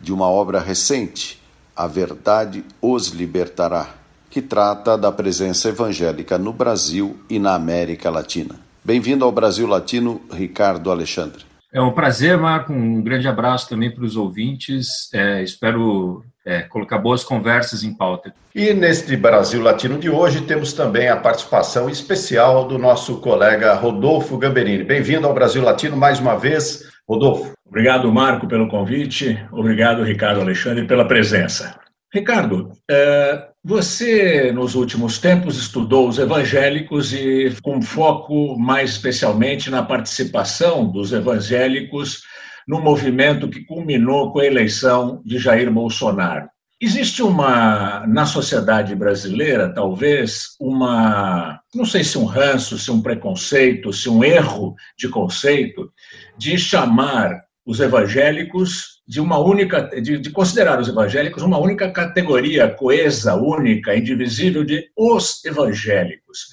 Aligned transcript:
de 0.00 0.12
uma 0.12 0.28
obra 0.28 0.60
recente, 0.60 1.42
A 1.74 1.86
Verdade 1.86 2.64
os 2.80 3.08
Libertará, 3.08 3.94
que 4.30 4.42
trata 4.42 4.96
da 4.96 5.10
presença 5.10 5.68
evangélica 5.68 6.38
no 6.38 6.52
Brasil 6.52 7.18
e 7.28 7.38
na 7.38 7.54
América 7.54 8.10
Latina. 8.10 8.54
Bem-vindo 8.84 9.24
ao 9.24 9.32
Brasil 9.32 9.66
Latino, 9.66 10.20
Ricardo 10.30 10.90
Alexandre. 10.90 11.44
É 11.72 11.80
um 11.82 11.92
prazer, 11.92 12.38
Marco. 12.38 12.72
Um 12.72 13.02
grande 13.02 13.28
abraço 13.28 13.68
também 13.68 13.90
para 13.90 14.04
os 14.04 14.16
ouvintes. 14.16 15.12
É, 15.12 15.42
espero 15.42 16.24
é, 16.44 16.62
colocar 16.62 16.96
boas 16.96 17.24
conversas 17.24 17.82
em 17.82 17.92
pauta. 17.92 18.32
E 18.54 18.72
neste 18.72 19.16
Brasil 19.16 19.60
Latino 19.60 19.98
de 19.98 20.08
hoje 20.08 20.42
temos 20.42 20.72
também 20.72 21.08
a 21.08 21.16
participação 21.16 21.90
especial 21.90 22.66
do 22.66 22.78
nosso 22.78 23.16
colega 23.16 23.74
Rodolfo 23.74 24.38
Gamberini. 24.38 24.84
Bem-vindo 24.84 25.26
ao 25.26 25.34
Brasil 25.34 25.62
Latino 25.62 25.96
mais 25.96 26.20
uma 26.20 26.36
vez, 26.36 26.84
Rodolfo. 27.08 27.52
Obrigado, 27.66 28.12
Marco, 28.12 28.48
pelo 28.48 28.68
convite. 28.68 29.38
Obrigado, 29.52 30.02
Ricardo 30.02 30.40
Alexandre, 30.40 30.86
pela 30.86 31.06
presença. 31.06 31.78
Ricardo, 32.12 32.72
é, 32.90 33.48
você 33.62 34.52
nos 34.52 34.74
últimos 34.74 35.18
tempos 35.18 35.58
estudou 35.58 36.08
os 36.08 36.18
evangélicos 36.18 37.12
e 37.12 37.54
com 37.62 37.82
foco 37.82 38.58
mais 38.58 38.90
especialmente 38.90 39.70
na 39.70 39.82
participação 39.82 40.90
dos 40.90 41.12
evangélicos 41.12 42.22
no 42.66 42.80
movimento 42.80 43.48
que 43.48 43.64
culminou 43.64 44.32
com 44.32 44.40
a 44.40 44.46
eleição 44.46 45.20
de 45.24 45.38
Jair 45.38 45.70
Bolsonaro. 45.70 46.48
Existe 46.78 47.22
uma, 47.22 48.06
na 48.06 48.26
sociedade 48.26 48.94
brasileira, 48.94 49.72
talvez, 49.72 50.48
uma, 50.60 51.58
não 51.74 51.86
sei 51.86 52.04
se 52.04 52.18
um 52.18 52.26
ranço, 52.26 52.78
se 52.78 52.90
um 52.90 53.00
preconceito, 53.00 53.94
se 53.94 54.10
um 54.10 54.22
erro 54.22 54.74
de 54.98 55.08
conceito, 55.08 55.90
de 56.38 56.58
chamar 56.58 57.42
os 57.64 57.80
evangélicos 57.80 59.02
de 59.06 59.20
uma 59.20 59.38
única, 59.38 59.82
de, 60.00 60.18
de, 60.18 60.30
considerar 60.30 60.80
os 60.80 60.88
evangélicos 60.88 61.42
uma 61.42 61.58
única 61.58 61.90
categoria 61.90 62.68
coesa, 62.68 63.34
única, 63.34 63.96
indivisível 63.96 64.64
de 64.64 64.88
os 64.96 65.44
evangélicos. 65.44 66.48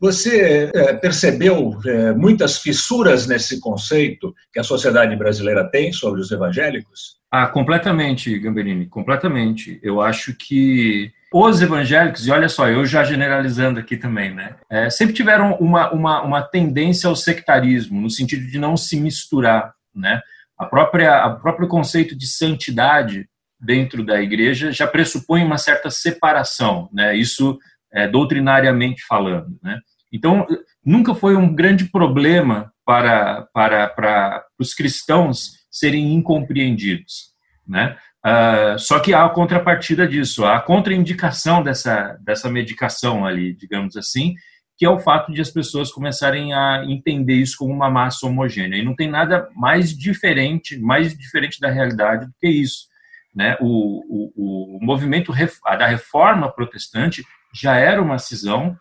Você 0.00 0.70
é, 0.72 0.94
percebeu 0.94 1.76
é, 1.84 2.12
muitas 2.12 2.58
fissuras 2.58 3.26
nesse 3.26 3.58
conceito 3.60 4.32
que 4.52 4.60
a 4.60 4.64
sociedade 4.64 5.16
brasileira 5.16 5.68
tem 5.68 5.92
sobre 5.92 6.20
os 6.20 6.30
evangélicos? 6.30 7.18
Ah, 7.30 7.48
completamente, 7.48 8.38
Gamberini, 8.38 8.86
completamente. 8.86 9.80
Eu 9.82 10.00
acho 10.00 10.34
que 10.34 11.10
os 11.32 11.60
evangélicos, 11.60 12.26
e 12.26 12.30
olha 12.30 12.48
só, 12.48 12.68
eu 12.68 12.86
já 12.86 13.04
generalizando 13.04 13.78
aqui 13.78 13.96
também, 13.96 14.34
né, 14.34 14.56
é, 14.70 14.88
sempre 14.88 15.14
tiveram 15.14 15.52
uma, 15.60 15.90
uma, 15.92 16.22
uma 16.22 16.42
tendência 16.42 17.08
ao 17.08 17.16
sectarismo, 17.16 18.00
no 18.00 18.10
sentido 18.10 18.46
de 18.46 18.58
não 18.58 18.76
se 18.76 18.98
misturar, 18.98 19.74
né? 19.94 20.20
A 20.56 20.64
própria, 20.66 21.26
o 21.26 21.40
próprio 21.40 21.68
conceito 21.68 22.16
de 22.16 22.26
santidade 22.26 23.28
dentro 23.60 24.04
da 24.04 24.20
igreja 24.20 24.72
já 24.72 24.86
pressupõe 24.86 25.44
uma 25.44 25.58
certa 25.58 25.90
separação, 25.90 26.88
né? 26.92 27.16
Isso 27.16 27.58
é, 27.92 28.08
doutrinariamente 28.08 29.04
falando, 29.06 29.58
né? 29.62 29.78
Então, 30.12 30.46
nunca 30.84 31.14
foi 31.14 31.36
um 31.36 31.54
grande 31.54 31.84
problema 31.84 32.72
para, 32.84 33.46
para, 33.52 33.88
para 33.88 34.44
os 34.58 34.74
cristãos 34.74 35.58
serem 35.70 36.14
incompreendidos, 36.14 37.32
né? 37.66 37.96
Uh, 38.24 38.78
só 38.78 38.98
que 38.98 39.14
há 39.14 39.24
a 39.24 39.30
contrapartida 39.30 40.06
disso, 40.06 40.44
há 40.44 40.56
a 40.56 40.60
contraindicação 40.60 41.62
dessa, 41.62 42.18
dessa 42.24 42.50
medicação 42.50 43.24
ali, 43.24 43.54
digamos 43.54 43.96
assim, 43.96 44.34
que 44.76 44.84
é 44.84 44.90
o 44.90 44.98
fato 44.98 45.32
de 45.32 45.40
as 45.40 45.50
pessoas 45.50 45.90
começarem 45.90 46.52
a 46.52 46.84
entender 46.86 47.34
isso 47.34 47.56
como 47.58 47.72
uma 47.72 47.90
massa 47.90 48.26
homogênea. 48.26 48.76
E 48.76 48.84
não 48.84 48.94
tem 48.94 49.08
nada 49.08 49.48
mais 49.54 49.96
diferente, 49.96 50.78
mais 50.78 51.16
diferente 51.16 51.60
da 51.60 51.70
realidade 51.70 52.26
do 52.26 52.32
que 52.40 52.48
isso. 52.48 52.86
Né? 53.34 53.56
O, 53.60 54.04
o, 54.08 54.76
o 54.76 54.84
movimento 54.84 55.32
da 55.64 55.86
reforma 55.86 56.50
protestante 56.50 57.24
já 57.52 57.76
era 57.76 58.00
uma 58.00 58.18
cisão 58.18 58.76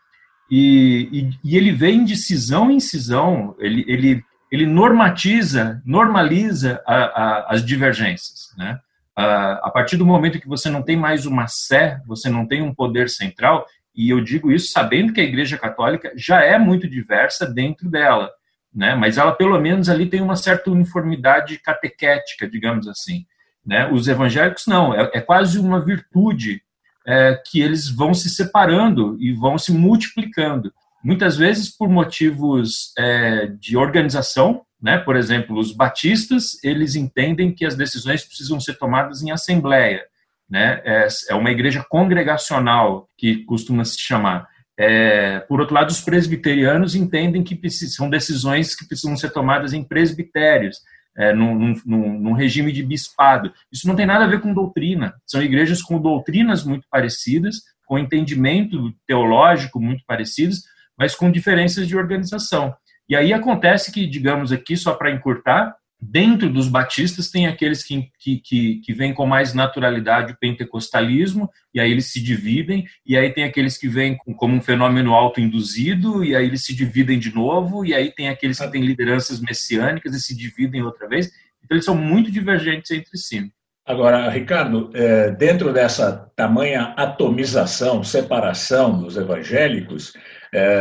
e, 0.49 1.09
e, 1.11 1.51
e 1.51 1.57
ele 1.57 1.71
vem 1.71 2.05
de 2.05 2.15
cisão 2.15 2.71
em 2.71 2.79
cisão, 2.79 3.55
ele, 3.59 3.83
ele, 3.87 4.23
ele 4.51 4.65
normatiza, 4.65 5.81
normaliza 5.85 6.81
a, 6.85 6.95
a, 6.95 7.53
as 7.53 7.65
divergências. 7.65 8.53
Né? 8.57 8.79
A, 9.17 9.53
a 9.67 9.71
partir 9.71 9.97
do 9.97 10.05
momento 10.05 10.39
que 10.39 10.47
você 10.47 10.69
não 10.69 10.83
tem 10.83 10.95
mais 10.95 11.25
uma 11.25 11.47
sé, 11.47 11.99
você 12.05 12.29
não 12.29 12.45
tem 12.45 12.61
um 12.61 12.73
poder 12.73 13.09
central, 13.09 13.65
e 13.95 14.11
eu 14.11 14.21
digo 14.21 14.51
isso 14.51 14.71
sabendo 14.71 15.11
que 15.11 15.19
a 15.19 15.23
Igreja 15.23 15.57
Católica 15.57 16.13
já 16.15 16.43
é 16.43 16.59
muito 16.59 16.87
diversa 16.87 17.51
dentro 17.51 17.89
dela, 17.89 18.29
né? 18.71 18.93
Mas 18.93 19.17
ela 19.17 19.31
pelo 19.31 19.59
menos 19.59 19.89
ali 19.89 20.05
tem 20.05 20.21
uma 20.21 20.35
certa 20.35 20.69
uniformidade 20.69 21.57
catequética, 21.57 22.47
digamos 22.47 22.87
assim, 22.87 23.25
né? 23.65 23.89
Os 23.91 24.07
evangélicos 24.07 24.67
não, 24.67 24.93
é, 24.93 25.09
é 25.15 25.19
quase 25.19 25.57
uma 25.57 25.83
virtude 25.83 26.61
é, 27.07 27.41
que 27.43 27.59
eles 27.59 27.89
vão 27.89 28.13
se 28.13 28.29
separando 28.29 29.17
e 29.19 29.33
vão 29.33 29.57
se 29.57 29.71
multiplicando, 29.71 30.71
muitas 31.03 31.35
vezes 31.35 31.75
por 31.75 31.89
motivos 31.89 32.93
é, 32.99 33.47
de 33.59 33.75
organização, 33.75 34.61
né? 34.81 34.97
Por 34.97 35.15
exemplo, 35.15 35.57
os 35.57 35.71
batistas 35.71 36.63
eles 36.63 36.95
entendem 36.95 37.53
que 37.53 37.65
as 37.65 37.75
decisões 37.75 38.23
precisam 38.23 38.59
ser 38.59 38.77
tomadas 38.77 39.21
em 39.21 39.31
assembleia 39.31 40.03
né? 40.49 40.81
É, 40.85 41.07
é 41.29 41.35
uma 41.35 41.51
igreja 41.51 41.85
congregacional 41.89 43.09
que 43.17 43.43
costuma 43.45 43.83
se 43.83 43.99
chamar. 43.99 44.47
É, 44.79 45.39
por 45.41 45.59
outro 45.59 45.75
lado, 45.75 45.89
os 45.89 46.01
presbiterianos 46.01 46.95
entendem 46.95 47.43
que 47.43 47.59
são 47.69 48.09
decisões 48.09 48.75
que 48.75 48.87
precisam 48.87 49.17
ser 49.17 49.31
tomadas 49.31 49.73
em 49.73 49.83
presbitérios, 49.83 50.77
é, 51.17 51.33
num, 51.33 51.55
num, 51.83 52.19
num, 52.19 52.33
regime 52.33 52.71
de 52.71 52.83
bispado. 52.83 53.51
Isso 53.71 53.87
não 53.87 53.95
tem 53.95 54.05
nada 54.05 54.25
a 54.25 54.27
ver 54.27 54.39
com 54.39 54.53
doutrina. 54.53 55.15
São 55.25 55.41
igrejas 55.41 55.81
com 55.81 55.99
doutrinas 55.99 56.63
muito 56.63 56.87
parecidas, 56.89 57.61
com 57.85 57.97
entendimento 57.97 58.93
teológico 59.07 59.79
muito 59.79 60.03
parecidos, 60.05 60.61
mas 60.95 61.15
com 61.15 61.31
diferenças 61.31 61.87
de 61.87 61.97
organização. 61.97 62.75
E 63.09 63.15
aí 63.15 63.33
acontece 63.33 63.91
que, 63.91 64.05
digamos 64.05 64.51
aqui, 64.51 64.75
só 64.75 64.93
para 64.93 65.11
encurtar, 65.11 65.75
Dentro 65.99 66.47
dos 66.47 66.67
batistas, 66.67 67.31
tem 67.31 67.47
aqueles 67.47 67.83
que, 67.83 68.11
que, 68.19 68.39
que, 68.39 68.75
que 68.81 68.93
vêm 68.93 69.15
com 69.15 69.25
mais 69.25 69.55
naturalidade 69.55 70.33
o 70.33 70.37
pentecostalismo, 70.37 71.49
e 71.73 71.79
aí 71.79 71.89
eles 71.89 72.11
se 72.11 72.21
dividem, 72.21 72.85
e 73.03 73.17
aí 73.17 73.33
tem 73.33 73.43
aqueles 73.43 73.79
que 73.79 73.87
vêm 73.87 74.15
como 74.37 74.53
um 74.53 74.61
fenômeno 74.61 75.15
autoinduzido, 75.15 76.23
e 76.23 76.35
aí 76.35 76.45
eles 76.45 76.63
se 76.63 76.75
dividem 76.75 77.17
de 77.17 77.33
novo, 77.33 77.83
e 77.83 77.95
aí 77.95 78.11
tem 78.11 78.29
aqueles 78.29 78.59
que 78.59 78.71
têm 78.71 78.85
lideranças 78.85 79.41
messiânicas 79.41 80.13
e 80.13 80.19
se 80.19 80.37
dividem 80.37 80.83
outra 80.83 81.07
vez. 81.07 81.31
Então, 81.63 81.75
eles 81.75 81.85
são 81.85 81.95
muito 81.95 82.29
divergentes 82.29 82.91
entre 82.91 83.17
si. 83.17 83.51
Agora, 83.83 84.29
Ricardo, 84.29 84.91
é, 84.93 85.31
dentro 85.31 85.73
dessa 85.73 86.31
tamanha 86.35 86.93
atomização, 86.95 88.03
separação 88.03 89.01
dos 89.01 89.17
evangélicos, 89.17 90.13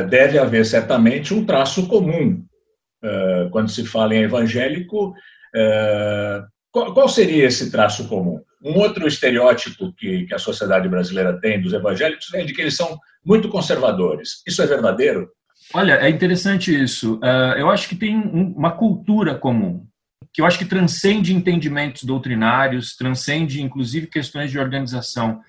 deve 0.08 0.38
haver 0.38 0.64
certamente 0.64 1.34
um 1.34 1.44
traço 1.44 1.86
comum 1.88 2.46
eh, 3.06 3.48
quando 3.50 3.70
se 3.70 3.84
fala 3.86 4.14
em 4.14 4.22
evangélico, 4.22 5.14
eh, 5.54 6.42
qual 6.72 7.08
seria 7.08 7.46
esse 7.46 7.70
traço 7.70 8.08
comum? 8.08 8.40
Um 8.62 8.78
outro 8.78 9.06
estereótipo 9.06 9.92
que, 9.94 10.26
a 10.32 10.38
sociedade 10.38 10.88
brasileira 10.88 11.38
tem 11.40 11.60
dos 11.60 11.72
evangélicos 11.72 12.32
é 12.34 12.44
de 12.44 12.52
que 12.52 12.60
eles 12.60 12.76
são 12.76 12.98
muito 13.24 13.48
conservadores. 13.48 14.42
Isso 14.46 14.62
é 14.62 14.66
verdadeiro? 14.66 15.30
Olha, 15.72 15.94
é 15.94 16.08
interessante 16.10 16.74
isso. 16.74 17.18
Eu 17.56 17.70
acho 17.70 17.88
que 17.88 17.96
tem 17.96 18.14
uma 18.14 18.72
cultura 18.72 19.34
comum, 19.34 19.86
que 20.32 20.42
eu 20.42 20.46
acho 20.46 20.58
que 20.58 20.66
transcende 20.66 21.32
entendimentos 21.32 22.04
doutrinários, 22.04 22.94
transcende 22.94 23.62
inclusive 23.62 24.06
questões 24.06 24.50
de 24.50 24.58
organização. 24.58 25.40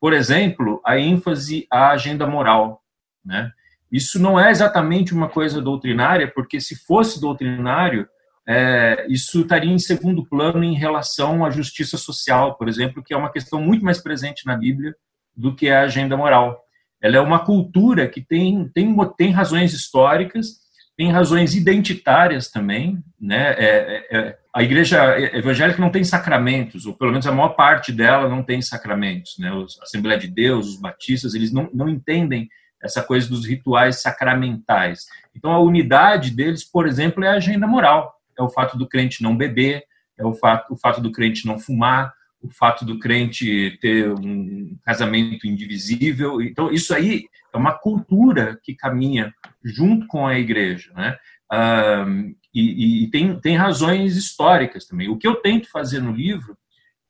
Por 0.00 0.12
exemplo, 0.12 0.80
a 0.84 0.98
ênfase 0.98 1.66
à 1.70 1.90
agenda 1.90 2.26
moral, 2.26 2.81
né? 3.24 3.50
Isso 3.90 4.18
não 4.18 4.40
é 4.40 4.50
exatamente 4.50 5.12
uma 5.12 5.28
coisa 5.28 5.60
doutrinária, 5.60 6.30
porque 6.34 6.58
se 6.60 6.74
fosse 6.86 7.20
doutrinário, 7.20 8.08
é, 8.48 9.06
isso 9.08 9.42
estaria 9.42 9.70
em 9.70 9.78
segundo 9.78 10.24
plano 10.24 10.64
em 10.64 10.74
relação 10.74 11.44
à 11.44 11.50
justiça 11.50 11.98
social, 11.98 12.56
por 12.56 12.68
exemplo, 12.68 13.02
que 13.02 13.12
é 13.12 13.16
uma 13.16 13.30
questão 13.30 13.60
muito 13.60 13.84
mais 13.84 14.02
presente 14.02 14.46
na 14.46 14.56
Bíblia 14.56 14.94
do 15.36 15.54
que 15.54 15.68
a 15.68 15.82
agenda 15.82 16.16
moral. 16.16 16.58
Ela 17.02 17.16
é 17.16 17.20
uma 17.20 17.44
cultura 17.44 18.08
que 18.08 18.20
tem, 18.20 18.68
tem, 18.72 18.96
tem 19.16 19.30
razões 19.30 19.74
históricas, 19.74 20.62
tem 20.96 21.10
razões 21.10 21.54
identitárias 21.54 22.50
também, 22.50 23.02
né? 23.20 23.54
É, 23.58 23.66
é, 23.66 24.18
é, 24.18 24.38
a 24.54 24.62
igreja 24.62 25.18
evangélica 25.36 25.80
não 25.80 25.90
tem 25.90 26.04
sacramentos, 26.04 26.86
ou 26.86 26.94
pelo 26.94 27.10
menos 27.10 27.26
a 27.26 27.32
maior 27.32 27.50
parte 27.50 27.90
dela 27.92 28.28
não 28.28 28.42
tem 28.42 28.60
sacramentos, 28.62 29.34
né? 29.38 29.50
A 29.50 29.82
Assembleia 29.82 30.18
de 30.18 30.28
Deus, 30.28 30.68
os 30.68 30.80
batistas, 30.80 31.34
eles 31.34 31.52
não, 31.52 31.68
não 31.72 31.88
entendem 31.88 32.48
essa 32.82 33.02
coisa 33.02 33.28
dos 33.28 33.46
rituais 33.46 34.02
sacramentais. 34.02 35.06
Então, 35.34 35.52
a 35.52 35.60
unidade 35.60 36.30
deles, 36.30 36.64
por 36.64 36.86
exemplo, 36.86 37.24
é 37.24 37.28
a 37.28 37.34
agenda 37.34 37.66
moral. 37.66 38.14
É 38.38 38.42
o 38.42 38.50
fato 38.50 38.76
do 38.76 38.88
crente 38.88 39.22
não 39.22 39.36
beber, 39.36 39.84
é 40.18 40.24
o 40.24 40.34
fato, 40.34 40.74
o 40.74 40.76
fato 40.76 41.00
do 41.00 41.12
crente 41.12 41.46
não 41.46 41.58
fumar, 41.58 42.12
o 42.42 42.50
fato 42.50 42.84
do 42.84 42.98
crente 42.98 43.78
ter 43.80 44.10
um 44.12 44.76
casamento 44.84 45.46
indivisível. 45.46 46.42
Então, 46.42 46.72
isso 46.72 46.92
aí 46.92 47.26
é 47.52 47.56
uma 47.56 47.72
cultura 47.72 48.58
que 48.62 48.74
caminha 48.74 49.32
junto 49.64 50.06
com 50.06 50.26
a 50.26 50.38
igreja, 50.38 50.92
né? 50.94 51.16
Um, 51.52 52.34
e, 52.54 53.04
e 53.04 53.10
tem, 53.10 53.38
tem 53.38 53.56
razões 53.56 54.16
históricas 54.16 54.86
também. 54.86 55.08
O 55.08 55.16
que 55.16 55.26
eu 55.26 55.36
tento 55.36 55.70
fazer 55.70 56.00
no 56.00 56.12
livro 56.12 56.56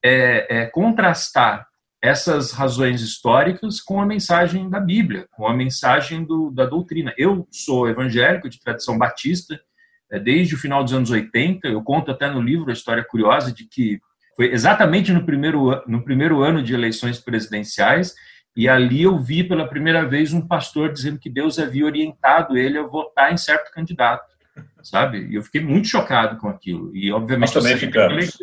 é, 0.05 0.63
é 0.63 0.67
contrastar 0.67 1.67
essas 2.03 2.51
razões 2.51 3.01
históricas 3.01 3.81
com 3.81 4.01
a 4.01 4.07
mensagem 4.07 4.69
da 4.69 4.81
Bíblia, 4.81 5.27
com 5.31 5.47
a 5.47 5.55
mensagem 5.55 6.25
do, 6.25 6.51
da 6.51 6.67
doutrina. 6.67 7.15
Eu 7.17 7.47
sou 7.49 7.89
evangélico 7.89 8.49
de 8.49 8.59
tradição 8.59 8.99
batista, 8.99 9.61
é, 10.11 10.19
desde 10.19 10.57
o 10.57 10.59
final 10.59 10.83
dos 10.83 10.93
anos 10.93 11.11
80. 11.11 11.69
Eu 11.69 11.81
conto 11.81 12.11
até 12.11 12.29
no 12.29 12.43
livro 12.43 12.71
a 12.71 12.73
história 12.73 13.05
curiosa 13.05 13.53
de 13.53 13.69
que 13.69 14.01
foi 14.35 14.53
exatamente 14.53 15.13
no 15.13 15.25
primeiro, 15.25 15.81
no 15.87 16.03
primeiro 16.03 16.43
ano 16.43 16.61
de 16.61 16.75
eleições 16.75 17.21
presidenciais, 17.21 18.15
e 18.57 18.69
ali 18.69 19.03
eu 19.03 19.19
vi 19.19 19.45
pela 19.45 19.69
primeira 19.69 20.05
vez 20.05 20.33
um 20.33 20.47
pastor 20.47 20.93
dizendo 20.93 21.21
que 21.21 21.31
Deus 21.31 21.59
havia 21.59 21.87
orientado 21.87 22.57
ele 22.59 22.79
a 22.79 22.83
votar 22.83 23.33
em 23.33 23.37
certo 23.37 23.71
candidato, 23.71 24.27
sabe? 24.83 25.29
E 25.29 25.37
eu 25.37 25.43
fiquei 25.43 25.61
muito 25.61 25.87
chocado 25.87 26.37
com 26.39 26.49
aquilo. 26.49 26.95
E 26.97 27.13
obviamente 27.13 27.55
nós 27.55 27.63
também 27.63 27.77
ficamos. 27.77 28.39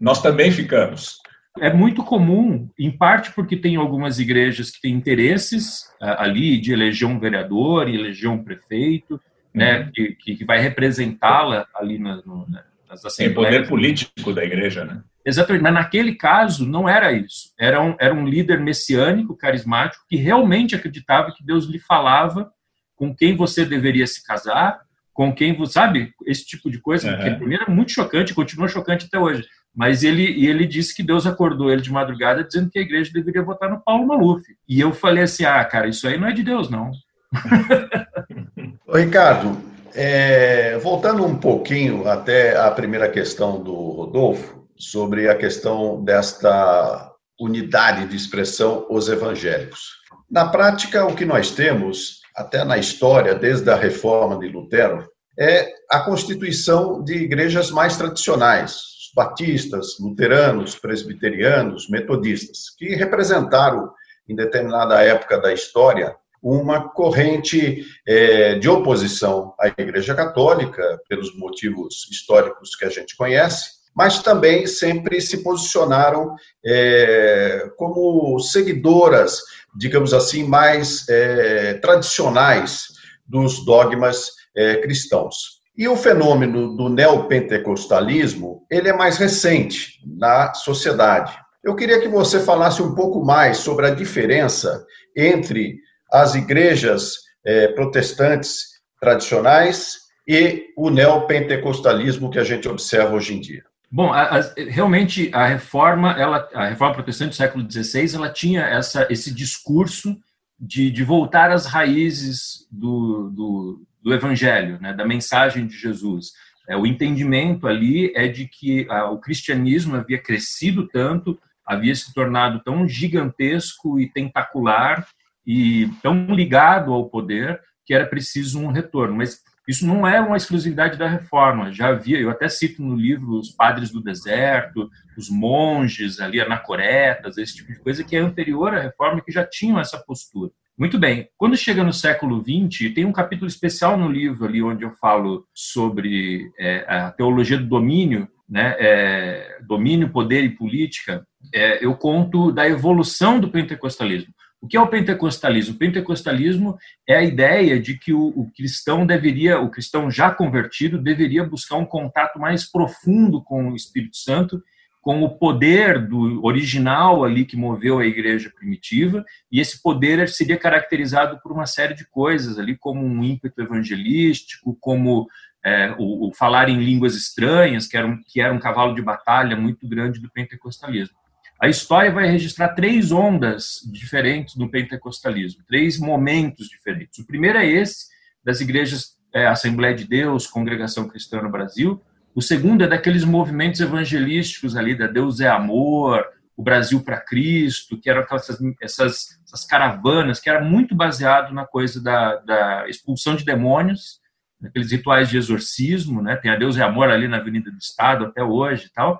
Nós 0.00 0.20
também 0.20 0.50
ficamos. 0.50 1.19
É 1.58 1.72
muito 1.72 2.04
comum, 2.04 2.70
em 2.78 2.90
parte 2.90 3.32
porque 3.32 3.56
tem 3.56 3.76
algumas 3.76 4.18
igrejas 4.20 4.70
que 4.70 4.80
têm 4.80 4.94
interesses 4.94 5.90
ali 6.00 6.60
de 6.60 6.72
eleger 6.72 7.08
um 7.08 7.18
vereador 7.18 7.88
e 7.88 7.96
eleger 7.96 8.30
um 8.30 8.42
prefeito, 8.42 9.20
né, 9.52 9.80
uhum. 9.80 9.90
que, 9.92 10.36
que 10.36 10.44
vai 10.44 10.60
representá-la 10.60 11.66
ali 11.74 11.98
na, 11.98 12.16
no, 12.24 12.46
nas 12.88 13.04
assembleias. 13.04 13.16
Tem 13.16 13.34
poder 13.34 13.68
político 13.68 14.32
da 14.32 14.44
igreja, 14.44 14.84
né? 14.84 15.02
Exatamente, 15.24 15.62
mas 15.62 15.74
naquele 15.74 16.14
caso 16.14 16.66
não 16.66 16.88
era 16.88 17.12
isso. 17.12 17.52
Era 17.58 17.80
um, 17.82 17.94
era 18.00 18.14
um 18.14 18.26
líder 18.26 18.58
messiânico, 18.58 19.36
carismático, 19.36 20.04
que 20.08 20.16
realmente 20.16 20.74
acreditava 20.74 21.32
que 21.32 21.44
Deus 21.44 21.66
lhe 21.66 21.78
falava 21.78 22.50
com 22.96 23.14
quem 23.14 23.36
você 23.36 23.64
deveria 23.64 24.06
se 24.06 24.24
casar, 24.24 24.80
com 25.12 25.34
quem 25.34 25.54
você. 25.54 25.72
Sabe? 25.72 26.12
Esse 26.26 26.46
tipo 26.46 26.70
de 26.70 26.80
coisa, 26.80 27.10
uhum. 27.10 27.22
que 27.22 27.30
para 27.34 27.46
mim 27.46 27.54
era 27.54 27.70
muito 27.70 27.92
chocante, 27.92 28.34
continua 28.34 28.68
chocante 28.68 29.06
até 29.06 29.18
hoje. 29.18 29.46
Mas 29.74 30.02
ele, 30.02 30.46
ele 30.46 30.66
disse 30.66 30.94
que 30.94 31.02
Deus 31.02 31.26
acordou 31.26 31.70
ele 31.70 31.80
de 31.80 31.92
madrugada 31.92 32.44
dizendo 32.44 32.70
que 32.70 32.78
a 32.78 32.82
igreja 32.82 33.12
deveria 33.12 33.42
votar 33.42 33.70
no 33.70 33.80
Paulo 33.80 34.06
Maluf. 34.06 34.42
E 34.68 34.80
eu 34.80 34.92
falei 34.92 35.24
assim: 35.24 35.44
ah, 35.44 35.64
cara, 35.64 35.88
isso 35.88 36.06
aí 36.06 36.18
não 36.18 36.28
é 36.28 36.32
de 36.32 36.42
Deus, 36.42 36.68
não. 36.68 36.90
Ô, 38.86 38.96
Ricardo, 38.96 39.56
é, 39.94 40.76
voltando 40.78 41.24
um 41.24 41.36
pouquinho 41.36 42.08
até 42.08 42.56
a 42.56 42.70
primeira 42.70 43.08
questão 43.08 43.62
do 43.62 43.74
Rodolfo, 43.74 44.60
sobre 44.76 45.28
a 45.28 45.36
questão 45.36 46.02
desta 46.02 47.12
unidade 47.38 48.06
de 48.06 48.16
expressão, 48.16 48.86
os 48.90 49.08
evangélicos. 49.08 50.00
Na 50.30 50.48
prática, 50.48 51.04
o 51.04 51.14
que 51.14 51.24
nós 51.24 51.50
temos, 51.50 52.20
até 52.36 52.64
na 52.64 52.78
história, 52.78 53.34
desde 53.34 53.68
a 53.70 53.76
reforma 53.76 54.38
de 54.38 54.48
Lutero, 54.48 55.06
é 55.38 55.72
a 55.90 56.00
constituição 56.00 57.02
de 57.02 57.14
igrejas 57.14 57.70
mais 57.70 57.96
tradicionais, 57.96 58.82
batistas, 59.14 59.98
luteranos, 59.98 60.74
presbiterianos, 60.76 61.88
metodistas, 61.88 62.70
que 62.76 62.94
representaram, 62.94 63.92
em 64.28 64.34
determinada 64.34 65.02
época 65.02 65.38
da 65.38 65.52
história, 65.52 66.14
uma 66.42 66.88
corrente 66.88 67.84
é, 68.06 68.54
de 68.54 68.68
oposição 68.68 69.54
à 69.60 69.68
Igreja 69.68 70.14
Católica, 70.14 71.00
pelos 71.08 71.36
motivos 71.36 72.08
históricos 72.10 72.74
que 72.74 72.84
a 72.84 72.88
gente 72.88 73.16
conhece, 73.16 73.80
mas 73.94 74.22
também 74.22 74.66
sempre 74.66 75.20
se 75.20 75.42
posicionaram 75.42 76.34
é, 76.64 77.70
como 77.76 78.38
seguidoras, 78.38 79.40
digamos 79.76 80.14
assim, 80.14 80.44
mais 80.44 81.08
é, 81.08 81.74
tradicionais 81.74 82.86
dos 83.26 83.64
dogmas 83.64 84.30
é, 84.56 84.76
cristãos. 84.76 85.59
E 85.80 85.88
o 85.88 85.96
fenômeno 85.96 86.76
do 86.76 86.90
neopentecostalismo, 86.90 88.66
ele 88.70 88.90
é 88.90 88.92
mais 88.92 89.16
recente 89.16 89.98
na 90.06 90.52
sociedade. 90.52 91.34
Eu 91.64 91.74
queria 91.74 91.98
que 91.98 92.06
você 92.06 92.38
falasse 92.38 92.82
um 92.82 92.94
pouco 92.94 93.24
mais 93.24 93.56
sobre 93.56 93.86
a 93.86 93.94
diferença 93.94 94.84
entre 95.16 95.78
as 96.12 96.34
igrejas 96.34 97.14
eh, 97.46 97.68
protestantes 97.68 98.64
tradicionais 99.00 100.00
e 100.28 100.66
o 100.76 100.90
neopentecostalismo 100.90 102.28
que 102.28 102.38
a 102.38 102.44
gente 102.44 102.68
observa 102.68 103.14
hoje 103.14 103.34
em 103.34 103.40
dia. 103.40 103.64
Bom, 103.90 104.12
a, 104.12 104.38
a, 104.38 104.52
realmente 104.68 105.30
a 105.32 105.46
reforma, 105.46 106.12
ela, 106.12 106.46
a 106.52 106.66
reforma 106.66 106.96
protestante 106.96 107.30
do 107.30 107.36
século 107.36 107.66
XVI, 107.66 108.16
ela 108.16 108.28
tinha 108.28 108.60
essa, 108.66 109.06
esse 109.08 109.32
discurso 109.32 110.14
de, 110.60 110.90
de 110.90 111.02
voltar 111.02 111.50
às 111.50 111.64
raízes 111.64 112.66
do, 112.70 113.30
do, 113.30 113.82
do 114.02 114.14
Evangelho, 114.14 114.78
né, 114.80 114.92
da 114.92 115.06
mensagem 115.06 115.66
de 115.66 115.76
Jesus. 115.76 116.32
É, 116.68 116.76
o 116.76 116.86
entendimento 116.86 117.66
ali 117.66 118.12
é 118.14 118.28
de 118.28 118.46
que 118.46 118.86
o 119.10 119.18
cristianismo 119.18 119.96
havia 119.96 120.18
crescido 120.18 120.86
tanto, 120.88 121.38
havia 121.66 121.94
se 121.94 122.12
tornado 122.14 122.62
tão 122.62 122.86
gigantesco 122.86 123.98
e 123.98 124.10
tentacular 124.10 125.06
e 125.46 125.90
tão 126.02 126.26
ligado 126.34 126.92
ao 126.92 127.08
poder 127.08 127.60
que 127.84 127.94
era 127.94 128.06
preciso 128.06 128.60
um 128.60 128.68
retorno. 128.68 129.16
Mas 129.16 129.42
isso 129.66 129.86
não 129.86 130.06
é 130.06 130.20
uma 130.20 130.36
exclusividade 130.36 130.98
da 130.98 131.08
reforma. 131.08 131.72
Já 131.72 131.88
havia, 131.88 132.18
eu 132.18 132.30
até 132.30 132.48
cito 132.48 132.82
no 132.82 132.96
livro 132.96 133.38
os 133.38 133.50
padres 133.50 133.90
do 133.90 134.02
deserto, 134.02 134.88
os 135.16 135.28
monges 135.28 136.20
ali, 136.20 136.40
anacoretas, 136.40 137.36
esse 137.36 137.56
tipo 137.56 137.72
de 137.72 137.78
coisa 137.78 138.02
que 138.02 138.16
é 138.16 138.20
anterior 138.20 138.74
à 138.74 138.80
reforma 138.80 139.20
que 139.20 139.32
já 139.32 139.44
tinham 139.44 139.78
essa 139.78 139.98
postura. 139.98 140.50
Muito 140.80 140.98
bem. 140.98 141.28
Quando 141.36 141.58
chega 141.58 141.84
no 141.84 141.92
século 141.92 142.42
XX, 142.42 142.94
tem 142.94 143.04
um 143.04 143.12
capítulo 143.12 143.46
especial 143.46 143.98
no 143.98 144.10
livro 144.10 144.46
ali 144.46 144.62
onde 144.62 144.82
eu 144.82 144.90
falo 144.92 145.46
sobre 145.52 146.50
é, 146.58 146.86
a 146.88 147.10
teologia 147.10 147.58
do 147.58 147.66
domínio, 147.66 148.26
né, 148.48 148.76
é, 148.78 149.58
domínio, 149.68 150.08
poder 150.08 150.42
e 150.42 150.48
política. 150.48 151.22
É, 151.54 151.84
eu 151.84 151.94
conto 151.94 152.50
da 152.50 152.66
evolução 152.66 153.38
do 153.38 153.50
pentecostalismo. 153.50 154.32
O 154.58 154.66
que 154.66 154.74
é 154.74 154.80
o 154.80 154.88
pentecostalismo? 154.88 155.74
O 155.74 155.78
pentecostalismo 155.78 156.78
é 157.06 157.14
a 157.14 157.22
ideia 157.22 157.78
de 157.78 157.98
que 157.98 158.14
o, 158.14 158.28
o, 158.28 158.50
cristão 158.50 159.04
deveria, 159.04 159.60
o 159.60 159.70
cristão 159.70 160.10
já 160.10 160.30
convertido, 160.30 160.96
deveria 160.96 161.44
buscar 161.44 161.76
um 161.76 161.84
contato 161.84 162.38
mais 162.38 162.64
profundo 162.64 163.44
com 163.44 163.68
o 163.68 163.76
Espírito 163.76 164.16
Santo 164.16 164.62
com 165.00 165.22
o 165.22 165.30
poder 165.30 166.06
do 166.06 166.44
original 166.44 167.24
ali 167.24 167.44
que 167.44 167.56
moveu 167.56 167.98
a 167.98 168.06
igreja 168.06 168.50
primitiva, 168.54 169.24
e 169.50 169.58
esse 169.58 169.82
poder 169.82 170.28
seria 170.28 170.58
caracterizado 170.58 171.40
por 171.40 171.52
uma 171.52 171.66
série 171.66 171.94
de 171.94 172.06
coisas 172.06 172.58
ali, 172.58 172.76
como 172.76 173.04
um 173.04 173.24
ímpeto 173.24 173.62
evangelístico, 173.62 174.76
como 174.78 175.26
é, 175.64 175.94
o, 175.98 176.28
o, 176.28 176.34
falar 176.34 176.68
em 176.68 176.82
línguas 176.82 177.14
estranhas, 177.14 177.86
que 177.86 177.96
era, 177.96 178.06
um, 178.06 178.22
que 178.22 178.40
era 178.40 178.52
um 178.52 178.58
cavalo 178.58 178.94
de 178.94 179.02
batalha 179.02 179.56
muito 179.56 179.88
grande 179.88 180.20
do 180.20 180.30
pentecostalismo. 180.30 181.16
A 181.60 181.68
história 181.68 182.10
vai 182.10 182.26
registrar 182.26 182.70
três 182.70 183.12
ondas 183.12 183.80
diferentes 183.92 184.56
do 184.56 184.68
pentecostalismo, 184.68 185.62
três 185.66 185.98
momentos 185.98 186.68
diferentes. 186.68 187.18
O 187.18 187.26
primeiro 187.26 187.58
é 187.58 187.66
esse, 187.66 188.06
das 188.42 188.60
igrejas 188.60 189.18
é, 189.32 189.46
Assembleia 189.46 189.94
de 189.94 190.06
Deus, 190.06 190.46
Congregação 190.46 191.06
Cristã 191.06 191.42
no 191.42 191.50
Brasil, 191.50 192.00
o 192.34 192.42
segundo 192.42 192.84
é 192.84 192.86
daqueles 192.86 193.24
movimentos 193.24 193.80
evangelísticos 193.80 194.76
ali, 194.76 194.94
da 194.94 195.06
Deus 195.06 195.40
é 195.40 195.48
Amor, 195.48 196.24
o 196.56 196.62
Brasil 196.62 197.02
para 197.02 197.20
Cristo, 197.20 197.98
que 197.98 198.10
eram 198.10 198.20
aquelas, 198.20 198.48
essas, 198.82 199.40
essas 199.46 199.64
caravanas, 199.64 200.38
que 200.38 200.50
era 200.50 200.62
muito 200.62 200.94
baseado 200.94 201.54
na 201.54 201.66
coisa 201.66 202.02
da, 202.02 202.36
da 202.36 202.88
expulsão 202.88 203.34
de 203.34 203.44
demônios, 203.44 204.20
naqueles 204.60 204.92
rituais 204.92 205.30
de 205.30 205.38
exorcismo, 205.38 206.20
né? 206.20 206.36
Tem 206.36 206.50
a 206.50 206.56
Deus 206.56 206.76
é 206.76 206.82
Amor 206.82 207.08
ali 207.08 207.26
na 207.26 207.38
Avenida 207.38 207.70
do 207.70 207.78
Estado 207.78 208.26
até 208.26 208.42
hoje 208.42 208.86
e 208.86 208.92
tal. 208.92 209.18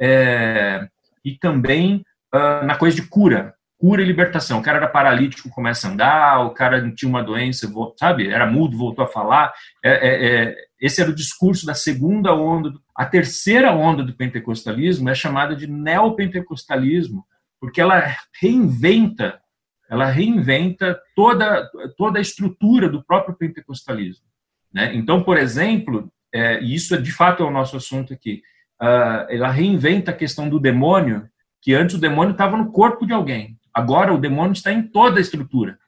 É, 0.00 0.88
e 1.24 1.36
também 1.36 2.04
uh, 2.34 2.66
na 2.66 2.76
coisa 2.76 2.96
de 2.96 3.06
cura, 3.06 3.54
cura 3.78 4.02
e 4.02 4.04
libertação. 4.04 4.58
O 4.58 4.62
cara 4.62 4.78
era 4.78 4.88
paralítico, 4.88 5.48
começa 5.48 5.86
a 5.86 5.90
andar, 5.92 6.40
o 6.40 6.50
cara 6.50 6.90
tinha 6.92 7.08
uma 7.08 7.22
doença, 7.22 7.70
sabe, 7.96 8.28
era 8.28 8.46
mudo, 8.46 8.76
voltou 8.76 9.04
a 9.04 9.08
falar. 9.08 9.52
É, 9.82 9.90
é, 9.90 10.26
é, 10.26 10.56
esse 10.80 11.00
era 11.00 11.10
o 11.10 11.14
discurso 11.14 11.66
da 11.66 11.74
segunda 11.74 12.34
onda. 12.34 12.72
A 12.96 13.04
terceira 13.04 13.72
onda 13.72 14.02
do 14.02 14.14
pentecostalismo 14.14 15.08
é 15.10 15.14
chamada 15.14 15.54
de 15.54 15.66
neopentecostalismo, 15.66 17.24
porque 17.60 17.80
ela 17.80 18.16
reinventa, 18.40 19.40
ela 19.88 20.06
reinventa 20.06 20.98
toda, 21.14 21.70
toda 21.98 22.18
a 22.18 22.22
estrutura 22.22 22.88
do 22.88 23.04
próprio 23.04 23.36
pentecostalismo. 23.36 24.24
Né? 24.72 24.94
Então, 24.94 25.22
por 25.22 25.36
exemplo, 25.36 26.10
é, 26.32 26.62
e 26.62 26.74
isso 26.74 26.94
é, 26.94 26.98
de 26.98 27.12
fato 27.12 27.42
é 27.42 27.46
o 27.46 27.50
nosso 27.50 27.76
assunto 27.76 28.14
aqui, 28.14 28.42
uh, 28.80 29.26
ela 29.28 29.50
reinventa 29.50 30.12
a 30.12 30.16
questão 30.16 30.48
do 30.48 30.58
demônio, 30.58 31.28
que 31.60 31.74
antes 31.74 31.96
o 31.96 32.00
demônio 32.00 32.32
estava 32.32 32.56
no 32.56 32.72
corpo 32.72 33.04
de 33.04 33.12
alguém, 33.12 33.58
agora 33.74 34.14
o 34.14 34.18
demônio 34.18 34.52
está 34.52 34.72
em 34.72 34.82
toda 34.82 35.18
a 35.18 35.20
estrutura. 35.20 35.78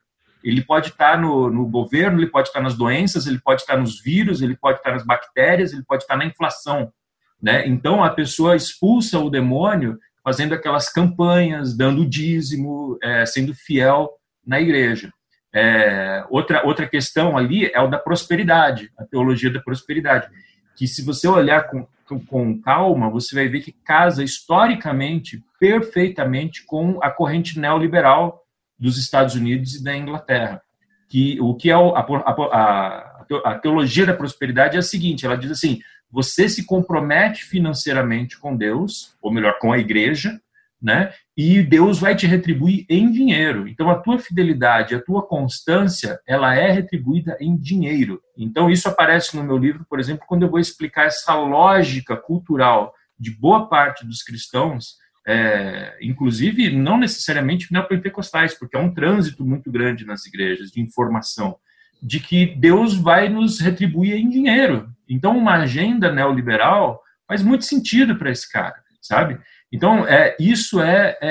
Ele 0.44 0.62
pode 0.62 0.88
estar 0.88 1.20
no, 1.20 1.50
no, 1.50 1.66
governo, 1.66 2.18
ele 2.18 2.30
pode 2.30 2.48
estar 2.48 2.60
nas 2.60 2.74
doenças, 2.74 3.26
ele 3.26 3.38
pode 3.38 3.62
estar 3.62 3.76
nos 3.76 4.00
vírus, 4.00 4.42
ele 4.42 4.56
pode 4.56 4.78
estar 4.78 4.92
nas 4.92 5.04
bactérias, 5.04 5.72
ele 5.72 5.84
pode 5.84 6.02
estar 6.02 6.16
na 6.16 6.24
inflação. 6.24 6.92
Né? 7.40 7.66
Então 7.66 8.02
a 8.02 8.10
pessoa 8.10 8.56
expulsa 8.56 9.18
o 9.18 9.30
demônio 9.30 9.98
fazendo 10.22 10.54
aquelas 10.54 10.88
campanhas, 10.88 11.76
dando 11.76 12.08
dízimo, 12.08 12.98
é, 13.02 13.26
sendo 13.26 13.54
fiel 13.54 14.10
na 14.46 14.60
igreja. 14.60 15.12
É, 15.54 16.24
outra, 16.30 16.64
outra 16.66 16.88
questão 16.88 17.36
ali 17.36 17.70
é 17.74 17.80
o 17.80 17.88
da 17.88 17.98
prosperidade, 17.98 18.90
a 18.96 19.04
teologia 19.04 19.52
da 19.52 19.60
prosperidade, 19.60 20.28
que 20.76 20.86
se 20.86 21.04
você 21.04 21.28
olhar 21.28 21.68
com, 21.68 21.86
com 22.26 22.60
calma, 22.60 23.10
você 23.10 23.34
vai 23.34 23.48
ver 23.48 23.60
que 23.60 23.72
casa 23.72 24.24
historicamente, 24.24 25.42
perfeitamente, 25.60 26.64
com 26.64 26.98
a 27.02 27.10
corrente 27.10 27.58
neoliberal 27.58 28.41
dos 28.82 28.98
Estados 28.98 29.36
Unidos 29.36 29.76
e 29.76 29.84
da 29.84 29.96
Inglaterra. 29.96 30.60
Que, 31.08 31.38
o 31.40 31.54
que 31.54 31.70
é 31.70 31.74
a, 31.74 31.78
a, 31.78 33.26
a 33.44 33.58
teologia 33.58 34.04
da 34.04 34.14
prosperidade 34.14 34.76
é 34.76 34.80
a 34.80 34.82
seguinte, 34.82 35.24
ela 35.24 35.36
diz 35.36 35.52
assim, 35.52 35.78
você 36.10 36.48
se 36.48 36.66
compromete 36.66 37.44
financeiramente 37.44 38.36
com 38.38 38.56
Deus, 38.56 39.14
ou 39.22 39.32
melhor, 39.32 39.58
com 39.60 39.72
a 39.72 39.78
igreja, 39.78 40.40
né? 40.80 41.12
E 41.36 41.62
Deus 41.62 42.00
vai 42.00 42.16
te 42.16 42.26
retribuir 42.26 42.84
em 42.88 43.10
dinheiro. 43.12 43.68
Então 43.68 43.88
a 43.88 43.94
tua 43.94 44.18
fidelidade, 44.18 44.96
a 44.96 45.00
tua 45.00 45.22
constância, 45.22 46.20
ela 46.26 46.56
é 46.56 46.72
retribuída 46.72 47.36
em 47.40 47.56
dinheiro. 47.56 48.20
Então 48.36 48.68
isso 48.68 48.88
aparece 48.88 49.36
no 49.36 49.44
meu 49.44 49.56
livro, 49.56 49.86
por 49.88 50.00
exemplo, 50.00 50.26
quando 50.26 50.42
eu 50.42 50.50
vou 50.50 50.58
explicar 50.58 51.06
essa 51.06 51.34
lógica 51.36 52.16
cultural 52.16 52.92
de 53.16 53.30
boa 53.30 53.68
parte 53.68 54.04
dos 54.04 54.22
cristãos, 54.22 54.96
é, 55.26 55.96
inclusive 56.00 56.70
não 56.70 56.98
necessariamente 56.98 57.72
neopentecostais, 57.72 58.54
porque 58.58 58.76
é 58.76 58.80
um 58.80 58.92
trânsito 58.92 59.44
muito 59.44 59.70
grande 59.70 60.04
nas 60.04 60.26
igrejas 60.26 60.70
de 60.70 60.80
informação 60.80 61.56
de 62.02 62.18
que 62.18 62.46
Deus 62.56 62.94
vai 62.94 63.28
nos 63.28 63.60
retribuir 63.60 64.14
em 64.14 64.28
dinheiro. 64.28 64.90
Então, 65.08 65.38
uma 65.38 65.58
agenda 65.58 66.12
neoliberal 66.12 67.00
faz 67.28 67.42
muito 67.42 67.64
sentido 67.64 68.16
para 68.16 68.30
esse 68.30 68.50
cara, 68.50 68.74
sabe? 69.00 69.38
Então, 69.72 70.06
é, 70.06 70.36
isso 70.38 70.80
é, 70.82 71.16
é, 71.20 71.30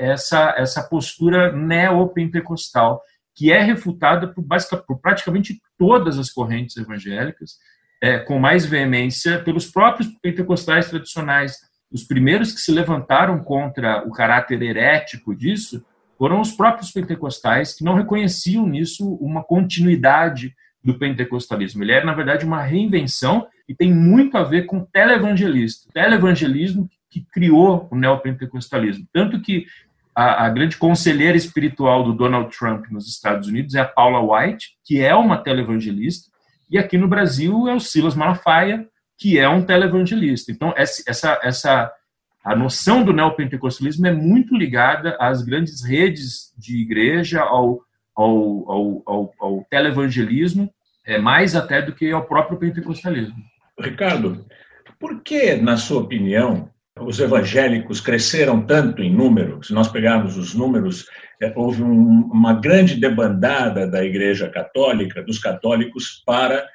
é 0.00 0.10
essa, 0.10 0.54
essa 0.56 0.82
postura 0.82 1.50
neopentecostal, 1.52 3.00
que 3.34 3.50
é 3.50 3.62
refutada 3.62 4.28
por, 4.28 4.44
por 4.86 5.00
praticamente 5.00 5.60
todas 5.78 6.18
as 6.18 6.30
correntes 6.30 6.76
evangélicas, 6.76 7.52
é, 8.02 8.18
com 8.18 8.38
mais 8.38 8.66
veemência 8.66 9.38
pelos 9.40 9.70
próprios 9.70 10.08
pentecostais 10.20 10.90
tradicionais. 10.90 11.56
Os 11.92 12.02
primeiros 12.02 12.52
que 12.52 12.60
se 12.60 12.72
levantaram 12.72 13.38
contra 13.38 14.02
o 14.06 14.10
caráter 14.10 14.62
herético 14.62 15.34
disso 15.34 15.84
foram 16.16 16.40
os 16.40 16.52
próprios 16.52 16.90
pentecostais 16.90 17.74
que 17.74 17.84
não 17.84 17.94
reconheciam 17.94 18.66
nisso 18.66 19.14
uma 19.16 19.42
continuidade 19.42 20.54
do 20.82 20.98
pentecostalismo. 20.98 21.82
Ele 21.82 21.92
é, 21.92 22.04
na 22.04 22.14
verdade, 22.14 22.44
uma 22.44 22.62
reinvenção 22.62 23.46
e 23.68 23.74
tem 23.74 23.92
muito 23.92 24.36
a 24.36 24.42
ver 24.42 24.66
com 24.66 24.84
televangelista. 24.84 25.90
Televangelismo 25.92 26.88
que 27.10 27.24
criou 27.32 27.88
o 27.90 27.96
neopentecostalismo. 27.96 29.06
Tanto 29.12 29.40
que 29.40 29.66
a, 30.14 30.46
a, 30.46 30.48
grande 30.48 30.76
conselheira 30.76 31.36
espiritual 31.36 32.04
do 32.04 32.12
Donald 32.12 32.56
Trump 32.56 32.86
nos 32.90 33.06
Estados 33.06 33.48
Unidos 33.48 33.74
é 33.74 33.80
a 33.80 33.84
Paula 33.84 34.20
White, 34.20 34.76
que 34.84 35.00
é 35.00 35.14
uma 35.14 35.38
televangelista, 35.38 36.30
e 36.70 36.78
aqui 36.78 36.96
no 36.96 37.08
Brasil 37.08 37.68
é 37.68 37.74
o 37.74 37.80
Silas 37.80 38.14
Malafaia, 38.14 38.86
que 39.22 39.38
é 39.38 39.48
um 39.48 39.62
televangelista. 39.62 40.50
Então, 40.50 40.74
essa, 40.76 41.38
essa 41.44 41.92
a 42.44 42.56
noção 42.56 43.04
do 43.04 43.12
neopentecostalismo 43.12 44.04
é 44.04 44.12
muito 44.12 44.56
ligada 44.56 45.16
às 45.20 45.42
grandes 45.42 45.84
redes 45.84 46.52
de 46.58 46.82
igreja, 46.82 47.40
ao, 47.40 47.82
ao, 48.16 48.70
ao, 48.70 49.02
ao, 49.06 49.34
ao 49.38 49.66
televangelismo, 49.70 50.68
é, 51.06 51.18
mais 51.18 51.54
até 51.54 51.80
do 51.80 51.92
que 51.92 52.10
ao 52.10 52.24
próprio 52.24 52.58
pentecostalismo. 52.58 53.36
Ricardo, 53.78 54.44
por 54.98 55.22
que, 55.22 55.54
na 55.54 55.76
sua 55.76 56.00
opinião, 56.00 56.68
os 56.98 57.20
evangélicos 57.20 58.00
cresceram 58.00 58.60
tanto 58.60 59.02
em 59.02 59.14
número? 59.14 59.62
Se 59.62 59.72
nós 59.72 59.86
pegarmos 59.86 60.36
os 60.36 60.52
números, 60.52 61.06
é, 61.40 61.52
houve 61.54 61.84
um, 61.84 62.28
uma 62.32 62.54
grande 62.54 62.96
debandada 62.96 63.86
da 63.86 64.04
Igreja 64.04 64.48
Católica, 64.48 65.22
dos 65.22 65.38
católicos, 65.38 66.24
para 66.26 66.66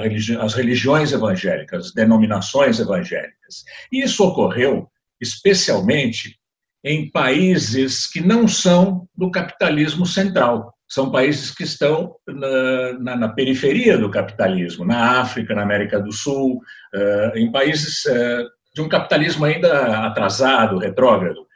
religi 0.00 0.36
as 0.36 0.54
religiões 0.54 1.12
evangélicas, 1.12 1.86
as 1.86 1.92
denominações 1.92 2.80
evangélicas. 2.80 3.64
Isso 3.90 4.24
ocorreu 4.24 4.88
especialmente 5.20 6.38
em 6.84 7.10
países 7.10 8.06
que 8.10 8.20
não 8.20 8.48
são 8.48 9.06
do 9.16 9.30
capitalismo 9.30 10.04
central. 10.04 10.74
São 10.88 11.10
países 11.10 11.54
que 11.54 11.62
estão 11.62 12.14
na, 12.26 12.98
na, 12.98 13.16
na 13.16 13.28
periferia 13.28 13.96
do 13.96 14.10
capitalismo, 14.10 14.84
na 14.84 15.20
África, 15.20 15.54
na 15.54 15.62
América 15.62 16.00
do 16.00 16.12
Sul, 16.12 16.60
uh, 16.94 17.38
em 17.38 17.50
países 17.50 18.04
uh, 18.06 18.46
de 18.74 18.82
um 18.82 18.88
capitalismo 18.88 19.44
ainda 19.44 20.06
atrasado, 20.06 20.78
retrógrado. 20.78 21.46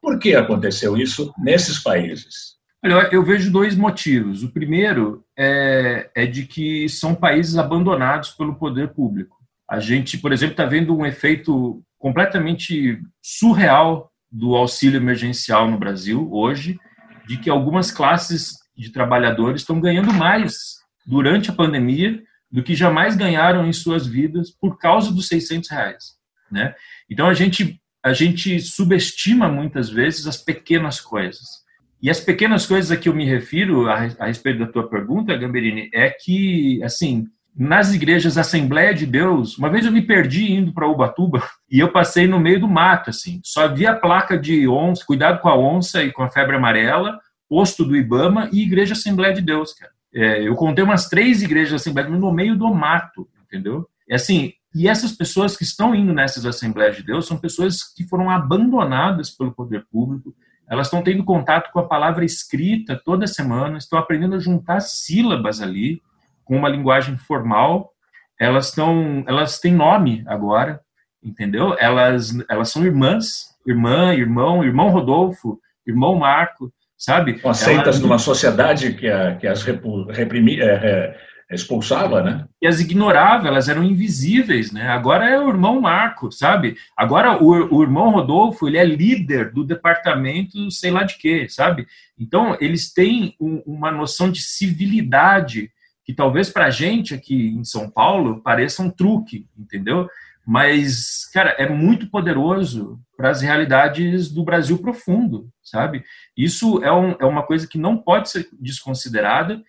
Por 0.00 0.18
que 0.18 0.34
aconteceu 0.34 0.96
isso 0.96 1.34
nesses 1.36 1.80
países? 1.80 2.56
Olha, 2.84 3.08
eu 3.10 3.24
vejo 3.24 3.50
dois 3.50 3.74
motivos. 3.74 4.44
O 4.44 4.52
primeiro 4.52 5.25
é, 5.36 6.10
é 6.14 6.26
de 6.26 6.46
que 6.46 6.88
são 6.88 7.14
países 7.14 7.56
abandonados 7.56 8.30
pelo 8.30 8.54
poder 8.54 8.88
público. 8.88 9.36
A 9.68 9.80
gente, 9.80 10.18
por 10.18 10.32
exemplo, 10.32 10.52
está 10.52 10.64
vendo 10.64 10.96
um 10.96 11.04
efeito 11.04 11.82
completamente 11.98 13.00
surreal 13.20 14.10
do 14.30 14.54
auxílio 14.54 14.98
emergencial 14.98 15.68
no 15.70 15.78
Brasil 15.78 16.28
hoje, 16.32 16.78
de 17.26 17.36
que 17.36 17.50
algumas 17.50 17.90
classes 17.90 18.54
de 18.76 18.90
trabalhadores 18.90 19.62
estão 19.62 19.80
ganhando 19.80 20.12
mais 20.12 20.76
durante 21.04 21.50
a 21.50 21.54
pandemia 21.54 22.22
do 22.50 22.62
que 22.62 22.74
jamais 22.74 23.16
ganharam 23.16 23.66
em 23.66 23.72
suas 23.72 24.06
vidas 24.06 24.50
por 24.50 24.78
causa 24.78 25.12
dos 25.12 25.28
600 25.28 25.70
reais, 25.70 26.04
né? 26.50 26.74
Então 27.10 27.28
a 27.28 27.34
gente 27.34 27.80
a 28.02 28.12
gente 28.12 28.60
subestima 28.60 29.48
muitas 29.48 29.90
vezes 29.90 30.28
as 30.28 30.36
pequenas 30.36 31.00
coisas. 31.00 31.65
E 32.02 32.10
as 32.10 32.20
pequenas 32.20 32.66
coisas 32.66 32.90
a 32.90 32.96
que 32.96 33.08
eu 33.08 33.14
me 33.14 33.24
refiro 33.24 33.88
a, 33.88 34.08
a 34.18 34.26
respeito 34.26 34.60
da 34.60 34.66
tua 34.66 34.88
pergunta, 34.88 35.36
Gamberini, 35.36 35.88
é 35.92 36.10
que, 36.10 36.82
assim, 36.82 37.26
nas 37.56 37.94
igrejas 37.94 38.36
Assembleia 38.36 38.92
de 38.92 39.06
Deus, 39.06 39.56
uma 39.56 39.70
vez 39.70 39.86
eu 39.86 39.92
me 39.92 40.02
perdi 40.02 40.52
indo 40.52 40.74
para 40.74 40.88
Ubatuba 40.88 41.42
e 41.70 41.80
eu 41.80 41.90
passei 41.90 42.26
no 42.26 42.38
meio 42.38 42.60
do 42.60 42.68
mato, 42.68 43.10
assim. 43.10 43.40
Só 43.42 43.64
havia 43.64 43.94
placa 43.94 44.38
de 44.38 44.68
onça, 44.68 45.04
cuidado 45.06 45.40
com 45.40 45.48
a 45.48 45.58
onça 45.58 46.02
e 46.04 46.12
com 46.12 46.22
a 46.22 46.30
febre 46.30 46.56
amarela, 46.56 47.18
posto 47.48 47.84
do 47.84 47.96
Ibama 47.96 48.50
e 48.52 48.62
igreja 48.62 48.92
Assembleia 48.92 49.32
de 49.32 49.40
Deus, 49.40 49.72
cara. 49.72 49.92
É, 50.14 50.46
eu 50.46 50.54
contei 50.54 50.84
umas 50.84 51.08
três 51.08 51.42
igrejas 51.42 51.80
Assembleia 51.80 52.06
de 52.06 52.12
Deus 52.12 52.22
no 52.22 52.32
meio 52.32 52.56
do 52.56 52.72
mato, 52.74 53.28
entendeu? 53.44 53.88
É 54.08 54.16
assim, 54.16 54.52
e 54.74 54.86
essas 54.88 55.12
pessoas 55.12 55.56
que 55.56 55.64
estão 55.64 55.94
indo 55.94 56.12
nessas 56.12 56.44
Assembleias 56.44 56.96
de 56.96 57.02
Deus 57.02 57.26
são 57.26 57.38
pessoas 57.38 57.82
que 57.82 58.06
foram 58.06 58.28
abandonadas 58.28 59.30
pelo 59.30 59.52
poder 59.52 59.86
público, 59.90 60.34
elas 60.68 60.88
estão 60.88 61.02
tendo 61.02 61.24
contato 61.24 61.70
com 61.72 61.78
a 61.78 61.86
palavra 61.86 62.24
escrita 62.24 63.00
toda 63.04 63.26
semana, 63.26 63.78
estão 63.78 63.98
aprendendo 63.98 64.34
a 64.34 64.40
juntar 64.40 64.80
sílabas 64.80 65.60
ali 65.60 66.02
com 66.44 66.56
uma 66.56 66.68
linguagem 66.68 67.16
formal. 67.16 67.92
Elas 68.38 68.68
estão, 68.68 69.24
elas 69.26 69.58
têm 69.58 69.74
nome 69.74 70.24
agora, 70.26 70.80
entendeu? 71.22 71.76
Elas, 71.78 72.36
elas 72.50 72.70
são 72.70 72.84
irmãs, 72.84 73.54
irmã, 73.66 74.12
irmão, 74.14 74.64
irmão 74.64 74.90
Rodolfo, 74.90 75.58
irmão 75.86 76.16
Marco, 76.16 76.72
sabe? 76.96 77.40
Aceitas 77.44 77.86
elas, 77.86 78.00
numa 78.00 78.18
sociedade 78.18 78.94
que, 78.94 79.08
a, 79.08 79.36
que 79.36 79.46
as 79.46 79.62
reprimi, 79.62 80.60
é, 80.60 80.64
é, 80.64 81.20
expulsava, 81.54 82.22
né? 82.22 82.44
E 82.60 82.66
as 82.66 82.80
ignorava, 82.80 83.46
elas 83.46 83.68
eram 83.68 83.84
invisíveis, 83.84 84.72
né? 84.72 84.88
Agora 84.88 85.28
é 85.28 85.38
o 85.38 85.48
irmão 85.48 85.80
Marco, 85.80 86.32
sabe? 86.32 86.76
Agora 86.96 87.40
o, 87.40 87.76
o 87.76 87.82
irmão 87.82 88.10
Rodolfo, 88.10 88.66
ele 88.66 88.78
é 88.78 88.84
líder 88.84 89.52
do 89.52 89.62
departamento 89.62 90.70
sei 90.70 90.90
lá 90.90 91.04
de 91.04 91.16
quê, 91.16 91.46
sabe? 91.48 91.86
Então, 92.18 92.56
eles 92.60 92.92
têm 92.92 93.36
um, 93.40 93.62
uma 93.64 93.92
noção 93.92 94.30
de 94.30 94.42
civilidade 94.42 95.70
que 96.04 96.12
talvez 96.12 96.50
para 96.50 96.66
a 96.66 96.70
gente 96.70 97.14
aqui 97.14 97.48
em 97.48 97.64
São 97.64 97.90
Paulo 97.90 98.40
pareça 98.40 98.82
um 98.82 98.90
truque, 98.90 99.46
entendeu? 99.56 100.08
Mas, 100.46 101.28
cara, 101.32 101.50
é 101.58 101.68
muito 101.68 102.08
poderoso 102.08 103.00
para 103.16 103.30
as 103.30 103.40
realidades 103.40 104.30
do 104.30 104.44
Brasil 104.44 104.78
profundo, 104.78 105.48
sabe? 105.62 106.04
Isso 106.36 106.82
é, 106.84 106.92
um, 106.92 107.16
é 107.20 107.24
uma 107.24 107.42
coisa 107.42 107.66
que 107.66 107.78
não 107.78 107.96
pode 107.96 108.30
ser 108.30 108.48
desconsiderada 108.52 109.60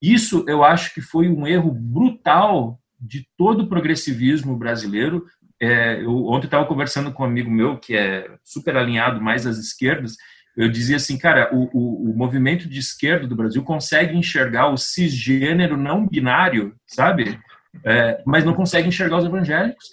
isso 0.00 0.44
eu 0.48 0.62
acho 0.64 0.94
que 0.94 1.00
foi 1.00 1.28
um 1.28 1.46
erro 1.46 1.70
brutal 1.70 2.78
de 3.00 3.26
todo 3.36 3.62
o 3.62 3.68
progressivismo 3.68 4.56
brasileiro. 4.56 5.24
É, 5.60 6.02
eu 6.02 6.26
ontem 6.26 6.46
estava 6.46 6.66
conversando 6.66 7.12
com 7.12 7.22
um 7.22 7.26
amigo 7.26 7.50
meu 7.50 7.78
que 7.78 7.96
é 7.96 8.28
super 8.44 8.76
alinhado 8.76 9.20
mais 9.20 9.46
às 9.46 9.56
esquerdas 9.56 10.16
eu 10.56 10.70
dizia 10.70 10.96
assim, 10.96 11.18
cara, 11.18 11.54
o, 11.54 11.68
o, 11.72 12.10
o, 12.10 12.16
movimento 12.16 12.66
de 12.66 12.78
esquerda 12.78 13.26
do 13.26 13.36
Brasil 13.36 13.62
consegue 13.62 14.16
enxergar 14.16 14.68
o 14.68 14.78
cisgênero 14.78 15.76
não 15.76 16.06
binário, 16.06 16.74
sabe? 16.86 17.38
É, 17.84 18.22
mas 18.24 18.42
não 18.42 18.54
consegue 18.54 18.88
enxergar 18.88 19.18
os 19.18 19.26
evangélicos, 19.26 19.84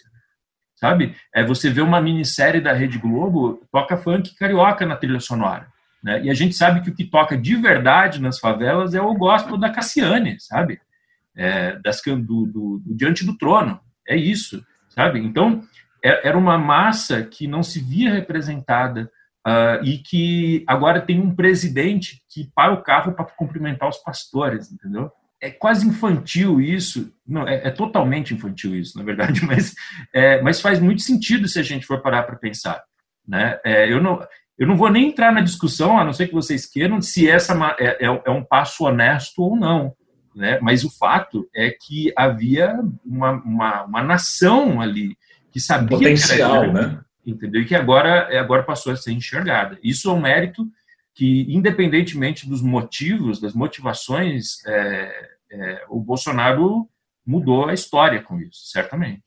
sabe? 0.77 1.17
É, 1.35 1.43
você 1.43 1.69
vê 1.69 1.81
uma 1.81 1.99
minissérie 1.99 2.61
da 2.61 2.71
Rede 2.71 2.97
Globo, 2.97 3.61
toca 3.69 3.97
funk 3.97 4.33
carioca 4.35 4.85
na 4.85 4.95
trilha 4.95 5.19
sonora. 5.19 5.67
Né? 6.03 6.23
E 6.23 6.29
a 6.29 6.33
gente 6.33 6.53
sabe 6.53 6.81
que 6.81 6.89
o 6.89 6.95
que 6.95 7.05
toca 7.05 7.37
de 7.37 7.55
verdade 7.55 8.21
nas 8.21 8.37
favelas 8.37 8.93
é 8.93 9.01
o 9.01 9.13
gospel 9.15 9.57
da 9.57 9.69
Cassiane, 9.69 10.37
sabe? 10.39 10.79
É, 11.35 11.79
das, 11.79 12.01
do, 12.01 12.17
do, 12.17 12.81
do, 12.85 12.95
Diante 12.95 13.25
do 13.25 13.37
Trono. 13.37 13.79
É 14.07 14.15
isso, 14.15 14.63
sabe? 14.89 15.19
Então, 15.19 15.63
é, 16.03 16.27
era 16.27 16.37
uma 16.37 16.57
massa 16.57 17.23
que 17.23 17.47
não 17.47 17.63
se 17.63 17.79
via 17.79 18.11
representada 18.11 19.09
Uh, 19.45 19.83
e 19.83 19.97
que 19.97 20.63
agora 20.65 21.01
tem 21.01 21.19
um 21.19 21.35
presidente 21.35 22.23
que 22.29 22.49
para 22.55 22.71
o 22.71 22.81
carro 22.81 23.11
para 23.11 23.25
cumprimentar 23.25 23.89
os 23.89 23.97
pastores, 23.97 24.71
entendeu? 24.71 25.11
É 25.41 25.51
quase 25.51 25.85
infantil 25.85 26.61
isso, 26.61 27.13
não, 27.27 27.45
é, 27.45 27.67
é 27.67 27.69
totalmente 27.69 28.33
infantil 28.33 28.73
isso, 28.73 28.97
na 28.97 29.03
verdade, 29.03 29.43
mas, 29.45 29.75
é, 30.13 30.41
mas 30.41 30.61
faz 30.61 30.79
muito 30.79 31.01
sentido 31.01 31.45
se 31.49 31.59
a 31.59 31.61
gente 31.61 31.85
for 31.85 32.01
parar 32.01 32.23
para 32.23 32.37
pensar. 32.37 32.81
Né? 33.27 33.59
É, 33.65 33.91
eu, 33.91 34.01
não, 34.01 34.25
eu 34.57 34.67
não 34.67 34.77
vou 34.77 34.89
nem 34.89 35.09
entrar 35.09 35.31
na 35.31 35.41
discussão, 35.41 35.97
a 35.97 36.05
não 36.05 36.13
ser 36.13 36.27
que 36.27 36.33
vocês 36.33 36.65
queiram, 36.65 37.01
se 37.01 37.29
essa 37.29 37.53
é, 37.79 38.05
é, 38.05 38.21
é 38.25 38.31
um 38.31 38.43
passo 38.43 38.85
honesto 38.85 39.41
ou 39.41 39.55
não. 39.55 39.93
Né? 40.35 40.59
Mas 40.61 40.83
o 40.83 40.89
fato 40.89 41.47
é 41.55 41.69
que 41.69 42.11
havia 42.15 42.79
uma, 43.05 43.31
uma, 43.31 43.83
uma 43.83 44.03
nação 44.03 44.81
ali 44.81 45.15
que 45.51 45.59
sabia. 45.59 45.97
Potencial, 45.97 46.61
que 46.61 46.69
era, 46.69 46.89
né? 46.89 47.01
entendeu? 47.25 47.61
E 47.61 47.65
que 47.65 47.75
agora, 47.75 48.27
é, 48.31 48.39
agora 48.39 48.63
passou 48.63 48.91
a 48.91 48.95
ser 48.95 49.11
enxergada. 49.11 49.77
Isso 49.83 50.09
é 50.09 50.13
um 50.13 50.21
mérito 50.21 50.67
que, 51.13 51.45
independentemente 51.49 52.47
dos 52.47 52.61
motivos, 52.61 53.39
das 53.39 53.53
motivações, 53.53 54.65
é, 54.65 55.29
é, 55.51 55.85
o 55.89 55.99
Bolsonaro 55.99 56.89
mudou 57.25 57.69
a 57.69 57.73
história 57.73 58.21
com 58.21 58.39
isso, 58.39 58.65
certamente. 58.65 59.23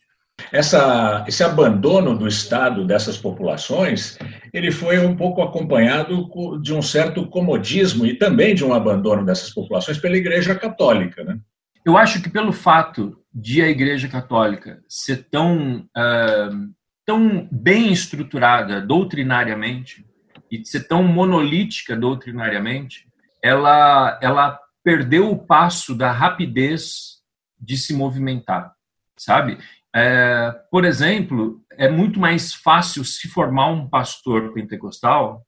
Essa, 0.53 1.25
esse 1.27 1.43
abandono 1.43 2.17
do 2.17 2.27
Estado 2.27 2.87
dessas 2.87 3.17
populações, 3.17 4.19
ele 4.53 4.71
foi 4.71 4.99
um 4.99 5.17
pouco 5.17 5.43
acompanhado 5.43 6.31
de 6.61 6.73
um 6.73 6.83
certo 6.83 7.27
comodismo 7.27 8.07
e 8.07 8.15
também 8.15 8.55
de 8.55 8.65
um 8.65 8.73
abandono 8.73 9.25
dessas 9.25 9.53
populações 9.53 9.99
pela 9.99 10.17
Igreja 10.17 10.55
Católica, 10.55 11.25
né? 11.25 11.39
Eu 11.85 11.97
acho 11.97 12.21
que 12.21 12.29
pelo 12.29 12.53
fato 12.53 13.17
de 13.33 13.63
a 13.63 13.69
Igreja 13.69 14.09
Católica 14.09 14.81
ser 14.89 15.29
tão 15.31 15.87
uh, 15.97 16.75
tão 17.07 17.49
bem 17.51 17.93
estruturada 17.93 18.81
doutrinariamente 18.81 20.05
e 20.51 20.67
ser 20.67 20.89
tão 20.89 21.05
monolítica 21.05 21.97
doutrinariamente, 21.97 23.07
ela, 23.43 24.19
ela 24.21 24.59
perdeu 24.83 25.31
o 25.31 25.39
passo 25.39 25.95
da 25.95 26.11
rapidez 26.11 27.23
de 27.59 27.77
se 27.77 27.95
movimentar, 27.95 28.75
sabe? 29.17 29.59
É, 29.97 30.55
por 30.71 30.85
exemplo, 30.85 31.63
é 31.73 31.89
muito 31.89 32.21
mais 32.21 32.53
fácil 32.53 33.03
se 33.03 33.29
formar 33.29 33.69
um 33.69 33.89
pastor 33.89 34.53
pentecostal 34.53 35.43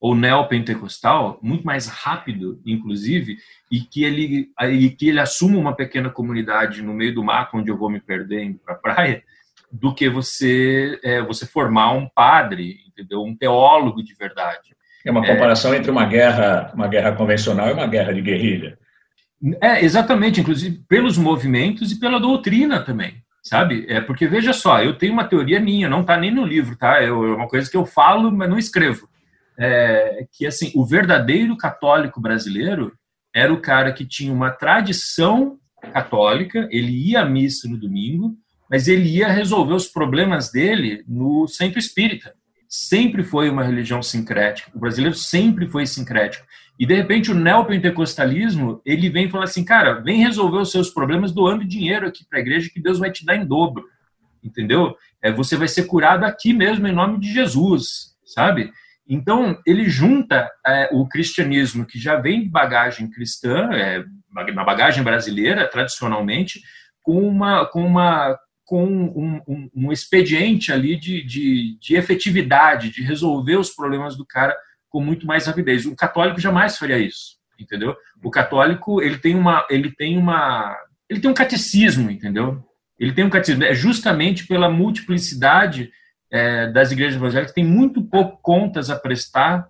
ou 0.00 0.16
neopentecostal, 0.16 1.38
muito 1.40 1.64
mais 1.64 1.86
rápido, 1.86 2.60
inclusive, 2.66 3.38
e 3.70 3.80
que 3.80 4.02
ele 4.02 4.48
e 4.62 4.90
que 4.90 5.08
ele 5.08 5.20
assuma 5.20 5.56
uma 5.58 5.76
pequena 5.76 6.10
comunidade 6.10 6.82
no 6.82 6.92
meio 6.92 7.14
do 7.14 7.22
mato 7.22 7.56
onde 7.56 7.70
eu 7.70 7.78
vou 7.78 7.88
me 7.88 8.00
perder 8.00 8.42
indo 8.42 8.58
para 8.58 8.74
a 8.74 8.78
praia, 8.78 9.22
do 9.70 9.94
que 9.94 10.08
você 10.08 10.98
é, 11.02 11.22
você 11.22 11.46
formar 11.46 11.92
um 11.92 12.08
padre, 12.08 12.80
entendeu? 12.88 13.22
Um 13.22 13.36
teólogo 13.36 14.02
de 14.02 14.14
verdade. 14.14 14.74
É 15.06 15.10
uma 15.10 15.24
comparação 15.24 15.72
é, 15.72 15.76
entre 15.76 15.90
uma 15.90 16.04
guerra, 16.04 16.72
uma 16.74 16.88
guerra 16.88 17.12
convencional 17.12 17.68
e 17.68 17.72
uma 17.72 17.86
guerra 17.86 18.12
de 18.12 18.20
guerrilha. 18.20 18.76
É, 19.60 19.84
exatamente, 19.84 20.40
inclusive 20.40 20.82
pelos 20.88 21.16
movimentos 21.16 21.92
e 21.92 22.00
pela 22.00 22.18
doutrina 22.18 22.80
também, 22.80 23.23
sabe? 23.44 23.84
É 23.88 24.00
porque 24.00 24.26
veja 24.26 24.52
só, 24.52 24.82
eu 24.82 24.96
tenho 24.96 25.12
uma 25.12 25.28
teoria 25.28 25.60
minha, 25.60 25.88
não 25.88 26.00
está 26.00 26.16
nem 26.16 26.30
no 26.32 26.44
livro, 26.44 26.76
tá? 26.76 27.00
É 27.02 27.12
uma 27.12 27.46
coisa 27.46 27.70
que 27.70 27.76
eu 27.76 27.84
falo, 27.84 28.32
mas 28.32 28.48
não 28.48 28.58
escrevo. 28.58 29.08
É, 29.56 30.26
que 30.32 30.46
assim, 30.46 30.72
o 30.74 30.84
verdadeiro 30.84 31.56
católico 31.56 32.20
brasileiro 32.20 32.92
era 33.32 33.52
o 33.52 33.60
cara 33.60 33.92
que 33.92 34.04
tinha 34.04 34.32
uma 34.32 34.50
tradição 34.50 35.58
católica, 35.92 36.66
ele 36.72 37.10
ia 37.10 37.20
à 37.20 37.24
missa 37.24 37.68
no 37.68 37.76
domingo, 37.76 38.34
mas 38.70 38.88
ele 38.88 39.08
ia 39.08 39.28
resolver 39.28 39.74
os 39.74 39.86
problemas 39.86 40.50
dele 40.50 41.04
no 41.06 41.46
centro 41.46 41.78
espírita. 41.78 42.34
Sempre 42.68 43.22
foi 43.22 43.50
uma 43.50 43.62
religião 43.62 44.02
sincrética. 44.02 44.70
O 44.74 44.80
brasileiro 44.80 45.14
sempre 45.14 45.68
foi 45.68 45.86
sincrético. 45.86 46.46
E 46.78 46.84
de 46.84 46.94
repente 46.94 47.30
o 47.30 47.34
neopentecostalismo, 47.34 48.80
ele 48.84 49.08
vem 49.08 49.30
falar 49.30 49.44
assim, 49.44 49.64
cara, 49.64 50.00
vem 50.00 50.22
resolver 50.22 50.58
os 50.58 50.72
seus 50.72 50.90
problemas 50.90 51.32
doando 51.32 51.64
dinheiro 51.64 52.06
aqui 52.06 52.24
para 52.28 52.38
a 52.38 52.42
igreja 52.42 52.70
que 52.72 52.82
Deus 52.82 52.98
vai 52.98 53.12
te 53.12 53.24
dar 53.24 53.36
em 53.36 53.46
dobro. 53.46 53.84
Entendeu? 54.42 54.96
É, 55.22 55.32
você 55.32 55.56
vai 55.56 55.68
ser 55.68 55.84
curado 55.84 56.24
aqui 56.24 56.52
mesmo 56.52 56.86
em 56.86 56.92
nome 56.92 57.18
de 57.18 57.32
Jesus, 57.32 58.14
sabe? 58.26 58.72
Então, 59.06 59.60
ele 59.66 59.88
junta 59.88 60.50
é, 60.66 60.88
o 60.92 61.06
cristianismo, 61.06 61.86
que 61.86 61.98
já 61.98 62.16
vem 62.16 62.42
de 62.42 62.48
bagagem 62.48 63.10
cristã, 63.10 63.70
é, 63.72 64.04
na 64.52 64.64
bagagem 64.64 65.04
brasileira, 65.04 65.68
tradicionalmente, 65.68 66.60
com 67.02 67.20
uma, 67.26 67.66
com 67.66 67.86
uma 67.86 68.36
com 68.66 68.82
um, 68.86 69.42
um, 69.46 69.70
um 69.74 69.92
expediente 69.92 70.72
ali 70.72 70.96
de, 70.96 71.22
de, 71.22 71.78
de, 71.78 71.96
efetividade, 71.96 72.88
de 72.88 73.02
resolver 73.02 73.56
os 73.56 73.68
problemas 73.68 74.16
do 74.16 74.24
cara 74.24 74.56
com 74.94 75.00
muito 75.00 75.26
mais 75.26 75.44
rapidez. 75.44 75.86
O 75.86 75.96
católico 75.96 76.40
jamais 76.40 76.78
faria 76.78 77.00
isso, 77.00 77.36
entendeu? 77.58 77.96
O 78.22 78.30
católico 78.30 79.02
ele 79.02 79.18
tem 79.18 79.34
uma, 79.34 79.66
ele 79.68 79.90
tem 79.90 80.16
uma, 80.16 80.72
ele 81.10 81.18
tem 81.18 81.28
um 81.28 81.34
catecismo, 81.34 82.08
entendeu? 82.12 82.64
Ele 82.96 83.10
tem 83.10 83.24
um 83.24 83.28
catecismo. 83.28 83.64
É 83.64 83.74
justamente 83.74 84.46
pela 84.46 84.70
multiplicidade 84.70 85.90
é, 86.30 86.68
das 86.68 86.92
igrejas 86.92 87.16
evangélicas 87.16 87.52
tem 87.52 87.64
muito 87.64 88.04
pouco 88.04 88.38
contas 88.40 88.88
a 88.88 88.94
prestar 88.94 89.68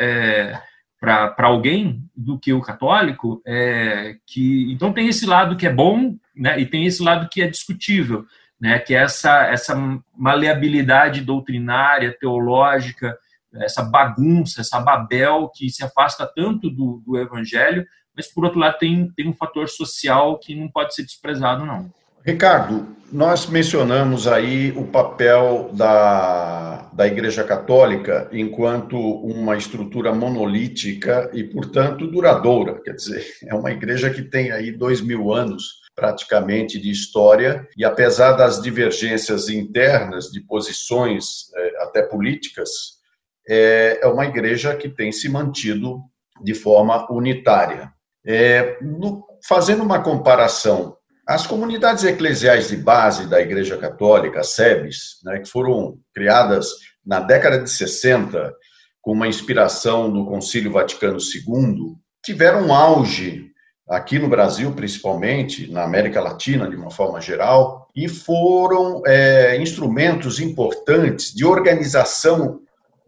é, 0.00 0.58
para 0.98 1.34
alguém 1.40 2.02
do 2.16 2.38
que 2.38 2.54
o 2.54 2.62
católico. 2.62 3.42
É, 3.46 4.16
que 4.26 4.72
então 4.72 4.90
tem 4.90 5.06
esse 5.06 5.26
lado 5.26 5.54
que 5.54 5.66
é 5.66 5.72
bom 5.72 6.16
né, 6.34 6.58
e 6.58 6.64
tem 6.64 6.86
esse 6.86 7.02
lado 7.02 7.28
que 7.30 7.42
é 7.42 7.46
discutível, 7.46 8.24
né, 8.58 8.78
que 8.78 8.94
é 8.94 9.02
essa, 9.02 9.44
essa 9.48 9.76
maleabilidade 10.16 11.20
doutrinária, 11.20 12.16
teológica, 12.18 13.18
essa 13.56 13.82
bagunça, 13.82 14.60
essa 14.60 14.80
babel 14.80 15.50
que 15.54 15.70
se 15.70 15.84
afasta 15.84 16.26
tanto 16.26 16.70
do, 16.70 17.02
do 17.06 17.18
evangelho, 17.18 17.86
mas, 18.16 18.26
por 18.26 18.44
outro 18.44 18.58
lado, 18.58 18.78
tem, 18.78 19.10
tem 19.16 19.28
um 19.28 19.34
fator 19.34 19.68
social 19.68 20.38
que 20.38 20.54
não 20.54 20.68
pode 20.68 20.94
ser 20.94 21.02
desprezado, 21.02 21.64
não. 21.64 21.90
Ricardo, 22.24 22.86
nós 23.10 23.46
mencionamos 23.46 24.28
aí 24.28 24.72
o 24.76 24.84
papel 24.84 25.70
da, 25.72 26.88
da 26.92 27.06
Igreja 27.06 27.42
Católica 27.42 28.28
enquanto 28.30 28.96
uma 28.96 29.56
estrutura 29.56 30.14
monolítica 30.14 31.28
e, 31.32 31.42
portanto, 31.42 32.06
duradoura. 32.06 32.80
Quer 32.80 32.92
dizer, 32.94 33.26
é 33.44 33.54
uma 33.54 33.72
igreja 33.72 34.08
que 34.08 34.22
tem 34.22 34.52
aí 34.52 34.70
dois 34.70 35.00
mil 35.00 35.32
anos 35.32 35.82
praticamente 35.94 36.80
de 36.80 36.90
história, 36.90 37.68
e 37.76 37.84
apesar 37.84 38.32
das 38.32 38.62
divergências 38.62 39.50
internas 39.50 40.30
de 40.30 40.40
posições, 40.40 41.52
é, 41.54 41.82
até 41.82 42.02
políticas, 42.02 43.01
é, 43.48 44.00
é 44.02 44.06
uma 44.06 44.26
igreja 44.26 44.76
que 44.76 44.88
tem 44.88 45.12
se 45.12 45.28
mantido 45.28 46.00
de 46.42 46.54
forma 46.54 47.06
unitária. 47.10 47.92
É, 48.24 48.78
no, 48.80 49.24
fazendo 49.46 49.82
uma 49.82 50.02
comparação, 50.02 50.96
as 51.26 51.46
comunidades 51.46 52.04
eclesiais 52.04 52.68
de 52.68 52.76
base 52.76 53.28
da 53.28 53.40
Igreja 53.40 53.76
Católica, 53.76 54.42
SEBs, 54.42 55.20
né, 55.24 55.38
que 55.38 55.48
foram 55.48 55.98
criadas 56.14 56.68
na 57.04 57.20
década 57.20 57.58
de 57.58 57.70
60, 57.70 58.52
com 59.00 59.12
uma 59.12 59.28
inspiração 59.28 60.10
do 60.10 60.24
Concílio 60.24 60.72
Vaticano 60.72 61.18
II, 61.18 61.96
tiveram 62.24 62.66
um 62.66 62.74
auge 62.74 63.50
aqui 63.88 64.18
no 64.18 64.28
Brasil, 64.28 64.72
principalmente, 64.72 65.70
na 65.70 65.82
América 65.82 66.20
Latina, 66.20 66.68
de 66.68 66.76
uma 66.76 66.90
forma 66.90 67.20
geral, 67.20 67.88
e 67.94 68.08
foram 68.08 69.02
é, 69.06 69.60
instrumentos 69.60 70.40
importantes 70.40 71.34
de 71.34 71.44
organização 71.44 72.60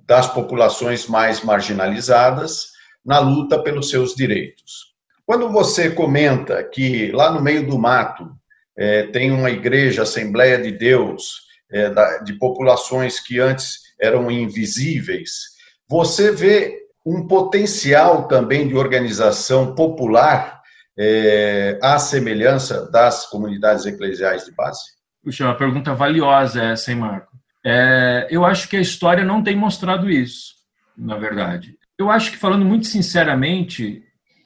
das 0.07 0.27
populações 0.27 1.07
mais 1.07 1.43
marginalizadas 1.43 2.73
na 3.05 3.19
luta 3.19 3.62
pelos 3.62 3.90
seus 3.90 4.14
direitos. 4.14 4.95
Quando 5.27 5.51
você 5.51 5.90
comenta 5.90 6.62
que 6.62 7.11
lá 7.12 7.31
no 7.33 7.40
meio 7.40 7.67
do 7.67 7.79
mato 7.79 8.31
é, 8.77 9.05
tem 9.05 9.31
uma 9.31 9.51
igreja, 9.51 10.03
Assembleia 10.03 10.61
de 10.61 10.73
Deus, 10.73 11.45
é, 11.71 11.90
da, 11.90 12.19
de 12.19 12.35
populações 12.35 13.21
que 13.21 13.40
antes 13.40 13.81
eram 14.01 14.31
invisíveis, 14.31 15.55
você 15.88 16.31
vê 16.31 16.85
um 17.07 17.27
potencial 17.27 18.27
também 18.29 18.67
de 18.69 18.75
organização 18.75 19.75
popular 19.75 20.62
é, 20.99 21.79
à 21.83 21.99
semelhança 21.99 22.90
das 22.90 23.27
comunidades 23.27 23.85
eclesiais 23.85 24.45
de 24.45 24.53
base? 24.53 24.83
Puxa, 25.23 25.45
uma 25.45 25.57
pergunta 25.57 25.95
valiosa 25.95 26.62
essa, 26.62 26.90
hein, 26.90 26.99
Marco? 26.99 27.34
É, 27.64 28.27
eu 28.31 28.44
acho 28.44 28.68
que 28.68 28.77
a 28.77 28.81
história 28.81 29.24
não 29.24 29.42
tem 29.42 29.57
mostrado 29.57 30.11
isso, 30.11 30.55
na 30.96 31.16
verdade. 31.16 31.79
Eu 31.98 32.11
acho 32.11 32.31
que, 32.31 32.37
falando 32.37 32.64
muito 32.64 32.87
sinceramente, 32.87 34.03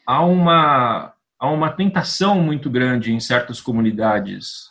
há 0.06 0.24
uma, 0.24 1.12
há 1.38 1.50
uma 1.50 1.70
tentação 1.70 2.40
muito 2.40 2.70
grande 2.70 3.12
em 3.12 3.18
certas 3.18 3.60
comunidades 3.60 4.68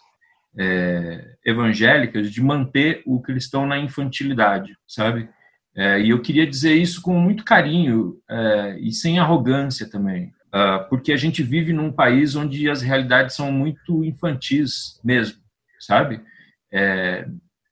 é, 0.58 1.36
evangélicas 1.46 2.32
de 2.32 2.42
manter 2.42 3.04
o 3.06 3.22
cristão 3.22 3.66
na 3.68 3.78
infantilidade, 3.78 4.76
sabe? 4.88 5.30
É, 5.76 6.00
e 6.02 6.10
eu 6.10 6.22
queria 6.22 6.48
dizer 6.48 6.74
isso 6.74 7.02
com 7.02 7.14
muito 7.20 7.44
carinho 7.44 8.18
é, 8.30 8.80
e 8.80 8.92
sem 8.92 9.20
arrogância 9.20 9.88
também, 9.88 10.34
uh, 10.48 10.90
porque 10.90 11.14
a 11.14 11.18
gente 11.18 11.44
vive 11.44 11.72
num 11.72 11.92
país 11.92 12.36
onde 12.36 12.68
as 12.68 12.82
realidades 12.82 13.36
são 13.36 13.52
muito 13.52 14.04
infantis 14.04 15.00
mesmo, 15.04 15.38
sabe? 15.80 16.20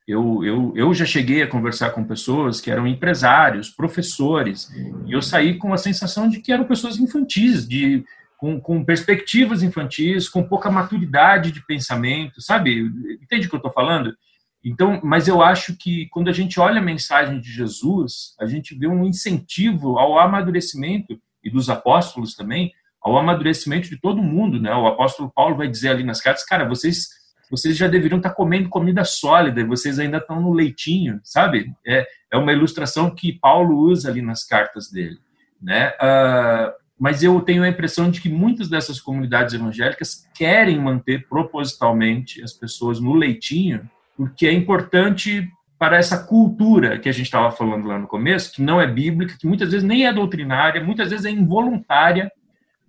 Eu, 0.07 0.43
eu, 0.43 0.73
eu 0.75 0.93
já 0.93 1.05
cheguei 1.05 1.41
a 1.41 1.47
conversar 1.47 1.89
com 1.89 2.03
pessoas 2.03 2.61
que 2.61 2.69
eram 2.69 2.85
empresários, 2.85 3.69
professores, 3.69 4.69
e 5.05 5.11
eu 5.11 5.21
saí 5.21 5.57
com 5.57 5.73
a 5.73 5.77
sensação 5.77 6.29
de 6.29 6.39
que 6.41 6.51
eram 6.51 6.65
pessoas 6.65 6.99
infantis, 6.99 7.67
de, 7.67 8.05
com, 8.37 8.61
com 8.61 8.85
perspectivas 8.85 9.63
infantis, 9.63 10.29
com 10.29 10.43
pouca 10.43 10.69
maturidade 10.69 11.51
de 11.51 11.65
pensamento, 11.65 12.39
sabe? 12.39 12.81
Entende 13.19 13.47
o 13.47 13.49
que 13.49 13.55
eu 13.55 13.59
estou 13.59 13.73
falando? 13.73 14.15
Então, 14.63 14.99
mas 15.03 15.27
eu 15.27 15.41
acho 15.41 15.75
que 15.75 16.07
quando 16.09 16.27
a 16.27 16.33
gente 16.33 16.59
olha 16.59 16.79
a 16.79 16.83
mensagem 16.83 17.39
de 17.39 17.51
Jesus, 17.51 18.35
a 18.39 18.45
gente 18.45 18.77
vê 18.77 18.87
um 18.87 19.05
incentivo 19.05 19.97
ao 19.97 20.19
amadurecimento 20.19 21.19
e 21.43 21.49
dos 21.49 21.69
apóstolos 21.69 22.35
também, 22.35 22.71
ao 22.99 23.17
amadurecimento 23.17 23.87
de 23.87 23.97
todo 23.97 24.21
mundo, 24.23 24.59
né? 24.59 24.73
O 24.73 24.87
apóstolo 24.87 25.31
Paulo 25.31 25.55
vai 25.55 25.67
dizer 25.67 25.89
ali 25.89 26.03
nas 26.03 26.19
cartas, 26.19 26.43
cara, 26.43 26.67
vocês 26.67 27.09
vocês 27.49 27.77
já 27.77 27.87
deveriam 27.87 28.17
estar 28.17 28.31
comendo 28.31 28.69
comida 28.69 29.03
sólida 29.03 29.61
e 29.61 29.65
vocês 29.65 29.99
ainda 29.99 30.17
estão 30.17 30.41
no 30.41 30.53
leitinho, 30.53 31.19
sabe? 31.23 31.73
É, 31.85 32.05
é 32.31 32.37
uma 32.37 32.53
ilustração 32.53 33.09
que 33.09 33.33
Paulo 33.33 33.77
usa 33.77 34.09
ali 34.09 34.21
nas 34.21 34.43
cartas 34.43 34.89
dele, 34.89 35.17
né? 35.61 35.89
Uh, 35.89 36.85
mas 36.97 37.23
eu 37.23 37.39
tenho 37.41 37.63
a 37.63 37.67
impressão 37.67 38.09
de 38.09 38.21
que 38.21 38.29
muitas 38.29 38.69
dessas 38.69 38.99
comunidades 39.01 39.53
evangélicas 39.53 40.27
querem 40.33 40.79
manter 40.79 41.27
propositalmente 41.27 42.41
as 42.41 42.53
pessoas 42.53 42.99
no 42.99 43.13
leitinho, 43.13 43.89
porque 44.15 44.47
é 44.47 44.53
importante 44.53 45.49
para 45.77 45.97
essa 45.97 46.25
cultura 46.25 46.97
que 46.97 47.09
a 47.09 47.11
gente 47.11 47.25
estava 47.25 47.51
falando 47.51 47.87
lá 47.87 47.99
no 47.99 48.07
começo, 48.07 48.53
que 48.53 48.61
não 48.61 48.79
é 48.79 48.87
bíblica, 48.87 49.37
que 49.37 49.45
muitas 49.45 49.71
vezes 49.71 49.85
nem 49.85 50.07
é 50.07 50.13
doutrinária, 50.13 50.83
muitas 50.83 51.09
vezes 51.09 51.25
é 51.25 51.29
involuntária, 51.29 52.31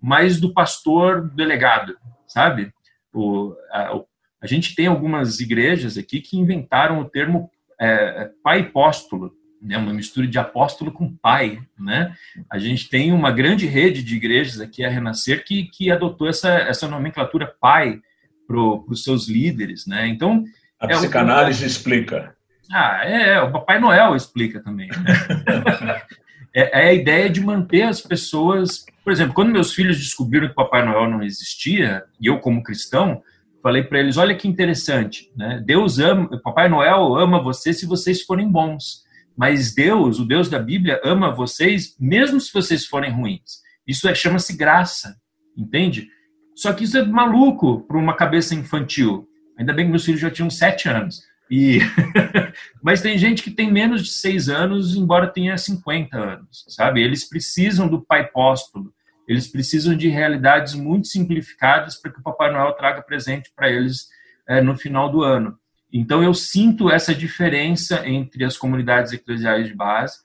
mas 0.01 0.39
do 0.39 0.53
pastor 0.53 1.29
delegado, 1.31 1.97
sabe? 2.25 2.71
O, 3.13 3.53
a, 3.71 4.01
a 4.41 4.47
gente 4.47 4.75
tem 4.75 4.87
algumas 4.87 5.39
igrejas 5.39 5.97
aqui 5.97 6.21
que 6.21 6.37
inventaram 6.37 6.99
o 6.99 7.05
termo 7.05 7.49
é, 7.79 8.29
pai 8.43 8.61
apóstolo, 8.61 9.33
né, 9.61 9.77
uma 9.77 9.93
mistura 9.93 10.27
de 10.27 10.37
apóstolo 10.37 10.91
com 10.91 11.15
pai, 11.15 11.59
né? 11.79 12.13
A 12.49 12.59
gente 12.59 12.89
tem 12.89 13.11
uma 13.11 13.31
grande 13.31 13.65
rede 13.65 14.03
de 14.03 14.15
igrejas 14.15 14.61
aqui 14.61 14.85
a 14.85 14.89
Renascer 14.89 15.43
que, 15.43 15.63
que 15.63 15.89
adotou 15.91 16.29
essa, 16.29 16.49
essa 16.49 16.87
nomenclatura 16.87 17.53
pai 17.59 17.99
para 18.47 18.57
os 18.57 19.03
seus 19.03 19.27
líderes, 19.27 19.87
né? 19.87 20.07
Então 20.07 20.45
a 20.79 20.85
é 20.85 20.89
psicanálise 20.89 21.63
o... 21.63 21.67
explica. 21.67 22.35
Ah, 22.71 23.01
é, 23.03 23.29
é, 23.29 23.41
o 23.41 23.51
Papai 23.51 23.79
Noel 23.79 24.15
explica 24.15 24.61
também. 24.61 24.89
Né? 24.89 26.01
é, 26.53 26.85
é 26.85 26.89
a 26.89 26.93
ideia 26.93 27.29
de 27.29 27.41
manter 27.41 27.83
as 27.83 28.01
pessoas, 28.01 28.85
por 29.03 29.11
exemplo, 29.11 29.33
quando 29.33 29.51
meus 29.51 29.73
filhos 29.73 29.97
descobriram 29.97 30.47
que 30.47 30.51
o 30.51 30.55
Papai 30.55 30.85
Noel 30.85 31.09
não 31.09 31.23
existia 31.23 32.03
e 32.19 32.27
eu 32.27 32.39
como 32.39 32.63
cristão 32.63 33.21
falei 33.67 33.83
para 33.83 33.99
eles: 33.99 34.15
olha 34.15 34.33
que 34.33 34.47
interessante, 34.47 35.29
né? 35.35 35.61
Deus 35.65 35.99
ama, 35.99 36.39
Papai 36.41 36.69
Noel 36.69 37.15
ama 37.15 37.43
vocês 37.43 37.77
se 37.77 37.85
vocês 37.85 38.21
forem 38.21 38.49
bons, 38.49 39.03
mas 39.35 39.75
Deus, 39.75 40.19
o 40.19 40.25
Deus 40.25 40.49
da 40.49 40.57
Bíblia, 40.57 41.01
ama 41.03 41.33
vocês 41.33 41.97
mesmo 41.99 42.39
se 42.39 42.53
vocês 42.53 42.85
forem 42.85 43.11
ruins. 43.11 43.61
Isso 43.85 44.07
é, 44.07 44.15
chama-se 44.15 44.55
graça, 44.55 45.17
entende? 45.57 46.07
Só 46.55 46.71
que 46.71 46.85
isso 46.85 46.97
é 46.97 47.03
maluco 47.03 47.81
para 47.81 47.97
uma 47.97 48.15
cabeça 48.15 48.55
infantil. 48.55 49.27
Ainda 49.59 49.73
bem 49.73 49.85
que 49.85 49.91
meus 49.91 50.05
filhos 50.05 50.21
já 50.21 50.31
tinham 50.31 50.49
sete 50.49 50.87
anos. 50.87 51.21
E 51.51 51.79
mas 52.81 53.01
tem 53.01 53.17
gente 53.17 53.43
que 53.43 53.51
tem 53.51 53.71
menos 53.71 54.01
de 54.01 54.11
seis 54.11 54.47
anos, 54.47 54.95
embora 54.95 55.27
tenha 55.27 55.57
50 55.57 56.17
anos, 56.17 56.63
sabe? 56.69 57.01
Eles 57.01 57.27
precisam 57.27 57.87
do 57.87 58.01
pai 58.01 58.27
póstulo 58.27 58.93
eles 59.27 59.47
precisam 59.47 59.95
de 59.95 60.07
realidades 60.07 60.73
muito 60.73 61.07
simplificadas 61.07 61.99
para 61.99 62.11
que 62.11 62.19
o 62.19 62.23
Papai 62.23 62.51
Noel 62.51 62.73
traga 62.73 63.01
presente 63.01 63.51
para 63.55 63.69
eles 63.69 64.07
é, 64.47 64.61
no 64.61 64.77
final 64.77 65.11
do 65.11 65.21
ano. 65.21 65.57
Então, 65.91 66.23
eu 66.23 66.33
sinto 66.33 66.89
essa 66.89 67.13
diferença 67.13 68.07
entre 68.07 68.43
as 68.43 68.57
comunidades 68.57 69.13
eclesiais 69.13 69.67
de 69.67 69.73
base 69.73 70.17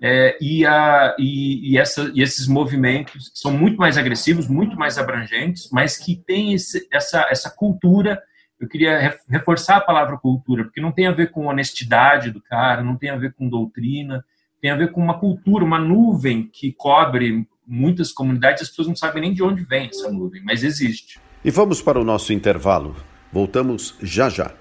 é, 0.00 0.38
e, 0.40 0.64
a, 0.64 1.16
e, 1.18 1.72
e, 1.72 1.78
essa, 1.78 2.10
e, 2.14 2.22
esses 2.22 2.46
movimentos 2.46 3.32
são 3.34 3.52
muito 3.52 3.76
mais 3.76 3.98
agressivos, 3.98 4.46
muito 4.46 4.76
mais 4.76 4.96
abrangentes, 4.96 5.68
mas 5.72 5.96
que 5.96 6.16
têm 6.16 6.54
essa, 6.54 7.26
essa 7.30 7.50
cultura. 7.50 8.22
Eu 8.60 8.68
queria 8.68 9.18
reforçar 9.28 9.76
a 9.76 9.80
palavra 9.80 10.16
cultura, 10.16 10.64
porque 10.64 10.80
não 10.80 10.92
tem 10.92 11.06
a 11.06 11.12
ver 11.12 11.30
com 11.30 11.46
honestidade 11.46 12.30
do 12.30 12.40
cara, 12.40 12.82
não 12.82 12.96
tem 12.96 13.10
a 13.10 13.16
ver 13.16 13.32
com 13.34 13.48
doutrina, 13.48 14.24
tem 14.60 14.70
a 14.70 14.76
ver 14.76 14.92
com 14.92 15.00
uma 15.00 15.18
cultura, 15.18 15.64
uma 15.64 15.78
nuvem 15.78 16.48
que 16.52 16.72
cobre 16.72 17.46
muitas 17.68 18.10
comunidades, 18.10 18.62
as 18.62 18.68
pessoas 18.70 18.88
não 18.88 18.96
sabem 18.96 19.20
nem 19.20 19.34
de 19.34 19.42
onde 19.42 19.62
vem 19.62 19.88
essa 19.88 20.10
nuvem, 20.10 20.42
mas 20.42 20.64
existe. 20.64 21.20
E 21.44 21.50
vamos 21.50 21.82
para 21.82 22.00
o 22.00 22.04
nosso 22.04 22.32
intervalo. 22.32 22.96
Voltamos 23.30 23.94
já 24.02 24.30
já. 24.30 24.52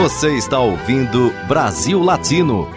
Você 0.00 0.36
está 0.36 0.58
ouvindo 0.58 1.30
Brasil 1.46 2.00
Latino, 2.00 2.68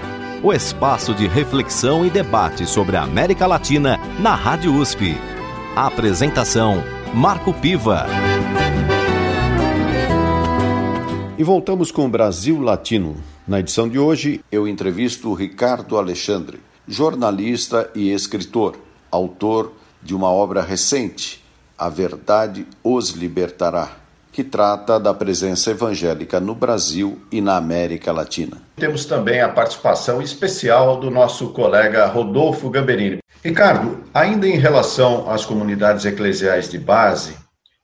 o 0.43 0.51
espaço 0.51 1.13
de 1.13 1.27
reflexão 1.27 2.05
e 2.05 2.09
debate 2.09 2.65
sobre 2.65 2.97
a 2.97 3.03
América 3.03 3.47
Latina 3.47 3.97
na 4.19 4.35
Rádio 4.35 4.75
USP. 4.75 5.15
A 5.75 5.87
apresentação: 5.87 6.83
Marco 7.13 7.53
Piva. 7.53 8.05
E 11.37 11.43
voltamos 11.43 11.91
com 11.91 12.05
o 12.05 12.09
Brasil 12.09 12.59
Latino. 12.59 13.15
Na 13.47 13.59
edição 13.59 13.87
de 13.87 13.97
hoje, 13.97 14.43
eu 14.51 14.67
entrevisto 14.67 15.29
o 15.29 15.33
Ricardo 15.33 15.97
Alexandre 15.97 16.59
jornalista 16.91 17.89
e 17.95 18.11
escritor, 18.11 18.75
autor 19.09 19.71
de 20.03 20.13
uma 20.13 20.29
obra 20.29 20.61
recente, 20.61 21.41
A 21.77 21.87
Verdade 21.87 22.67
os 22.83 23.11
Libertará, 23.11 23.93
que 24.29 24.43
trata 24.43 24.99
da 24.99 25.13
presença 25.13 25.71
evangélica 25.71 26.39
no 26.41 26.53
Brasil 26.53 27.17
e 27.31 27.39
na 27.39 27.55
América 27.55 28.11
Latina. 28.11 28.57
Temos 28.75 29.05
também 29.05 29.39
a 29.39 29.47
participação 29.47 30.21
especial 30.21 30.99
do 30.99 31.09
nosso 31.09 31.51
colega 31.53 32.05
Rodolfo 32.07 32.69
Gamberini. 32.69 33.19
Ricardo, 33.41 34.03
ainda 34.13 34.45
em 34.45 34.57
relação 34.57 35.31
às 35.31 35.45
comunidades 35.45 36.03
eclesiais 36.03 36.69
de 36.69 36.77
base 36.77 37.37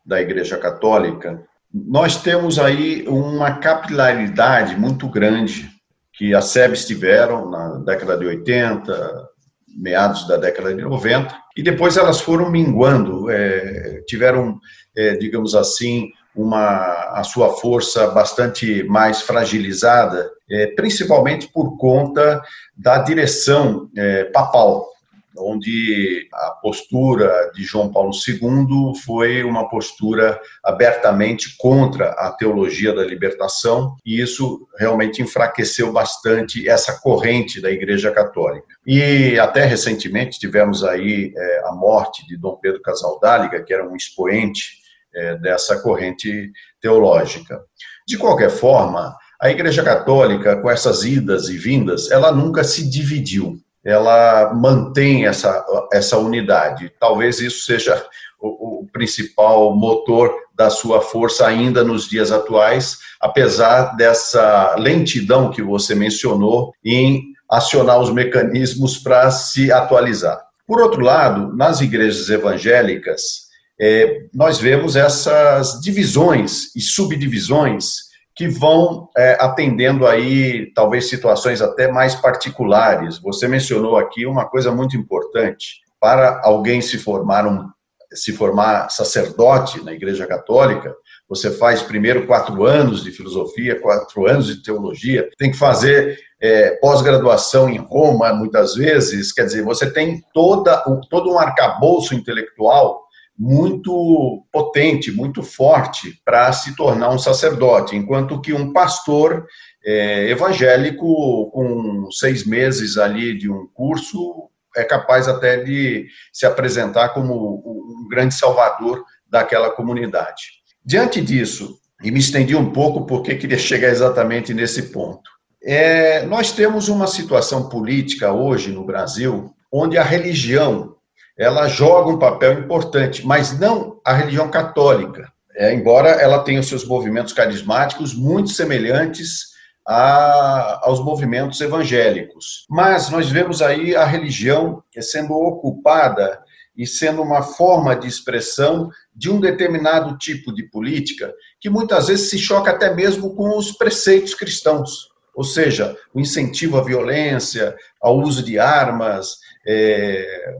da 0.05 0.21
Igreja 0.21 0.57
Católica, 0.57 1.41
nós 1.73 2.17
temos 2.17 2.59
aí 2.59 3.05
uma 3.07 3.53
capilaridade 3.53 4.75
muito 4.75 5.07
grande 5.07 5.76
que 6.17 6.33
as 6.33 6.45
SEBs 6.45 6.85
tiveram 6.85 7.49
na 7.49 7.77
década 7.77 8.17
de 8.17 8.25
80, 8.25 9.29
meados 9.77 10.27
da 10.27 10.37
década 10.37 10.73
de 10.73 10.81
90, 10.81 11.33
e 11.55 11.61
depois 11.61 11.95
elas 11.95 12.19
foram 12.19 12.49
minguando, 12.49 13.29
é, 13.29 14.01
tiveram, 14.07 14.59
é, 14.95 15.15
digamos 15.15 15.53
assim, 15.53 16.09
uma, 16.35 17.11
a 17.13 17.23
sua 17.23 17.55
força 17.57 18.07
bastante 18.07 18.83
mais 18.83 19.21
fragilizada, 19.21 20.29
é, 20.49 20.67
principalmente 20.67 21.47
por 21.53 21.77
conta 21.77 22.41
da 22.75 22.97
direção 22.97 23.89
é, 23.95 24.25
papal 24.25 24.87
onde 25.37 26.27
a 26.33 26.51
postura 26.61 27.51
de 27.53 27.63
João 27.63 27.91
Paulo 27.91 28.11
II 28.11 28.93
foi 29.05 29.43
uma 29.43 29.69
postura 29.69 30.39
abertamente 30.63 31.55
contra 31.57 32.09
a 32.11 32.31
teologia 32.31 32.93
da 32.93 33.03
libertação, 33.03 33.95
e 34.05 34.19
isso 34.19 34.67
realmente 34.77 35.21
enfraqueceu 35.21 35.91
bastante 35.91 36.67
essa 36.67 36.99
corrente 37.01 37.61
da 37.61 37.71
Igreja 37.71 38.11
Católica. 38.11 38.67
E 38.85 39.39
até 39.39 39.65
recentemente 39.65 40.39
tivemos 40.39 40.83
aí 40.83 41.33
é, 41.35 41.61
a 41.65 41.71
morte 41.71 42.25
de 42.27 42.37
Dom 42.37 42.57
Pedro 42.57 42.81
Casaldáliga, 42.81 43.63
que 43.63 43.73
era 43.73 43.87
um 43.87 43.95
expoente 43.95 44.77
é, 45.13 45.35
dessa 45.37 45.79
corrente 45.81 46.51
teológica. 46.81 47.61
De 48.07 48.17
qualquer 48.17 48.49
forma, 48.49 49.15
a 49.39 49.49
Igreja 49.49 49.83
Católica, 49.83 50.57
com 50.57 50.69
essas 50.69 51.03
idas 51.03 51.49
e 51.49 51.57
vindas, 51.57 52.09
ela 52.09 52.31
nunca 52.31 52.63
se 52.63 52.89
dividiu 52.89 53.61
ela 53.83 54.53
mantém 54.53 55.25
essa, 55.25 55.65
essa 55.93 56.17
unidade. 56.17 56.91
Talvez 56.99 57.39
isso 57.39 57.65
seja 57.65 58.05
o, 58.39 58.81
o, 58.81 58.87
principal 58.91 59.75
motor 59.75 60.33
da 60.55 60.69
sua 60.69 61.01
força 61.01 61.47
ainda 61.47 61.83
nos 61.83 62.07
dias 62.07 62.31
atuais, 62.31 62.97
apesar 63.19 63.95
dessa 63.95 64.75
lentidão 64.77 65.49
que 65.51 65.61
você 65.61 65.95
mencionou 65.95 66.73
em 66.83 67.33
acionar 67.49 67.99
os 67.99 68.11
mecanismos 68.11 68.97
para 68.97 69.31
se 69.31 69.71
atualizar. 69.71 70.45
Por 70.67 70.81
outro 70.81 71.01
lado, 71.01 71.55
nas 71.55 71.79
igrejas 71.79 72.29
evangélicas, 72.29 73.47
é, 73.79 74.23
nós 74.33 74.59
vemos 74.59 74.95
essas 74.95 75.79
divisões 75.79 76.75
e 76.75 76.81
subdivisões 76.81 78.06
que 78.37 78.47
vão 78.47 79.09
é, 79.17 79.35
atendendo 79.41 80.05
aí 80.05 80.71
talvez 80.75 81.09
situações 81.09 81.59
até 81.59 81.91
mais 81.91 82.13
particulares. 82.13 83.19
Você 83.19 83.47
mencionou 83.47 83.97
aqui 83.97 84.27
uma 84.27 84.47
coisa 84.47 84.71
muito 84.71 84.95
importante 84.95 85.81
para 85.99 86.39
alguém 86.43 86.79
se 86.79 86.99
formar 86.99 87.47
um 87.47 87.67
se 88.13 88.31
formar 88.31 88.89
sacerdote 88.89 89.83
na 89.83 89.91
Igreja 89.91 90.25
Católica, 90.25 90.95
você 91.27 91.51
faz 91.51 91.81
primeiro 91.81 92.25
quatro 92.25 92.63
anos 92.63 93.03
de 93.03 93.11
filosofia, 93.11 93.81
quatro 93.81 94.25
anos 94.25 94.47
de 94.47 94.63
teologia, 94.63 95.29
tem 95.37 95.51
que 95.51 95.57
fazer 95.57 96.17
é, 96.41 96.71
pós-graduação 96.77 97.69
em 97.69 97.77
Roma, 97.77 98.31
muitas 98.33 98.75
vezes, 98.75 99.33
quer 99.33 99.43
dizer, 99.43 99.61
você 99.61 99.91
tem 99.91 100.23
toda, 100.33 100.81
todo 101.09 101.29
um 101.29 101.37
arcabouço 101.37 102.15
intelectual 102.15 103.03
muito 103.37 104.45
potente, 104.51 105.11
muito 105.11 105.43
forte 105.43 106.19
para 106.25 106.51
se 106.51 106.75
tornar 106.75 107.09
um 107.09 107.19
sacerdote, 107.19 107.95
enquanto 107.95 108.41
que 108.41 108.51
um 108.51 108.73
pastor 108.73 109.45
é, 109.85 110.29
evangélico 110.29 111.51
com 111.51 112.09
seis 112.11 112.45
meses 112.45 112.97
ali 112.97 113.37
de 113.37 113.49
um 113.49 113.67
curso 113.73 114.49
é 114.75 114.83
capaz 114.83 115.27
até 115.27 115.57
de 115.57 116.07
se 116.31 116.45
apresentar 116.45 117.09
como 117.09 117.63
um 117.65 118.07
grande 118.07 118.33
salvador 118.33 119.03
daquela 119.29 119.71
comunidade. 119.71 120.43
Diante 120.83 121.21
disso, 121.21 121.79
e 122.03 122.11
me 122.11 122.19
estendi 122.19 122.55
um 122.55 122.71
pouco 122.71 123.05
porque 123.05 123.35
queria 123.35 123.57
chegar 123.57 123.89
exatamente 123.89 124.53
nesse 124.53 124.91
ponto. 124.91 125.29
É, 125.63 126.25
nós 126.25 126.51
temos 126.51 126.87
uma 126.87 127.07
situação 127.07 127.69
política 127.69 128.31
hoje 128.31 128.71
no 128.71 128.85
Brasil 128.85 129.53
onde 129.71 129.97
a 129.97 130.03
religião 130.03 130.95
ela 131.37 131.67
joga 131.67 132.09
um 132.09 132.17
papel 132.17 132.53
importante, 132.59 133.25
mas 133.25 133.57
não 133.57 133.99
a 134.03 134.13
religião 134.13 134.49
católica, 134.49 135.31
é, 135.55 135.73
embora 135.73 136.09
ela 136.09 136.39
tenha 136.39 136.59
os 136.59 136.67
seus 136.67 136.85
movimentos 136.85 137.33
carismáticos 137.33 138.13
muito 138.13 138.49
semelhantes 138.49 139.55
a, 139.87 140.79
aos 140.83 141.03
movimentos 141.03 141.61
evangélicos. 141.61 142.65
Mas 142.69 143.09
nós 143.09 143.29
vemos 143.29 143.61
aí 143.61 143.95
a 143.95 144.05
religião 144.05 144.83
sendo 144.99 145.33
ocupada 145.33 146.41
e 146.75 146.85
sendo 146.85 147.21
uma 147.21 147.41
forma 147.41 147.95
de 147.95 148.07
expressão 148.07 148.89
de 149.15 149.31
um 149.31 149.39
determinado 149.39 150.17
tipo 150.17 150.53
de 150.53 150.63
política 150.63 151.33
que 151.59 151.69
muitas 151.69 152.07
vezes 152.07 152.29
se 152.29 152.37
choca 152.37 152.71
até 152.71 152.93
mesmo 152.93 153.35
com 153.35 153.57
os 153.57 153.71
preceitos 153.71 154.35
cristãos, 154.35 155.09
ou 155.33 155.43
seja, 155.43 155.95
o 156.13 156.19
incentivo 156.19 156.77
à 156.77 156.83
violência, 156.83 157.75
ao 158.01 158.19
uso 158.19 158.43
de 158.43 158.59
armas, 158.59 159.37
é, 159.65 160.55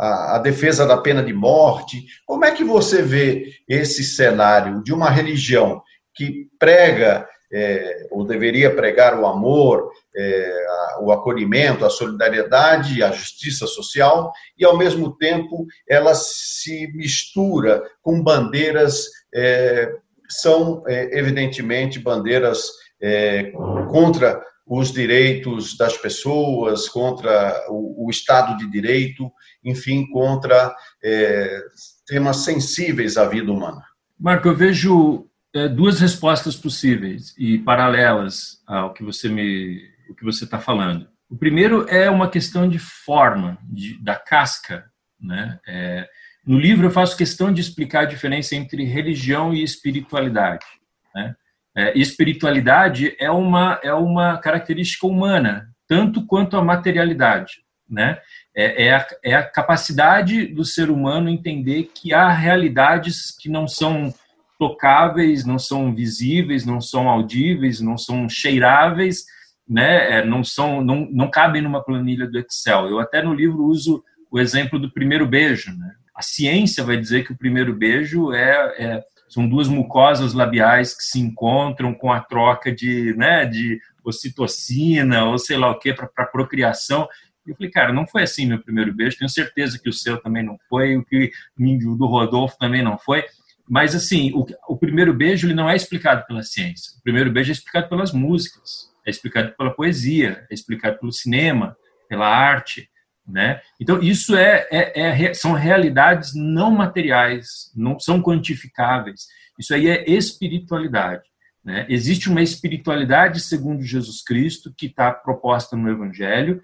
a, 0.00 0.36
a, 0.36 0.38
defesa 0.38 0.86
da 0.86 0.96
pena 0.96 1.22
de 1.22 1.32
morte. 1.32 2.06
Como 2.24 2.44
é 2.44 2.50
que 2.50 2.64
você 2.64 3.02
vê 3.02 3.52
esse 3.68 4.02
cenário 4.02 4.82
de 4.82 4.94
uma 4.94 5.10
religião 5.10 5.82
que 6.14 6.48
prega 6.58 7.28
é, 7.52 8.06
ou 8.10 8.24
deveria 8.24 8.74
pregar 8.74 9.18
o 9.18 9.26
amor, 9.26 9.90
é, 10.16 10.66
a, 10.68 11.00
o 11.02 11.12
acolhimento, 11.12 11.84
a 11.84 11.90
solidariedade, 11.90 13.02
a 13.02 13.10
justiça 13.10 13.66
social, 13.66 14.32
e 14.56 14.64
ao 14.64 14.78
mesmo 14.78 15.16
tempo 15.16 15.66
ela 15.88 16.14
se 16.14 16.86
mistura 16.94 17.82
com 18.00 18.22
bandeiras, 18.22 19.04
é, 19.34 19.92
são 20.28 20.82
é, 20.86 21.18
evidentemente 21.18 21.98
bandeiras 21.98 22.70
é, 23.02 23.52
contra 23.90 24.40
os 24.78 24.92
direitos 24.92 25.76
das 25.76 25.96
pessoas, 25.96 26.88
contra 26.88 27.66
o, 27.68 28.06
o 28.06 28.10
Estado 28.10 28.56
de 28.56 28.70
Direito, 28.70 29.28
enfim, 29.64 30.08
contra 30.08 30.72
é, 31.02 31.60
temas 32.06 32.44
sensíveis 32.44 33.16
à 33.16 33.26
vida 33.26 33.50
humana. 33.50 33.82
Marco, 34.16 34.46
eu 34.46 34.54
vejo 34.54 35.28
é, 35.52 35.66
duas 35.66 35.98
respostas 35.98 36.54
possíveis 36.54 37.34
e 37.36 37.58
paralelas 37.58 38.62
ao 38.64 38.94
que 38.94 39.02
você 39.02 39.28
me, 39.28 39.82
o 40.08 40.14
que 40.14 40.24
você 40.24 40.44
está 40.44 40.60
falando. 40.60 41.08
O 41.28 41.36
primeiro 41.36 41.84
é 41.88 42.08
uma 42.08 42.30
questão 42.30 42.68
de 42.68 42.78
forma, 42.78 43.58
de, 43.64 44.00
da 44.00 44.14
casca. 44.14 44.84
Né? 45.20 45.58
É, 45.66 46.08
no 46.46 46.60
livro 46.60 46.86
eu 46.86 46.92
faço 46.92 47.16
questão 47.16 47.52
de 47.52 47.60
explicar 47.60 48.02
a 48.02 48.08
diferença 48.08 48.54
entre 48.54 48.84
religião 48.84 49.52
e 49.52 49.64
espiritualidade. 49.64 50.64
Né? 51.12 51.34
É, 51.80 51.98
espiritualidade 51.98 53.16
é 53.18 53.30
uma, 53.30 53.80
é 53.82 53.94
uma 53.94 54.36
característica 54.36 55.06
humana, 55.06 55.70
tanto 55.88 56.26
quanto 56.26 56.58
a 56.58 56.62
materialidade. 56.62 57.62
Né? 57.88 58.18
É, 58.54 58.84
é, 58.84 58.94
a, 58.94 59.06
é 59.24 59.34
a 59.34 59.42
capacidade 59.42 60.46
do 60.46 60.62
ser 60.62 60.90
humano 60.90 61.30
entender 61.30 61.90
que 61.94 62.12
há 62.12 62.28
realidades 62.30 63.34
que 63.34 63.48
não 63.48 63.66
são 63.66 64.12
tocáveis, 64.58 65.46
não 65.46 65.58
são 65.58 65.94
visíveis, 65.94 66.66
não 66.66 66.82
são 66.82 67.08
audíveis, 67.08 67.80
não 67.80 67.96
são 67.96 68.28
cheiráveis, 68.28 69.24
né? 69.66 70.18
É, 70.18 70.24
não 70.24 70.44
são, 70.44 70.84
não, 70.84 71.08
não 71.10 71.30
cabem 71.30 71.62
numa 71.62 71.82
planilha 71.82 72.26
do 72.26 72.38
Excel. 72.38 72.88
Eu 72.88 73.00
até 73.00 73.22
no 73.22 73.32
livro 73.32 73.64
uso 73.64 74.04
o 74.30 74.38
exemplo 74.38 74.78
do 74.78 74.92
primeiro 74.92 75.26
beijo. 75.26 75.74
Né? 75.74 75.94
A 76.14 76.20
ciência 76.20 76.84
vai 76.84 76.98
dizer 76.98 77.24
que 77.24 77.32
o 77.32 77.38
primeiro 77.38 77.72
beijo 77.72 78.34
é, 78.34 78.74
é 78.78 79.04
são 79.30 79.48
duas 79.48 79.68
mucosas 79.68 80.34
labiais 80.34 80.92
que 80.92 81.04
se 81.04 81.20
encontram 81.20 81.94
com 81.94 82.12
a 82.12 82.20
troca 82.20 82.72
de, 82.72 83.14
né, 83.16 83.46
de 83.46 83.80
ocitocina 84.04 85.24
ou 85.24 85.38
sei 85.38 85.56
lá 85.56 85.70
o 85.70 85.78
que 85.78 85.94
para 85.94 86.26
procriação. 86.26 87.08
Eu 87.46 87.54
falei, 87.54 87.70
cara, 87.70 87.92
não 87.92 88.06
foi 88.06 88.24
assim 88.24 88.44
meu 88.44 88.60
primeiro 88.60 88.92
beijo. 88.92 89.16
Tenho 89.16 89.30
certeza 89.30 89.78
que 89.78 89.88
o 89.88 89.92
seu 89.92 90.20
também 90.20 90.42
não 90.42 90.58
foi, 90.68 90.96
o 90.96 91.04
que 91.04 91.30
o 91.58 91.96
do 91.96 92.06
Rodolfo 92.06 92.58
também 92.58 92.82
não 92.82 92.98
foi. 92.98 93.24
Mas, 93.68 93.94
assim, 93.94 94.32
o, 94.34 94.44
o 94.68 94.76
primeiro 94.76 95.14
beijo 95.14 95.46
ele 95.46 95.54
não 95.54 95.70
é 95.70 95.76
explicado 95.76 96.26
pela 96.26 96.42
ciência. 96.42 96.98
O 96.98 97.02
primeiro 97.02 97.30
beijo 97.30 97.52
é 97.52 97.54
explicado 97.54 97.88
pelas 97.88 98.12
músicas, 98.12 98.90
é 99.06 99.10
explicado 99.10 99.54
pela 99.56 99.70
poesia, 99.70 100.44
é 100.50 100.54
explicado 100.54 100.98
pelo 100.98 101.12
cinema, 101.12 101.76
pela 102.08 102.26
arte. 102.26 102.90
Né? 103.26 103.60
Então, 103.80 104.00
isso 104.02 104.36
é, 104.36 104.66
é, 104.70 105.24
é, 105.26 105.34
são 105.34 105.52
realidades 105.52 106.32
não 106.34 106.70
materiais, 106.70 107.70
não 107.76 107.98
são 107.98 108.20
quantificáveis. 108.20 109.26
Isso 109.58 109.74
aí 109.74 109.88
é 109.88 110.10
espiritualidade. 110.10 111.28
Né? 111.64 111.86
Existe 111.88 112.28
uma 112.28 112.42
espiritualidade 112.42 113.40
segundo 113.40 113.82
Jesus 113.82 114.22
Cristo 114.22 114.72
que 114.76 114.86
está 114.86 115.12
proposta 115.12 115.76
no 115.76 115.90
Evangelho, 115.90 116.60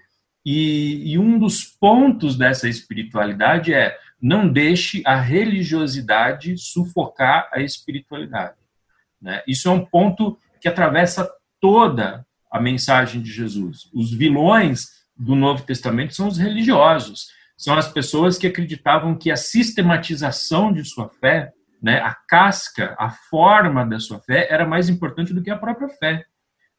e, 0.49 1.11
e 1.11 1.19
um 1.19 1.37
dos 1.37 1.65
pontos 1.65 2.37
dessa 2.37 2.69
espiritualidade 2.69 3.73
é 3.73 3.97
não 4.19 4.47
deixe 4.47 5.03
a 5.05 5.19
religiosidade 5.19 6.57
sufocar 6.57 7.49
a 7.51 7.61
espiritualidade. 7.61 8.55
Né? 9.21 9.43
Isso 9.45 9.67
é 9.67 9.71
um 9.71 9.85
ponto 9.85 10.39
que 10.61 10.67
atravessa 10.67 11.29
toda 11.59 12.25
a 12.49 12.61
mensagem 12.61 13.21
de 13.21 13.29
Jesus. 13.29 13.89
Os 13.93 14.13
vilões 14.13 14.87
do 15.17 15.35
Novo 15.35 15.63
Testamento 15.63 16.13
são 16.13 16.27
os 16.27 16.37
religiosos, 16.37 17.27
são 17.57 17.75
as 17.75 17.91
pessoas 17.91 18.37
que 18.37 18.47
acreditavam 18.47 19.17
que 19.17 19.31
a 19.31 19.35
sistematização 19.35 20.71
de 20.71 20.85
sua 20.85 21.09
fé, 21.09 21.51
né, 21.81 21.99
a 21.99 22.15
casca, 22.27 22.95
a 22.99 23.09
forma 23.09 23.85
da 23.85 23.99
sua 23.99 24.19
fé, 24.19 24.47
era 24.49 24.65
mais 24.65 24.89
importante 24.89 25.33
do 25.33 25.41
que 25.41 25.49
a 25.49 25.57
própria 25.57 25.89
fé. 25.89 26.23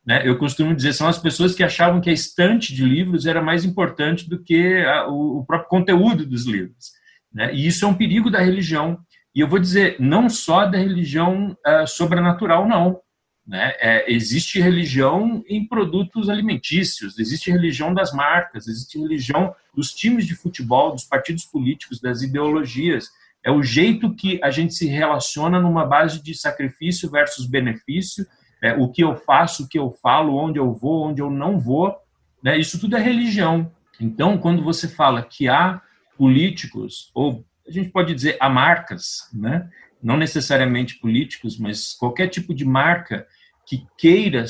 Né? 0.06 0.22
Eu 0.24 0.38
costumo 0.38 0.74
dizer, 0.74 0.92
são 0.92 1.08
as 1.08 1.18
pessoas 1.18 1.54
que 1.54 1.62
achavam 1.62 2.00
que 2.00 2.08
a 2.08 2.12
estante 2.12 2.74
de 2.74 2.84
livros 2.84 3.26
era 3.26 3.42
mais 3.42 3.64
importante 3.64 4.28
do 4.28 4.42
que 4.42 4.78
a, 4.84 5.08
o, 5.08 5.40
o 5.40 5.44
próprio 5.44 5.68
conteúdo 5.68 6.24
dos 6.24 6.46
livros. 6.46 6.92
Né? 7.32 7.52
E 7.54 7.66
isso 7.66 7.84
é 7.84 7.88
um 7.88 7.94
perigo 7.94 8.30
da 8.30 8.40
religião. 8.40 8.98
E 9.34 9.40
eu 9.40 9.48
vou 9.48 9.58
dizer, 9.58 9.96
não 9.98 10.28
só 10.28 10.64
da 10.64 10.78
religião 10.78 11.56
uh, 11.66 11.86
sobrenatural, 11.86 12.66
não. 12.66 13.00
Né? 13.48 13.72
É, 13.78 14.12
existe 14.12 14.60
religião 14.60 15.42
em 15.48 15.66
produtos 15.66 16.28
alimentícios, 16.28 17.18
existe 17.18 17.50
religião 17.50 17.94
das 17.94 18.12
marcas, 18.12 18.68
existe 18.68 18.98
religião 18.98 19.54
dos 19.74 19.94
times 19.94 20.26
de 20.26 20.34
futebol, 20.34 20.92
dos 20.92 21.04
partidos 21.04 21.46
políticos, 21.46 21.98
das 21.98 22.20
ideologias. 22.20 23.08
É 23.42 23.50
o 23.50 23.62
jeito 23.62 24.14
que 24.14 24.38
a 24.42 24.50
gente 24.50 24.74
se 24.74 24.86
relaciona 24.86 25.58
numa 25.58 25.86
base 25.86 26.22
de 26.22 26.34
sacrifício 26.34 27.10
versus 27.10 27.46
benefício, 27.46 28.26
é, 28.60 28.74
o 28.74 28.86
que 28.90 29.02
eu 29.02 29.16
faço, 29.16 29.64
o 29.64 29.68
que 29.68 29.78
eu 29.78 29.92
falo, 29.92 30.36
onde 30.36 30.58
eu 30.58 30.74
vou, 30.74 31.08
onde 31.08 31.22
eu 31.22 31.30
não 31.30 31.58
vou. 31.58 31.96
Né? 32.42 32.58
Isso 32.58 32.78
tudo 32.78 32.98
é 32.98 33.00
religião. 33.00 33.72
Então, 33.98 34.36
quando 34.36 34.62
você 34.62 34.86
fala 34.86 35.22
que 35.22 35.48
há 35.48 35.80
políticos, 36.18 37.10
ou 37.14 37.42
a 37.66 37.70
gente 37.70 37.88
pode 37.88 38.14
dizer 38.14 38.36
a 38.40 38.50
marcas, 38.50 39.30
né? 39.32 39.70
não 40.02 40.18
necessariamente 40.18 40.98
políticos, 40.98 41.58
mas 41.58 41.94
qualquer 41.94 42.28
tipo 42.28 42.54
de 42.54 42.66
marca 42.66 43.26
que 43.68 43.86
queira 43.98 44.46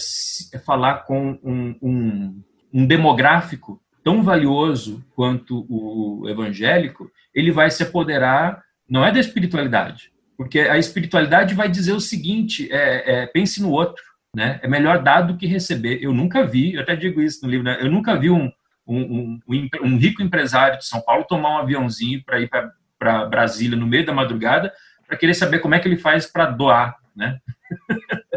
falar 0.65 0.99
com 1.05 1.39
um, 1.43 1.77
um, 1.83 2.43
um 2.73 2.87
demográfico 2.87 3.83
tão 4.05 4.23
valioso 4.23 5.05
quanto 5.17 5.67
o 5.69 6.29
evangélico, 6.29 7.11
ele 7.35 7.51
vai 7.51 7.69
se 7.69 7.83
apoderar, 7.83 8.63
não 8.89 9.05
é 9.05 9.11
da 9.11 9.19
espiritualidade, 9.19 10.13
porque 10.37 10.61
a 10.61 10.79
espiritualidade 10.79 11.53
vai 11.53 11.69
dizer 11.69 11.93
o 11.93 12.01
seguinte: 12.01 12.69
é, 12.71 13.23
é, 13.23 13.27
pense 13.27 13.61
no 13.61 13.71
outro. 13.71 14.03
Né? 14.35 14.61
É 14.63 14.69
melhor 14.69 15.03
dar 15.03 15.23
do 15.23 15.39
que 15.39 15.47
receber. 15.47 15.99
Eu 16.03 16.13
nunca 16.13 16.47
vi, 16.47 16.75
eu 16.75 16.83
até 16.83 16.95
digo 16.95 17.21
isso 17.21 17.45
no 17.45 17.51
livro, 17.51 17.65
né? 17.65 17.79
eu 17.81 17.91
nunca 17.91 18.15
vi 18.15 18.31
um, 18.31 18.53
um, 18.87 19.41
um, 19.49 19.69
um 19.83 19.97
rico 19.97 20.23
empresário 20.23 20.79
de 20.79 20.87
São 20.87 21.01
Paulo 21.01 21.25
tomar 21.25 21.57
um 21.57 21.59
aviãozinho 21.59 22.23
para 22.25 22.39
ir 22.39 22.49
para 22.99 23.25
Brasília 23.25 23.77
no 23.77 23.87
meio 23.87 24.05
da 24.05 24.13
madrugada 24.13 24.73
para 25.07 25.17
querer 25.17 25.35
saber 25.35 25.61
como 25.61 25.75
é 25.75 25.81
que 25.81 25.89
ele 25.89 25.97
faz 25.97 26.27
para 26.27 26.47
doar, 26.47 26.97
né? 27.17 27.39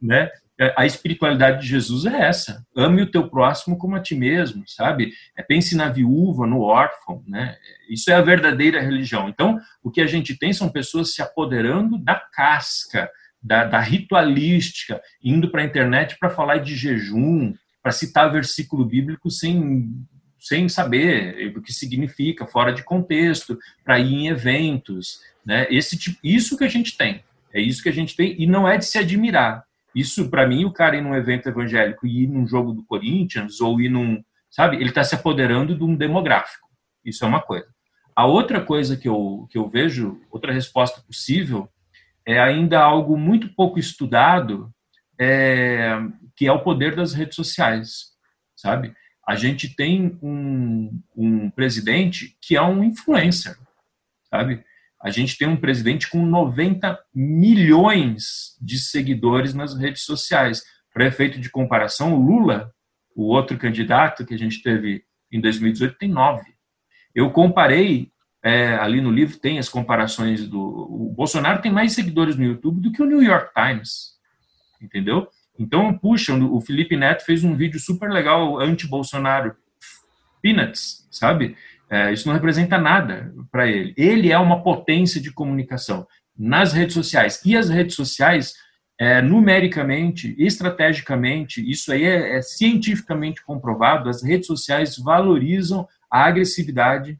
né? 0.00 0.30
É, 0.60 0.72
a 0.76 0.86
espiritualidade 0.86 1.62
de 1.62 1.66
Jesus 1.66 2.04
é 2.04 2.28
essa. 2.28 2.64
Ame 2.76 3.02
o 3.02 3.10
teu 3.10 3.28
próximo 3.28 3.76
como 3.76 3.96
a 3.96 4.00
ti 4.00 4.14
mesmo, 4.14 4.62
sabe? 4.66 5.12
É, 5.36 5.42
pense 5.42 5.74
na 5.74 5.88
viúva, 5.88 6.46
no 6.46 6.60
órfão, 6.60 7.22
né? 7.26 7.56
Isso 7.88 8.10
é 8.10 8.14
a 8.14 8.20
verdadeira 8.20 8.80
religião. 8.80 9.28
Então, 9.28 9.58
o 9.82 9.90
que 9.90 10.00
a 10.00 10.06
gente 10.06 10.38
tem 10.38 10.52
são 10.52 10.68
pessoas 10.68 11.14
se 11.14 11.22
apoderando 11.22 11.98
da 11.98 12.14
casca, 12.14 13.10
da, 13.42 13.64
da 13.64 13.80
ritualística, 13.80 15.00
indo 15.22 15.50
para 15.50 15.62
a 15.62 15.64
internet 15.64 16.16
para 16.18 16.30
falar 16.30 16.58
de 16.58 16.76
jejum, 16.76 17.54
para 17.82 17.90
citar 17.90 18.30
versículo 18.30 18.84
bíblico 18.84 19.30
sem, 19.30 19.90
sem 20.38 20.68
saber 20.68 21.52
o 21.56 21.62
que 21.62 21.72
significa, 21.72 22.46
fora 22.46 22.72
de 22.72 22.84
contexto, 22.84 23.58
para 23.82 23.98
ir 23.98 24.14
em 24.14 24.28
eventos. 24.28 25.20
Né? 25.44 25.66
Esse 25.70 25.96
tipo, 25.96 26.18
isso 26.22 26.56
que 26.56 26.64
a 26.64 26.68
gente 26.68 26.96
tem. 26.96 27.24
É 27.52 27.60
isso 27.60 27.82
que 27.82 27.88
a 27.88 27.92
gente 27.92 28.14
tem, 28.14 28.40
e 28.40 28.46
não 28.46 28.66
é 28.66 28.78
de 28.78 28.84
se 28.84 28.96
admirar. 28.96 29.64
Isso, 29.94 30.30
para 30.30 30.46
mim, 30.46 30.64
o 30.64 30.72
cara 30.72 30.96
ir 30.96 31.02
num 31.02 31.14
evento 31.14 31.48
evangélico 31.48 32.06
e 32.06 32.24
ir 32.24 32.26
num 32.26 32.46
jogo 32.46 32.72
do 32.72 32.84
Corinthians 32.84 33.60
ou 33.60 33.80
ir 33.80 33.88
num. 33.88 34.22
Sabe? 34.50 34.76
Ele 34.76 34.88
está 34.88 35.02
se 35.04 35.14
apoderando 35.14 35.76
de 35.76 35.84
um 35.84 35.94
demográfico. 35.94 36.68
Isso 37.04 37.24
é 37.24 37.28
uma 37.28 37.40
coisa. 37.40 37.66
A 38.14 38.26
outra 38.26 38.60
coisa 38.60 38.96
que 38.96 39.08
eu, 39.08 39.46
que 39.50 39.56
eu 39.56 39.68
vejo, 39.68 40.20
outra 40.30 40.52
resposta 40.52 41.00
possível, 41.00 41.68
é 42.26 42.38
ainda 42.38 42.80
algo 42.80 43.16
muito 43.16 43.52
pouco 43.54 43.78
estudado, 43.78 44.72
é, 45.18 45.98
que 46.36 46.46
é 46.46 46.52
o 46.52 46.62
poder 46.62 46.94
das 46.94 47.12
redes 47.12 47.34
sociais, 47.34 48.12
sabe? 48.54 48.94
A 49.26 49.34
gente 49.34 49.74
tem 49.74 50.18
um, 50.22 51.00
um 51.16 51.50
presidente 51.50 52.36
que 52.40 52.56
é 52.56 52.62
um 52.62 52.84
influencer, 52.84 53.56
sabe? 54.28 54.64
A 55.02 55.10
gente 55.10 55.36
tem 55.36 55.48
um 55.48 55.56
presidente 55.56 56.08
com 56.08 56.24
90 56.24 56.98
milhões 57.12 58.56
de 58.60 58.78
seguidores 58.78 59.52
nas 59.52 59.76
redes 59.76 60.04
sociais. 60.04 60.62
Para 60.94 61.06
efeito 61.06 61.40
de 61.40 61.50
comparação, 61.50 62.14
o 62.14 62.24
Lula, 62.24 62.72
o 63.16 63.24
outro 63.24 63.58
candidato 63.58 64.24
que 64.24 64.34
a 64.34 64.38
gente 64.38 64.62
teve 64.62 65.04
em 65.32 65.40
2018, 65.40 65.96
tem 65.98 66.08
nove. 66.08 66.52
Eu 67.14 67.30
comparei, 67.30 68.12
é, 68.44 68.74
ali 68.74 69.00
no 69.00 69.10
livro 69.10 69.38
tem 69.38 69.58
as 69.58 69.68
comparações 69.68 70.46
do. 70.46 70.60
O 70.60 71.12
Bolsonaro 71.16 71.60
tem 71.60 71.72
mais 71.72 71.92
seguidores 71.92 72.36
no 72.36 72.44
YouTube 72.44 72.80
do 72.80 72.92
que 72.92 73.02
o 73.02 73.06
New 73.06 73.22
York 73.22 73.50
Times, 73.54 74.12
entendeu? 74.80 75.28
Então, 75.58 75.96
puxa, 75.96 76.34
o 76.34 76.60
Felipe 76.60 76.96
Neto 76.96 77.24
fez 77.24 77.44
um 77.44 77.56
vídeo 77.56 77.80
super 77.80 78.10
legal 78.10 78.58
anti-Bolsonaro, 78.60 79.56
Peanuts, 80.42 81.06
sabe? 81.10 81.56
É, 81.92 82.10
isso 82.10 82.26
não 82.26 82.32
representa 82.32 82.78
nada 82.78 83.30
para 83.50 83.68
ele. 83.68 83.92
Ele 83.98 84.32
é 84.32 84.38
uma 84.38 84.62
potência 84.62 85.20
de 85.20 85.30
comunicação 85.30 86.06
nas 86.34 86.72
redes 86.72 86.94
sociais. 86.94 87.42
E 87.44 87.54
as 87.54 87.68
redes 87.68 87.94
sociais, 87.94 88.54
é, 88.98 89.20
numericamente, 89.20 90.34
estrategicamente, 90.38 91.62
isso 91.70 91.92
aí 91.92 92.04
é, 92.04 92.38
é 92.38 92.40
cientificamente 92.40 93.44
comprovado, 93.44 94.08
as 94.08 94.22
redes 94.22 94.46
sociais 94.46 94.96
valorizam 94.96 95.86
a 96.10 96.24
agressividade, 96.24 97.18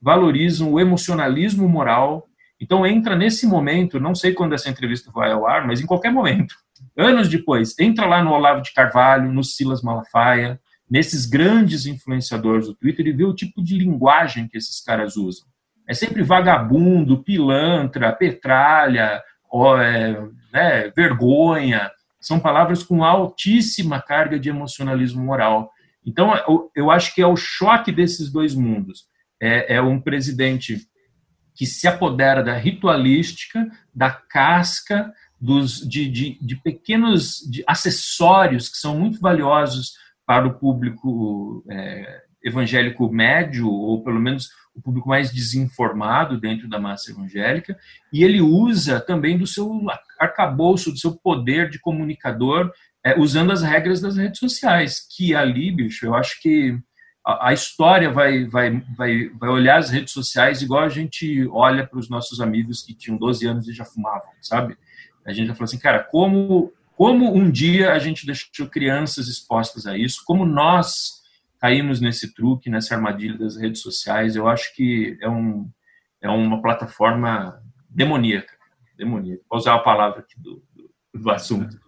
valorizam 0.00 0.72
o 0.72 0.80
emocionalismo 0.80 1.68
moral. 1.68 2.26
Então, 2.58 2.86
entra 2.86 3.14
nesse 3.14 3.46
momento, 3.46 4.00
não 4.00 4.14
sei 4.14 4.32
quando 4.32 4.54
essa 4.54 4.70
entrevista 4.70 5.10
vai 5.12 5.32
ao 5.32 5.46
ar, 5.46 5.66
mas 5.66 5.82
em 5.82 5.86
qualquer 5.86 6.10
momento, 6.10 6.54
anos 6.96 7.28
depois, 7.28 7.78
entra 7.78 8.06
lá 8.06 8.24
no 8.24 8.32
Olavo 8.32 8.62
de 8.62 8.72
Carvalho, 8.72 9.30
no 9.30 9.44
Silas 9.44 9.82
Malafaia, 9.82 10.58
nesses 10.94 11.26
grandes 11.26 11.86
influenciadores 11.86 12.68
do 12.68 12.74
Twitter 12.76 13.08
e 13.08 13.12
ver 13.12 13.24
o 13.24 13.34
tipo 13.34 13.60
de 13.60 13.76
linguagem 13.76 14.46
que 14.46 14.56
esses 14.56 14.80
caras 14.80 15.16
usam. 15.16 15.44
É 15.88 15.92
sempre 15.92 16.22
vagabundo, 16.22 17.20
pilantra, 17.20 18.12
petralha, 18.12 19.20
ó, 19.50 19.76
é, 19.76 20.12
né, 20.52 20.92
vergonha. 20.94 21.90
São 22.20 22.38
palavras 22.38 22.84
com 22.84 23.02
altíssima 23.02 24.00
carga 24.00 24.38
de 24.38 24.48
emocionalismo 24.48 25.20
moral. 25.20 25.68
Então, 26.06 26.32
eu, 26.46 26.70
eu 26.76 26.90
acho 26.92 27.12
que 27.12 27.20
é 27.20 27.26
o 27.26 27.34
choque 27.34 27.90
desses 27.90 28.30
dois 28.30 28.54
mundos. 28.54 29.06
É, 29.42 29.74
é 29.74 29.82
um 29.82 30.00
presidente 30.00 30.86
que 31.56 31.66
se 31.66 31.88
apodera 31.88 32.40
da 32.40 32.54
ritualística, 32.54 33.68
da 33.92 34.12
casca, 34.12 35.12
dos, 35.40 35.80
de, 35.80 36.08
de, 36.08 36.38
de 36.40 36.54
pequenos 36.54 37.38
de 37.50 37.64
acessórios 37.66 38.68
que 38.68 38.78
são 38.78 38.96
muito 38.96 39.18
valiosos 39.18 40.03
para 40.26 40.46
o 40.46 40.54
público 40.54 41.64
é, 41.70 42.22
evangélico 42.42 43.10
médio, 43.10 43.68
ou 43.68 44.02
pelo 44.02 44.20
menos 44.20 44.48
o 44.74 44.82
público 44.82 45.08
mais 45.08 45.32
desinformado 45.32 46.38
dentro 46.38 46.68
da 46.68 46.78
massa 46.78 47.10
evangélica, 47.10 47.76
e 48.12 48.24
ele 48.24 48.40
usa 48.40 49.00
também 49.00 49.38
do 49.38 49.46
seu 49.46 49.70
arcabouço, 50.18 50.90
do 50.90 50.98
seu 50.98 51.16
poder 51.16 51.70
de 51.70 51.78
comunicador, 51.78 52.70
é, 53.04 53.18
usando 53.18 53.52
as 53.52 53.62
regras 53.62 54.00
das 54.00 54.16
redes 54.16 54.40
sociais, 54.40 55.06
que 55.14 55.34
ali, 55.34 55.70
bicho, 55.70 56.06
eu 56.06 56.14
acho 56.14 56.40
que 56.40 56.76
a, 57.24 57.48
a 57.48 57.52
história 57.52 58.10
vai, 58.10 58.44
vai, 58.46 58.82
vai, 58.96 59.28
vai 59.28 59.50
olhar 59.50 59.78
as 59.78 59.90
redes 59.90 60.12
sociais 60.12 60.60
igual 60.60 60.82
a 60.82 60.88
gente 60.88 61.46
olha 61.48 61.86
para 61.86 61.98
os 61.98 62.08
nossos 62.08 62.40
amigos 62.40 62.82
que 62.82 62.94
tinham 62.94 63.16
12 63.16 63.46
anos 63.46 63.68
e 63.68 63.72
já 63.72 63.84
fumavam, 63.84 64.30
sabe? 64.40 64.76
A 65.24 65.32
gente 65.32 65.46
já 65.48 65.54
falou 65.54 65.64
assim, 65.64 65.78
cara, 65.78 66.02
como 66.02 66.72
como 66.96 67.34
um 67.34 67.50
dia 67.50 67.92
a 67.92 67.98
gente 67.98 68.26
deixou 68.26 68.66
crianças 68.68 69.28
expostas 69.28 69.86
a 69.86 69.96
isso, 69.96 70.22
como 70.24 70.46
nós 70.46 71.22
caímos 71.60 72.00
nesse 72.00 72.34
truque, 72.34 72.70
nessa 72.70 72.94
armadilha 72.94 73.38
das 73.38 73.56
redes 73.56 73.80
sociais, 73.80 74.36
eu 74.36 74.46
acho 74.46 74.74
que 74.74 75.16
é, 75.20 75.28
um, 75.28 75.68
é 76.22 76.28
uma 76.28 76.60
plataforma 76.60 77.60
demoníaca. 77.88 78.52
Demoníaca. 78.96 79.42
Vou 79.48 79.58
usar 79.58 79.74
a 79.74 79.78
palavra 79.78 80.20
aqui 80.20 80.38
do, 80.38 80.62
do, 80.74 81.20
do 81.20 81.30
assunto. 81.30 81.80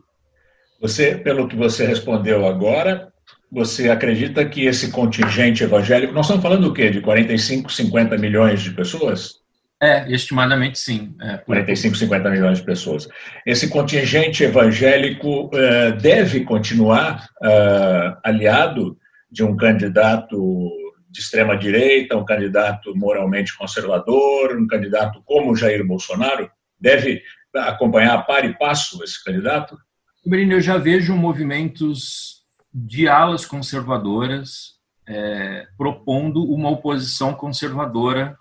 Você, 0.81 1.17
pelo 1.17 1.47
que 1.47 1.57
você 1.57 1.87
respondeu 1.87 2.47
agora, 2.47 3.13
você 3.51 3.91
acredita 3.91 4.45
que 4.45 4.67
esse 4.67 4.91
contingente 4.91 5.63
evangélico, 5.63 6.13
nós 6.13 6.27
estamos 6.27 6.43
falando 6.43 6.69
do 6.69 6.75
quê? 6.75 6.91
De 6.91 7.01
45, 7.01 7.73
50 7.73 8.19
milhões 8.19 8.63
de 8.63 8.73
pessoas? 8.73 9.41
É, 9.81 10.11
estimadamente 10.11 10.79
sim. 10.79 11.15
É, 11.21 11.37
45, 11.39 11.97
50 11.97 12.31
milhões 12.31 12.59
de 12.59 12.65
pessoas. 12.65 13.09
Esse 13.45 13.69
contingente 13.69 14.43
evangélico 14.43 15.47
uh, 15.47 15.97
deve 16.01 16.45
continuar 16.45 17.29
uh, 17.43 18.19
aliado 18.25 18.97
de 19.31 19.45
um 19.45 19.55
candidato 19.55 20.71
de 21.11 21.21
extrema 21.21 21.57
direita, 21.57 22.17
um 22.17 22.25
candidato 22.25 22.97
moralmente 22.97 23.57
conservador, 23.57 24.57
um 24.57 24.67
candidato 24.67 25.23
como 25.25 25.55
Jair 25.55 25.87
Bolsonaro? 25.87 26.51
Deve 26.81 27.23
acompanhar 27.55 28.15
a 28.15 28.23
par 28.23 28.45
e 28.45 28.57
passo 28.57 29.03
esse 29.05 29.23
candidato? 29.23 29.79
Brino, 30.25 30.55
eu 30.55 30.61
já 30.61 30.79
vejo 30.79 31.15
movimentos 31.15 32.43
de 32.73 33.09
alas 33.09 33.45
conservadoras 33.45 34.77
é, 35.07 35.67
propondo 35.79 36.43
uma 36.45 36.69
oposição 36.71 37.33
conservadora 37.33 38.37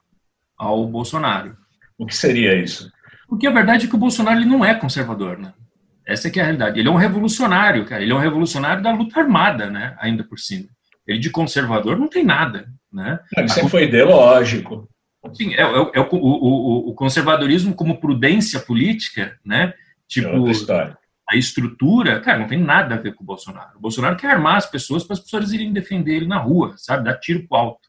ao 0.58 0.88
Bolsonaro. 0.88 1.56
O 1.98 2.06
que 2.06 2.15
seria 2.15 2.56
isso? 2.56 2.91
Porque 3.28 3.48
a 3.48 3.52
verdade 3.52 3.86
é 3.86 3.89
que 3.89 3.96
o 3.96 4.00
Bolsonaro 4.00 4.39
ele 4.39 4.50
não 4.50 4.63
é 4.63 4.76
conservador, 4.76 5.38
né? 5.38 5.54
Essa 6.08 6.28
é 6.28 6.32
que 6.32 6.39
é 6.39 6.44
a 6.44 6.46
realidade. 6.46 6.80
Ele 6.80 6.88
é 6.88 6.91
um 6.91 6.98
revolucionário, 6.98 7.86
cara. 7.86 8.02
Ele 8.02 8.12
é 8.12 8.15
um 8.15 8.20
revolucionário 8.20 8.84
da 8.84 8.91
luta 8.91 9.20
armada, 9.20 9.70
né? 9.70 9.96
Ainda 10.00 10.24
por 10.24 10.38
cima. 10.38 10.68
Ele 11.08 11.20
de 11.20 11.30
conservador 11.30 11.98
não 11.98 12.08
tem 12.08 12.24
nada, 12.24 12.68
né? 12.91 13.20
Ele 13.36 13.50
sempre 13.50 13.70
foi 13.70 13.84
ideológico. 13.86 14.88
Sim, 15.34 15.56
é, 15.56 15.62
é, 15.62 15.91
é 15.96 16.00
o, 16.00 16.08
o, 16.12 16.89
o, 16.89 16.94
conservadorismo 16.94 17.74
como 17.74 18.00
prudência 18.00 18.60
política, 18.60 19.36
né? 19.44 19.74
Tipo, 20.08 20.48
é 20.48 20.96
a 21.28 21.36
estrutura, 21.36 22.20
cara, 22.20 22.39
não 22.39 22.48
tem 22.48 22.60
nada 22.60 22.94
a 22.94 23.00
ver 23.00 23.15
com 23.15 23.24
o 23.24 23.26
Bolsonaro. 23.26 23.78
O 23.78 23.82
Bolsonaro 23.82 24.15
quer 24.15 24.32
armar 24.32 24.58
as 24.58 24.70
pessoas 24.70 25.04
para 25.04 25.15
as 25.15 25.20
pessoas 25.20 25.52
irem 25.52 25.74
defender 25.74 26.15
ele 26.15 26.28
na 26.28 26.38
rua, 26.38 26.76
sabe? 26.78 27.06
Dar 27.06 27.20
tiro 27.20 27.48
pro 27.48 27.58
alto. 27.58 27.85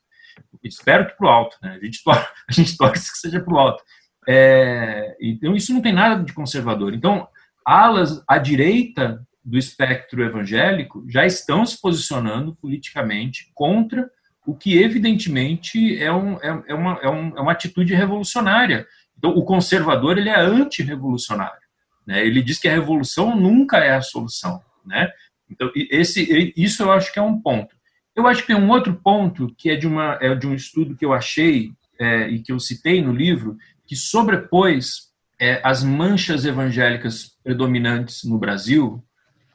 Espero 0.66 1.06
que 1.06 1.16
para 1.16 1.26
o 1.26 1.30
alto, 1.30 1.56
né? 1.62 1.78
A 1.80 1.84
gente, 1.84 2.02
torce, 2.02 2.26
a 2.48 2.52
gente 2.52 2.76
torce 2.76 3.12
que 3.12 3.18
seja 3.18 3.40
para 3.40 3.54
o 3.54 3.58
alto. 3.58 3.82
É, 4.28 5.16
então, 5.20 5.54
isso 5.54 5.72
não 5.72 5.80
tem 5.80 5.92
nada 5.92 6.22
de 6.22 6.32
conservador. 6.32 6.94
Então, 6.94 7.28
alas 7.64 8.22
à 8.26 8.38
direita 8.38 9.24
do 9.44 9.56
espectro 9.56 10.24
evangélico 10.24 11.04
já 11.08 11.24
estão 11.24 11.64
se 11.64 11.80
posicionando 11.80 12.56
politicamente 12.56 13.50
contra 13.54 14.10
o 14.44 14.54
que, 14.54 14.78
evidentemente, 14.78 16.00
é, 16.02 16.12
um, 16.12 16.36
é, 16.40 16.62
é, 16.68 16.74
uma, 16.74 16.98
é, 17.02 17.08
um, 17.08 17.36
é 17.36 17.40
uma 17.40 17.52
atitude 17.52 17.94
revolucionária. 17.94 18.86
Então, 19.16 19.30
o 19.30 19.44
conservador 19.44 20.18
ele 20.18 20.28
é 20.28 20.38
anti-revolucionário. 20.38 21.66
Né? 22.06 22.24
Ele 22.24 22.42
diz 22.42 22.58
que 22.58 22.68
a 22.68 22.72
revolução 22.72 23.34
nunca 23.34 23.78
é 23.78 23.94
a 23.94 24.02
solução. 24.02 24.62
Né? 24.84 25.10
Então, 25.50 25.70
esse, 25.74 26.52
isso 26.56 26.82
eu 26.82 26.92
acho 26.92 27.12
que 27.12 27.18
é 27.18 27.22
um 27.22 27.40
ponto. 27.40 27.75
Eu 28.16 28.26
acho 28.26 28.40
que 28.40 28.46
tem 28.46 28.56
um 28.56 28.70
outro 28.70 28.94
ponto 28.94 29.54
que 29.58 29.68
é 29.68 29.76
de, 29.76 29.86
uma, 29.86 30.18
é 30.22 30.34
de 30.34 30.46
um 30.46 30.54
estudo 30.54 30.96
que 30.96 31.04
eu 31.04 31.12
achei 31.12 31.72
é, 32.00 32.28
e 32.28 32.40
que 32.40 32.50
eu 32.50 32.58
citei 32.58 33.02
no 33.02 33.12
livro, 33.12 33.58
que 33.86 33.94
sobrepôs 33.94 35.12
é, 35.38 35.60
as 35.62 35.84
manchas 35.84 36.46
evangélicas 36.46 37.36
predominantes 37.44 38.24
no 38.24 38.38
Brasil 38.38 39.04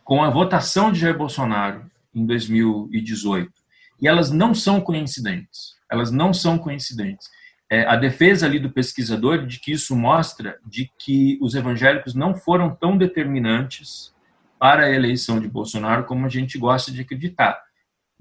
com 0.04 0.24
a 0.24 0.30
votação 0.30 0.92
de 0.92 1.00
Jair 1.00 1.18
Bolsonaro 1.18 1.90
em 2.14 2.24
2018. 2.24 3.52
E 4.00 4.08
elas 4.08 4.30
não 4.30 4.54
são 4.54 4.80
coincidentes. 4.80 5.76
Elas 5.90 6.12
não 6.12 6.32
são 6.32 6.60
coincidentes. 6.60 7.30
É, 7.68 7.86
a 7.88 7.96
defesa 7.96 8.46
ali 8.46 8.60
do 8.60 8.70
pesquisador 8.70 9.48
de 9.48 9.60
que 9.60 9.72
isso 9.72 9.96
mostra 9.96 10.60
de 10.68 10.92
que 11.00 11.40
os 11.42 11.56
evangélicos 11.56 12.14
não 12.14 12.36
foram 12.36 12.76
tão 12.76 12.96
determinantes 12.96 14.14
para 14.60 14.84
a 14.84 14.92
eleição 14.92 15.40
de 15.40 15.48
Bolsonaro, 15.48 16.04
como 16.04 16.26
a 16.28 16.30
gente 16.30 16.60
gosta 16.60 16.92
de 16.92 17.02
acreditar. 17.02 17.60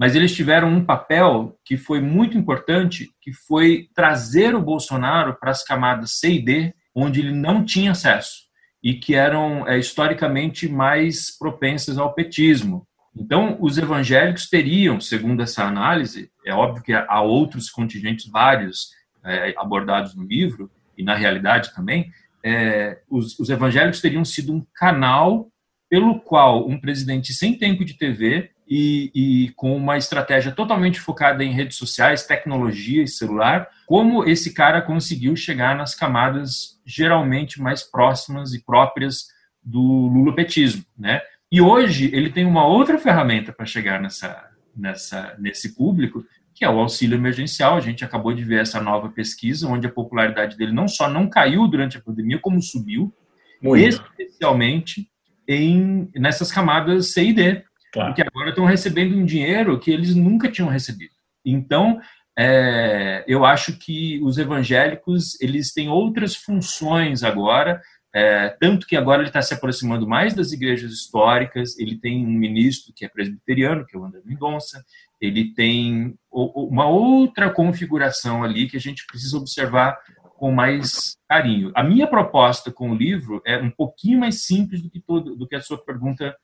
Mas 0.01 0.17
eles 0.17 0.35
tiveram 0.35 0.69
um 0.69 0.83
papel 0.83 1.59
que 1.63 1.77
foi 1.77 2.01
muito 2.01 2.39
importante, 2.39 3.11
que 3.21 3.35
foi 3.35 3.91
trazer 3.95 4.55
o 4.55 4.63
Bolsonaro 4.63 5.37
para 5.39 5.51
as 5.51 5.63
camadas 5.63 6.13
C 6.13 6.37
e 6.37 6.43
D, 6.43 6.75
onde 6.95 7.21
ele 7.21 7.33
não 7.33 7.63
tinha 7.63 7.91
acesso 7.91 8.49
e 8.83 8.95
que 8.95 9.15
eram 9.15 9.69
é, 9.69 9.79
historicamente 9.79 10.67
mais 10.67 11.37
propensas 11.37 11.99
ao 11.99 12.15
petismo. 12.15 12.87
Então, 13.15 13.59
os 13.61 13.77
evangélicos 13.77 14.49
teriam, 14.49 14.99
segundo 14.99 15.43
essa 15.43 15.65
análise, 15.65 16.31
é 16.47 16.55
óbvio 16.55 16.83
que 16.83 16.95
há 16.95 17.21
outros 17.21 17.69
contingentes 17.69 18.27
vários 18.31 18.89
é, 19.23 19.53
abordados 19.59 20.15
no 20.15 20.25
livro, 20.25 20.71
e 20.97 21.03
na 21.03 21.15
realidade 21.15 21.75
também, 21.75 22.11
é, 22.43 23.03
os, 23.07 23.39
os 23.39 23.51
evangélicos 23.51 24.01
teriam 24.01 24.25
sido 24.25 24.55
um 24.55 24.65
canal 24.75 25.51
pelo 25.91 26.21
qual 26.21 26.67
um 26.67 26.81
presidente 26.81 27.35
sem 27.35 27.59
tempo 27.59 27.85
de 27.85 27.99
TV 27.99 28.51
e, 28.71 29.11
e, 29.13 29.49
com 29.55 29.77
uma 29.77 29.99
estratégia 29.99 30.53
totalmente 30.53 31.01
focada 31.01 31.43
em 31.43 31.53
redes 31.53 31.77
sociais, 31.77 32.25
tecnologia 32.25 33.03
e 33.03 33.09
celular, 33.09 33.69
como 33.85 34.25
esse 34.25 34.55
cara 34.55 34.81
conseguiu 34.81 35.35
chegar 35.35 35.77
nas 35.77 35.93
camadas 35.93 36.81
geralmente 36.87 37.61
mais 37.61 37.83
próximas 37.83 38.55
e 38.55 38.65
próprias 38.65 39.27
do 39.61 39.81
lulopetismo, 39.81 40.85
né? 40.97 41.21
E 41.51 41.61
hoje 41.61 42.15
ele 42.15 42.31
tem 42.31 42.47
uma 42.47 42.65
outra 42.65 42.97
ferramenta 42.97 43.53
para 43.53 43.67
chegar 43.67 44.01
nessa, 44.01 44.49
nessa, 44.77 45.35
nesse 45.41 45.75
público, 45.75 46.25
que 46.55 46.65
é 46.65 46.71
o 46.71 46.79
auxílio 46.79 47.17
emergencial. 47.17 47.77
A 47.77 47.81
gente 47.81 48.05
acabou 48.05 48.33
de 48.33 48.45
ver 48.45 48.61
essa 48.61 48.81
nova 48.81 49.09
pesquisa, 49.09 49.67
onde 49.67 49.89
a 49.89 49.93
popularidade 49.93 50.57
dele 50.57 50.71
não 50.71 50.87
só 50.87 51.09
não 51.11 51.29
caiu 51.29 51.67
durante 51.67 51.97
a 51.97 52.01
pandemia, 52.01 52.39
como 52.39 52.63
subiu, 52.63 53.13
Muito. 53.61 53.85
especialmente 53.85 55.09
em, 55.49 56.09
nessas 56.15 56.53
camadas 56.53 57.13
C 57.13 57.25
e 57.25 57.33
D, 57.33 57.65
claro. 57.93 58.15
que 58.15 58.23
agora 58.23 58.51
estão 58.51 58.65
recebendo 58.65 59.17
um 59.17 59.25
dinheiro 59.25 59.79
que 59.79 59.91
eles 59.91 60.15
nunca 60.15 60.51
tinham 60.51 60.69
recebido. 60.69 61.15
Então, 61.45 62.01
é, 62.39 63.25
eu 63.27 63.45
acho 63.45 63.79
que 63.79 64.21
os 64.23 64.39
evangélicos 64.39 65.41
eles 65.41 65.73
têm 65.73 65.89
outras 65.89 66.37
funções 66.37 67.23
agora 67.23 67.81
é, 68.13 68.49
tanto 68.61 68.87
que 68.87 68.97
agora 68.97 69.23
ele 69.23 69.29
está 69.29 69.41
se 69.41 69.55
aproximando 69.55 70.07
mais 70.07 70.35
das 70.35 70.51
igrejas 70.51 70.91
históricas, 70.91 71.79
ele 71.79 71.97
tem 71.97 72.27
um 72.27 72.31
ministro 72.31 72.93
que 72.95 73.05
é 73.05 73.09
presbiteriano, 73.09 73.87
que 73.87 73.97
é 73.97 74.01
o 74.01 74.05
André 74.05 74.21
Mendonça, 74.25 74.85
ele 75.21 75.55
tem 75.55 76.19
uma 76.31 76.89
outra 76.89 77.51
configuração 77.51 78.43
ali 78.43 78.69
que 78.69 78.77
a 78.77 78.81
gente 78.81 79.07
precisa 79.07 79.37
observar 79.37 79.97
com 80.37 80.51
mais 80.51 81.17
carinho. 81.29 81.71
A 81.75 81.85
minha 81.85 82.07
proposta 82.07 82.73
com 82.73 82.91
o 82.91 82.97
livro 82.97 83.41
é 83.47 83.59
um 83.59 83.71
pouquinho 83.71 84.19
mais 84.19 84.43
simples 84.43 84.83
do 84.83 84.91
que, 84.91 84.99
todo, 84.99 85.37
do 85.37 85.47
que 85.47 85.55
a 85.55 85.61
sua 85.61 85.79
pergunta 85.79 86.35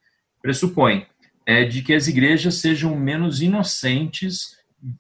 pressupõe, 0.40 1.06
é 1.46 1.64
de 1.64 1.80
que 1.80 1.94
as 1.94 2.08
igrejas 2.08 2.56
sejam 2.56 2.94
menos 2.96 3.40
inocentes 3.40 4.56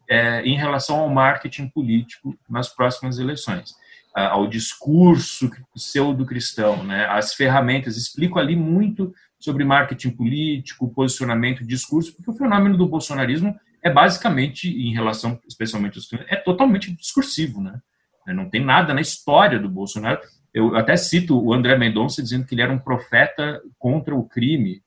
é, 0.08 0.42
em 0.42 0.56
relação 0.56 1.00
ao 1.00 1.10
marketing 1.10 1.68
político 1.68 2.38
nas 2.48 2.68
próximas 2.68 3.18
eleições 3.18 3.74
ao 4.16 4.46
discurso 4.46 5.50
pseudo-cristão, 5.74 6.82
né? 6.82 7.04
as 7.06 7.34
ferramentas. 7.34 7.98
Explico 7.98 8.38
ali 8.38 8.56
muito 8.56 9.14
sobre 9.38 9.62
marketing 9.62 10.10
político, 10.10 10.88
posicionamento, 10.88 11.66
discurso, 11.66 12.14
porque 12.14 12.30
o 12.30 12.34
fenômeno 12.34 12.78
do 12.78 12.88
bolsonarismo 12.88 13.54
é 13.82 13.90
basicamente, 13.90 14.68
em 14.68 14.92
relação 14.94 15.38
especialmente 15.46 15.98
aos 15.98 16.08
é 16.28 16.36
totalmente 16.36 16.90
discursivo. 16.96 17.60
Né? 17.60 17.78
Não 18.28 18.48
tem 18.48 18.64
nada 18.64 18.94
na 18.94 19.02
história 19.02 19.58
do 19.58 19.68
Bolsonaro. 19.68 20.18
Eu 20.52 20.74
até 20.74 20.96
cito 20.96 21.38
o 21.38 21.52
André 21.52 21.76
Mendonça 21.76 22.22
dizendo 22.22 22.46
que 22.46 22.54
ele 22.54 22.62
era 22.62 22.72
um 22.72 22.78
profeta 22.78 23.60
contra 23.78 24.16
o 24.16 24.26
crime. 24.26 24.82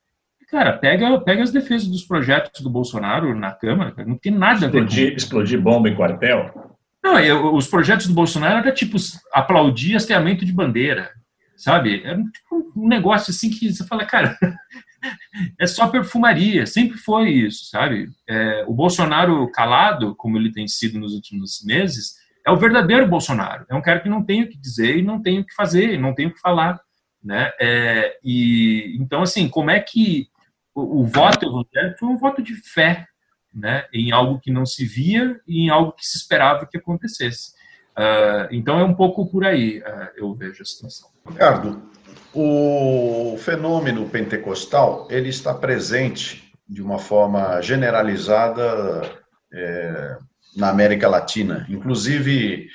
Cara, 0.52 0.74
pega, 0.74 1.20
pega 1.22 1.43
as 1.43 1.52
defesas 1.52 1.88
dos 1.88 2.04
projetos 2.04 2.62
do 2.62 2.70
Bolsonaro 2.70 3.36
na 3.36 3.52
Câmara, 3.52 3.93
não 4.06 4.18
tem 4.18 4.32
nada 4.32 4.66
explodir, 4.66 4.84
a 4.84 5.06
ver 5.06 5.12
com... 5.12 5.18
Explodir 5.18 5.62
bomba 5.62 5.89
em 5.89 5.95
quartel? 5.95 6.70
Não, 7.04 7.20
eu, 7.20 7.54
os 7.54 7.68
projetos 7.68 8.08
do 8.08 8.14
Bolsonaro 8.14 8.60
era 8.60 8.72
tipo 8.72 8.97
aplaudir 9.32 9.95
hasteamento 9.95 10.43
de 10.43 10.52
bandeira, 10.52 11.12
sabe? 11.56 12.02
Era 12.04 12.18
tipo 12.18 12.72
um 12.76 12.88
negócio 12.88 13.32
assim 13.32 13.50
que 13.50 13.72
você 13.72 13.86
fala, 13.86 14.06
cara, 14.06 14.38
é 15.60 15.68
só 15.68 15.88
perfumaria, 15.88 16.66
sempre 16.66 16.97
foi 16.97 17.30
isso, 17.30 17.66
sabe? 17.70 18.10
É, 18.28 18.66
o 18.68 18.74
Bolsonaro 18.74 19.50
calado, 19.52 20.16
como 20.16 20.38
ele 20.38 20.52
tem 20.52 20.68
sido 20.68 21.00
nos 21.00 21.14
últimos 21.14 21.64
meses, 21.64 22.16
é 22.45 22.52
o 22.52 22.58
verdadeiro 22.58 23.08
Bolsonaro. 23.08 23.66
É 23.70 23.76
um 23.76 23.82
cara 23.82 24.00
que 24.00 24.10
não 24.10 24.24
tem 24.24 24.43
o 24.43 24.50
que 24.50 24.58
dizer 24.58 24.97
e 24.97 25.02
não 25.02 25.22
tem 25.22 25.39
o 25.39 25.45
que 25.45 25.54
fazer, 25.54 26.00
não 26.00 26.14
tem 26.14 26.26
o 26.26 26.34
que 26.34 26.39
falar, 26.39 26.80
né? 27.24 27.52
É, 27.62 28.18
e 28.24 28.97
então 29.00 29.22
assim, 29.22 29.47
como 29.47 29.70
é 29.70 29.80
que 29.80 30.28
o, 30.80 31.02
o 31.02 31.06
voto 31.06 31.46
evangélico 31.46 32.00
foi 32.00 32.10
um 32.10 32.18
voto 32.18 32.42
de 32.42 32.56
fé, 32.56 33.06
né, 33.54 33.86
em 33.94 34.12
algo 34.12 34.40
que 34.40 34.52
não 34.52 34.66
se 34.66 34.86
via 34.86 35.40
e 35.48 35.66
em 35.66 35.70
algo 35.70 35.92
que 35.94 36.06
se 36.06 36.18
esperava 36.18 36.66
que 36.66 36.78
acontecesse. 36.78 37.52
Uh, 37.98 38.48
então 38.52 38.80
é 38.80 38.84
um 38.84 38.94
pouco 38.94 39.30
por 39.30 39.44
aí, 39.44 39.80
uh, 39.80 40.10
eu 40.16 40.34
vejo 40.34 40.62
a 40.62 40.66
situação. 40.66 41.10
Ricardo, 41.28 41.82
o 42.34 43.36
fenômeno 43.40 44.08
pentecostal 44.08 45.08
ele 45.10 45.30
está 45.30 45.54
presente 45.54 46.54
de 46.68 46.82
uma 46.82 47.00
forma 47.00 47.60
generalizada 47.62 49.20
é, 49.52 50.18
na 50.56 50.70
América 50.70 51.08
Latina, 51.08 51.66
inclusive 51.68 52.68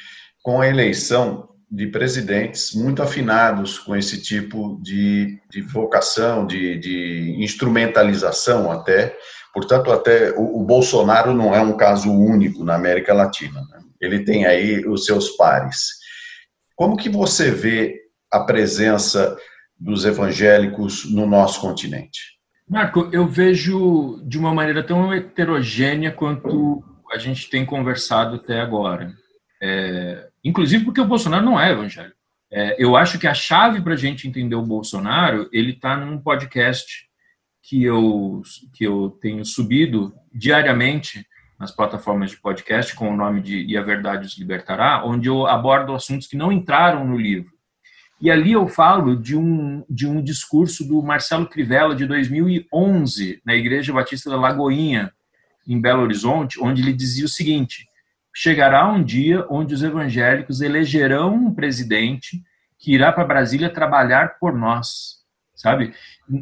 com 0.42 0.60
a 0.60 0.68
eleição 0.68 1.48
de 1.70 1.86
presidentes 1.86 2.74
muito 2.74 3.02
afinados 3.02 3.78
com 3.78 3.96
esse 3.96 4.20
tipo 4.20 4.78
de, 4.82 5.40
de 5.50 5.62
vocação, 5.62 6.46
de, 6.46 6.78
de 6.78 7.36
instrumentalização 7.38 8.70
até 8.70 9.16
Portanto, 9.54 9.92
até 9.92 10.32
o, 10.32 10.60
o, 10.60 10.64
Bolsonaro 10.64 11.32
não 11.32 11.54
é 11.54 11.60
um 11.60 11.76
caso 11.76 12.10
único 12.10 12.64
na 12.64 12.74
América 12.74 13.14
Latina. 13.14 13.60
Né? 13.70 13.78
Ele 14.00 14.24
tem 14.24 14.44
aí 14.44 14.84
os 14.84 15.06
seus 15.06 15.30
pares. 15.36 15.90
Como 16.74 16.96
que 16.96 17.08
você 17.08 17.52
vê 17.52 18.00
a 18.32 18.40
presença 18.40 19.36
dos 19.78 20.04
evangélicos 20.04 21.08
no 21.08 21.24
nosso 21.24 21.60
continente? 21.60 22.34
Marco, 22.68 23.08
eu 23.12 23.28
vejo 23.28 24.20
de 24.26 24.36
uma 24.38 24.52
maneira 24.52 24.82
tão 24.82 25.14
heterogênea 25.14 26.10
quanto 26.10 26.82
a 27.12 27.18
gente 27.18 27.48
tem 27.48 27.64
conversado 27.64 28.36
até 28.36 28.60
agora. 28.60 29.14
É, 29.62 30.28
inclusive 30.44 30.84
porque 30.84 31.00
o 31.00 31.06
Bolsonaro 31.06 31.44
não 31.44 31.58
é 31.58 31.72
evangélico. 31.72 32.16
É, 32.50 32.76
eu 32.78 32.94
acho 32.94 33.18
que 33.18 33.26
a 33.26 33.34
chave 33.34 33.80
para 33.80 33.94
a 33.94 33.96
gente 33.96 34.28
entender 34.28 34.54
o 34.54 34.62
Bolsonaro, 34.62 35.48
ele 35.52 35.72
está 35.72 35.96
num 35.96 36.18
podcast 36.18 37.08
que 37.62 37.82
eu, 37.82 38.42
que 38.74 38.84
eu 38.84 39.18
tenho 39.20 39.44
subido 39.44 40.14
diariamente 40.32 41.26
nas 41.58 41.70
plataformas 41.70 42.30
de 42.30 42.36
podcast 42.36 42.94
com 42.94 43.10
o 43.10 43.16
nome 43.16 43.40
de 43.40 43.64
E 43.64 43.76
a 43.76 43.82
Verdade 43.82 44.26
os 44.26 44.38
Libertará, 44.38 45.04
onde 45.04 45.28
eu 45.28 45.46
abordo 45.46 45.94
assuntos 45.94 46.26
que 46.26 46.36
não 46.36 46.52
entraram 46.52 47.06
no 47.06 47.16
livro. 47.16 47.52
E 48.20 48.30
ali 48.30 48.52
eu 48.52 48.68
falo 48.68 49.16
de 49.16 49.36
um, 49.36 49.84
de 49.88 50.06
um 50.06 50.22
discurso 50.22 50.86
do 50.86 51.02
Marcelo 51.02 51.48
Crivella, 51.48 51.94
de 51.94 52.06
2011, 52.06 53.40
na 53.44 53.54
Igreja 53.54 53.92
Batista 53.92 54.30
da 54.30 54.36
Lagoinha, 54.36 55.12
em 55.66 55.80
Belo 55.80 56.02
Horizonte, 56.02 56.60
onde 56.60 56.82
ele 56.82 56.92
dizia 56.92 57.24
o 57.24 57.28
seguinte: 57.28 57.86
chegará 58.34 58.90
um 58.90 59.02
dia 59.02 59.46
onde 59.48 59.74
os 59.74 59.82
evangélicos 59.82 60.60
elegerão 60.60 61.34
um 61.34 61.54
presidente 61.54 62.42
que 62.78 62.92
irá 62.92 63.12
para 63.12 63.24
Brasília 63.24 63.70
trabalhar 63.70 64.38
por 64.38 64.52
nós 64.52 65.24
sabe? 65.64 65.94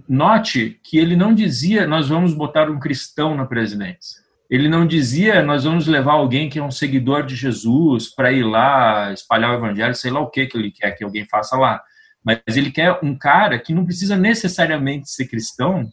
Note 0.08 0.80
que 0.82 0.98
ele 0.98 1.14
não 1.14 1.32
dizia 1.32 1.86
nós 1.86 2.08
vamos 2.08 2.34
botar 2.34 2.68
um 2.68 2.80
cristão 2.80 3.36
na 3.36 3.46
presidência. 3.46 4.20
Ele 4.50 4.68
não 4.68 4.84
dizia 4.84 5.42
nós 5.42 5.62
vamos 5.62 5.86
levar 5.86 6.14
alguém 6.14 6.48
que 6.48 6.58
é 6.58 6.62
um 6.62 6.70
seguidor 6.70 7.24
de 7.24 7.36
Jesus 7.36 8.12
para 8.12 8.32
ir 8.32 8.42
lá 8.42 9.12
espalhar 9.12 9.52
o 9.52 9.54
evangelho, 9.54 9.94
sei 9.94 10.10
lá 10.10 10.20
o 10.20 10.28
que 10.28 10.46
que 10.46 10.58
ele 10.58 10.72
quer 10.72 10.90
que 10.92 11.04
alguém 11.04 11.24
faça 11.26 11.56
lá. 11.56 11.80
Mas 12.24 12.40
ele 12.48 12.70
quer 12.70 12.98
um 13.02 13.16
cara 13.16 13.58
que 13.58 13.72
não 13.72 13.84
precisa 13.84 14.16
necessariamente 14.16 15.08
ser 15.08 15.26
cristão, 15.26 15.88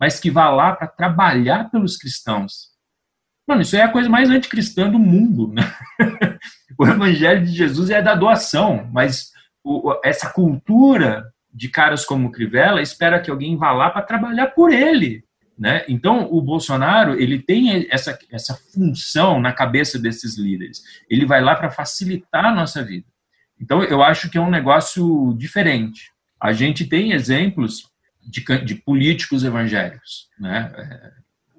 mas 0.00 0.20
que 0.20 0.30
vá 0.30 0.48
lá 0.48 0.72
para 0.74 0.86
trabalhar 0.86 1.70
pelos 1.70 1.96
cristãos. 1.96 2.67
Mano, 3.48 3.62
isso 3.62 3.74
é 3.76 3.80
a 3.80 3.90
coisa 3.90 4.10
mais 4.10 4.28
anticristã 4.28 4.90
do 4.90 4.98
mundo. 4.98 5.50
Né? 5.54 5.62
o 6.78 6.86
evangelho 6.86 7.46
de 7.46 7.50
Jesus 7.50 7.88
é 7.88 8.02
da 8.02 8.14
doação, 8.14 8.86
mas 8.92 9.32
essa 10.04 10.28
cultura 10.30 11.32
de 11.52 11.70
caras 11.70 12.04
como 12.04 12.30
Crivella 12.30 12.82
espera 12.82 13.18
que 13.18 13.30
alguém 13.30 13.56
vá 13.56 13.72
lá 13.72 13.88
para 13.88 14.02
trabalhar 14.02 14.48
por 14.48 14.70
ele. 14.70 15.24
Né? 15.58 15.82
Então, 15.88 16.28
o 16.30 16.42
Bolsonaro 16.42 17.18
ele 17.18 17.40
tem 17.40 17.88
essa, 17.90 18.18
essa 18.30 18.54
função 18.54 19.40
na 19.40 19.50
cabeça 19.50 19.98
desses 19.98 20.36
líderes. 20.36 20.82
Ele 21.08 21.24
vai 21.24 21.40
lá 21.40 21.56
para 21.56 21.70
facilitar 21.70 22.44
a 22.44 22.54
nossa 22.54 22.84
vida. 22.84 23.06
Então, 23.58 23.82
eu 23.82 24.02
acho 24.02 24.28
que 24.28 24.36
é 24.36 24.40
um 24.40 24.50
negócio 24.50 25.34
diferente. 25.38 26.12
A 26.38 26.52
gente 26.52 26.86
tem 26.86 27.12
exemplos 27.12 27.90
de, 28.22 28.44
de 28.62 28.74
políticos 28.74 29.42
evangélicos. 29.42 30.28
Né? 30.38 30.70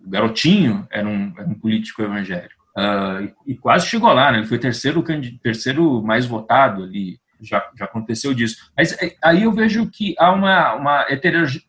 Garotinho 0.07 0.87
era 0.91 1.07
um, 1.07 1.33
era 1.37 1.47
um 1.47 1.55
político 1.55 2.01
evangélico. 2.01 2.59
Uh, 2.77 3.33
e, 3.45 3.53
e, 3.53 3.57
quase 3.57 3.87
chegou 3.87 4.11
lá, 4.13 4.31
né? 4.31 4.39
ele 4.39 4.47
foi 4.47 4.57
terceiro, 4.57 5.03
terceiro 5.41 6.01
mais 6.01 6.25
votado 6.25 6.83
ali 6.83 7.19
já, 7.41 7.69
já 7.77 7.85
aconteceu 7.85 8.33
disso. 8.33 8.71
Mas 8.75 8.93
é, 9.01 9.15
aí 9.23 9.43
eu 9.43 9.51
vejo 9.51 9.89
que 9.89 10.15
há 10.17 10.31
uma, 10.31 10.73
uma 10.73 11.05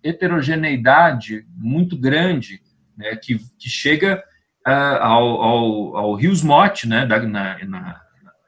heterogeneidade 0.03 1.45
muito 1.57 1.97
grande 1.97 2.61
né, 2.97 3.17
que, 3.17 3.39
que 3.59 3.69
chega 3.69 4.23
uh, 4.67 5.01
ao, 5.01 5.43
ao, 5.43 5.97
ao 5.97 6.15
Rios 6.15 6.43
Mote, 6.43 6.89
né, 6.89 7.07
da, 7.07 7.21
na, 7.21 7.65
na, 7.65 8.01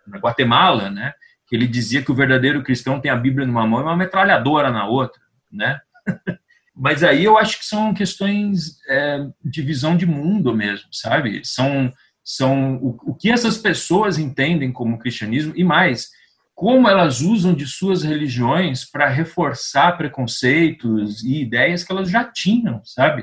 na, 0.07 0.19
Guatemala, 0.19 0.91
né, 0.91 1.13
que 1.47 1.55
ele 1.55 1.67
dizia 1.67 2.03
que 2.03 2.11
o 2.11 2.15
verdadeiro 2.15 2.63
cristão 2.63 3.01
tem 3.01 3.11
a 3.11 3.17
Bíblia 3.17 3.47
numa 3.47 3.67
mão 3.67 3.81
e 3.81 3.85
uma 3.85 3.97
metralhadora 3.97 4.71
na 4.71 4.87
outra. 4.87 5.21
Né? 5.51 5.81
Mas 6.75 7.03
aí 7.03 7.25
eu 7.25 7.37
acho 7.37 7.59
que 7.59 7.67
são 7.67 7.93
questões 7.93 8.79
é, 8.89 9.27
de 9.45 9.63
visão 9.63 9.97
de 9.97 10.07
mundo 10.07 10.55
mesmo, 10.55 10.89
sabe? 10.93 11.43
São, 11.45 11.93
são 12.25 12.77
o, 12.77 12.99
o 13.11 13.15
que 13.15 13.31
essas 13.31 13.59
pessoas 13.59 14.19
entendem 14.19 14.73
como 14.73 14.99
cristianismo 14.99 15.53
e 15.55 15.63
mais 15.63 16.11
como 16.55 16.89
elas 16.89 17.21
usam 17.21 17.55
de 17.55 17.67
suas 17.67 18.03
religiões 18.03 18.85
para 18.85 19.09
reforçar 19.09 19.97
preconceitos 19.97 21.23
e 21.25 21.41
ideias 21.43 21.83
que 21.83 21.93
elas 21.93 22.11
já 22.11 22.25
tinham, 22.25 22.81
sabe? 22.85 23.23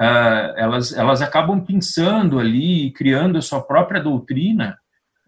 Uh, 0.00 0.56
elas, 0.56 0.92
elas 0.94 1.20
acabam 1.20 1.62
pensando 1.64 2.38
ali, 2.38 2.90
criando 2.92 3.36
a 3.36 3.42
sua 3.42 3.60
própria 3.60 4.00
doutrina, 4.00 4.78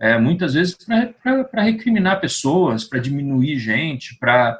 é, 0.01 0.19
muitas 0.19 0.55
vezes 0.55 0.77
para 1.23 1.63
recriminar 1.63 2.21
pessoas, 2.21 2.85
para 2.85 2.99
diminuir 2.99 3.59
gente, 3.59 4.17
para 4.19 4.59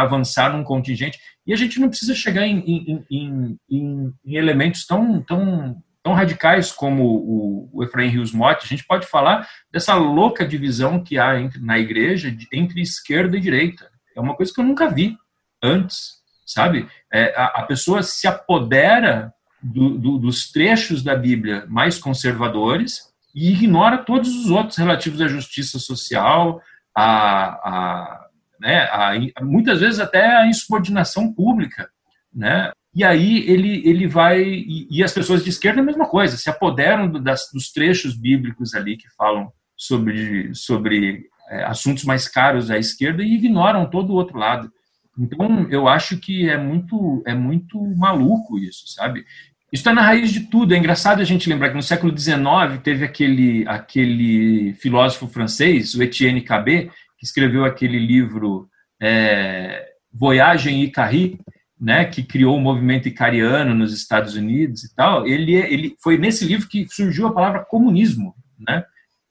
avançar 0.00 0.52
num 0.52 0.64
contingente. 0.64 1.18
E 1.46 1.52
a 1.52 1.56
gente 1.56 1.78
não 1.78 1.88
precisa 1.88 2.14
chegar 2.14 2.46
em, 2.46 2.58
em, 2.60 3.06
em, 3.10 3.58
em, 3.70 4.12
em 4.24 4.34
elementos 4.36 4.86
tão, 4.86 5.20
tão 5.22 5.76
tão 6.02 6.14
radicais 6.14 6.72
como 6.72 7.04
o, 7.04 7.70
o 7.72 7.84
Efraim 7.84 8.08
Rios 8.08 8.32
Motti, 8.32 8.64
a 8.64 8.68
gente 8.68 8.84
pode 8.84 9.06
falar 9.06 9.48
dessa 9.70 9.94
louca 9.94 10.46
divisão 10.46 11.02
que 11.02 11.18
há 11.18 11.40
entre, 11.40 11.60
na 11.60 11.78
igreja 11.78 12.30
de, 12.30 12.48
entre 12.52 12.80
esquerda 12.80 13.36
e 13.36 13.40
direita. 13.40 13.88
É 14.16 14.20
uma 14.20 14.34
coisa 14.34 14.52
que 14.52 14.60
eu 14.60 14.64
nunca 14.64 14.90
vi 14.90 15.16
antes, 15.62 16.14
sabe? 16.44 16.88
É, 17.12 17.32
a, 17.36 17.44
a, 17.44 17.62
pessoa 17.62 18.02
se 18.02 18.26
apodera 18.26 19.32
do, 19.62 19.96
do, 19.96 20.18
dos 20.18 20.50
trechos 20.50 21.02
da 21.04 21.14
Bíblia 21.14 21.64
mais 21.68 21.98
conservadores 21.98 23.12
e 23.32 23.52
ignora 23.52 23.98
todos 23.98 24.28
os 24.28 24.50
outros 24.50 24.76
relativos 24.76 25.20
à 25.20 25.28
justiça 25.28 25.78
social, 25.78 26.60
a, 26.94 27.04
a, 27.04 28.21
né, 28.62 28.84
a, 28.84 29.12
muitas 29.42 29.80
vezes 29.80 29.98
até 29.98 30.36
a 30.36 30.46
insubordinação 30.46 31.32
pública, 31.34 31.90
né? 32.32 32.70
E 32.94 33.02
aí 33.02 33.38
ele, 33.50 33.82
ele 33.84 34.06
vai. 34.06 34.40
E, 34.42 34.86
e, 34.88 35.02
as 35.02 35.12
pessoas 35.12 35.42
de 35.42 35.50
esquerda 35.50 35.80
a 35.80 35.84
mesma 35.84 36.06
coisa, 36.06 36.36
se 36.36 36.48
apoderam 36.48 37.10
das, 37.10 37.50
dos 37.52 37.72
trechos 37.72 38.14
bíblicos 38.14 38.74
ali 38.74 38.96
que 38.96 39.08
falam 39.16 39.50
sobre, 39.76 40.54
sobre 40.54 41.24
é, 41.50 41.64
assuntos 41.64 42.04
mais 42.04 42.28
caros 42.28 42.70
à 42.70 42.78
esquerda 42.78 43.22
e 43.22 43.34
ignoram 43.34 43.90
todo 43.90 44.10
o 44.10 44.16
outro 44.16 44.38
lado. 44.38 44.70
Então, 45.18 45.66
eu 45.70 45.88
acho 45.88 46.18
que 46.18 46.48
é 46.48 46.56
muito, 46.56 47.22
é 47.26 47.34
muito 47.34 47.78
maluco 47.96 48.58
isso, 48.58 48.86
sabe? 48.88 49.24
Isso 49.72 49.80
está 49.80 49.92
na 49.92 50.02
raiz 50.02 50.30
de 50.30 50.40
tudo. 50.40 50.74
É 50.74 50.78
engraçado 50.78 51.20
a 51.20 51.24
gente 51.24 51.48
lembrar 51.48 51.70
que 51.70 51.76
no 51.76 51.82
século 51.82 52.16
XIX 52.16 52.78
teve 52.82 53.06
aquele, 53.06 53.66
aquele 53.66 54.74
filósofo 54.74 55.26
francês, 55.26 55.94
o 55.94 56.02
Etienne 56.02 56.42
Cabet, 56.42 56.90
que 57.22 57.26
escreveu 57.26 57.64
aquele 57.64 58.00
livro 58.00 58.68
é, 59.00 59.90
Voyage 60.12 60.68
em 60.68 60.82
Icarri, 60.82 61.38
né, 61.80 62.04
que 62.04 62.24
criou 62.24 62.56
o 62.56 62.60
movimento 62.60 63.06
icariano 63.06 63.72
nos 63.74 63.94
Estados 63.94 64.34
Unidos 64.34 64.82
e 64.82 64.92
tal, 64.92 65.24
ele, 65.24 65.54
ele 65.54 65.94
foi 66.02 66.18
nesse 66.18 66.44
livro 66.44 66.68
que 66.68 66.84
surgiu 66.88 67.28
a 67.28 67.32
palavra 67.32 67.64
comunismo, 67.64 68.34
né? 68.58 68.84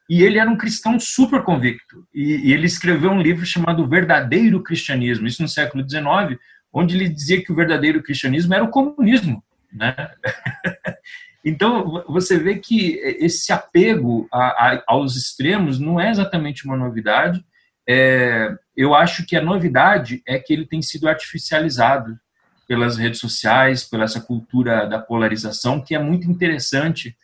E 0.10 0.24
ele 0.24 0.38
era 0.38 0.50
um 0.50 0.58
cristão 0.58 1.00
super 1.00 1.44
convicto. 1.44 2.06
E, 2.14 2.50
e 2.50 2.54
ele 2.54 2.66
escreveu 2.66 3.12
um 3.12 3.22
livro 3.22 3.46
chamado 3.46 3.88
Verdadeiro 3.88 4.62
Cristianismo, 4.64 5.28
isso 5.28 5.42
no 5.42 5.48
século 5.48 5.88
XIX, 5.88 6.40
onde 6.74 6.96
ele 6.96 7.10
dizia 7.10 7.44
que 7.44 7.52
o 7.52 7.56
verdadeiro 7.56 8.02
cristianismo 8.02 8.54
era 8.54 8.64
o 8.64 8.70
comunismo, 8.70 9.44
né? 9.72 9.94
então 11.44 12.04
você 12.08 12.38
vê 12.38 12.56
que 12.56 12.96
esse 13.20 13.52
apego 13.52 14.28
a, 14.32 14.46
a, 14.46 14.84
aos 14.88 15.18
extremos 15.18 15.78
não 15.80 16.00
é 16.00 16.10
exatamente 16.10 16.66
uma 16.66 16.78
novidade. 16.78 17.44
É, 17.88 18.54
eu 18.76 18.94
acho 18.94 19.26
que 19.26 19.36
a 19.36 19.44
novidade 19.44 20.22
é 20.28 20.40
que 20.40 20.54
ele 20.54 20.66
tem 20.66 20.82
sido 20.82 21.08
artificializado 21.08 22.18
pelas 22.68 22.98
redes 22.98 23.20
sociais, 23.20 23.84
pela 23.84 24.06
essa 24.06 24.22
cultura 24.22 24.86
da 24.86 25.00
polarização, 25.00 25.82
que 25.82 25.94
é 25.94 26.00
muito 26.00 26.30
interessante 26.30 27.16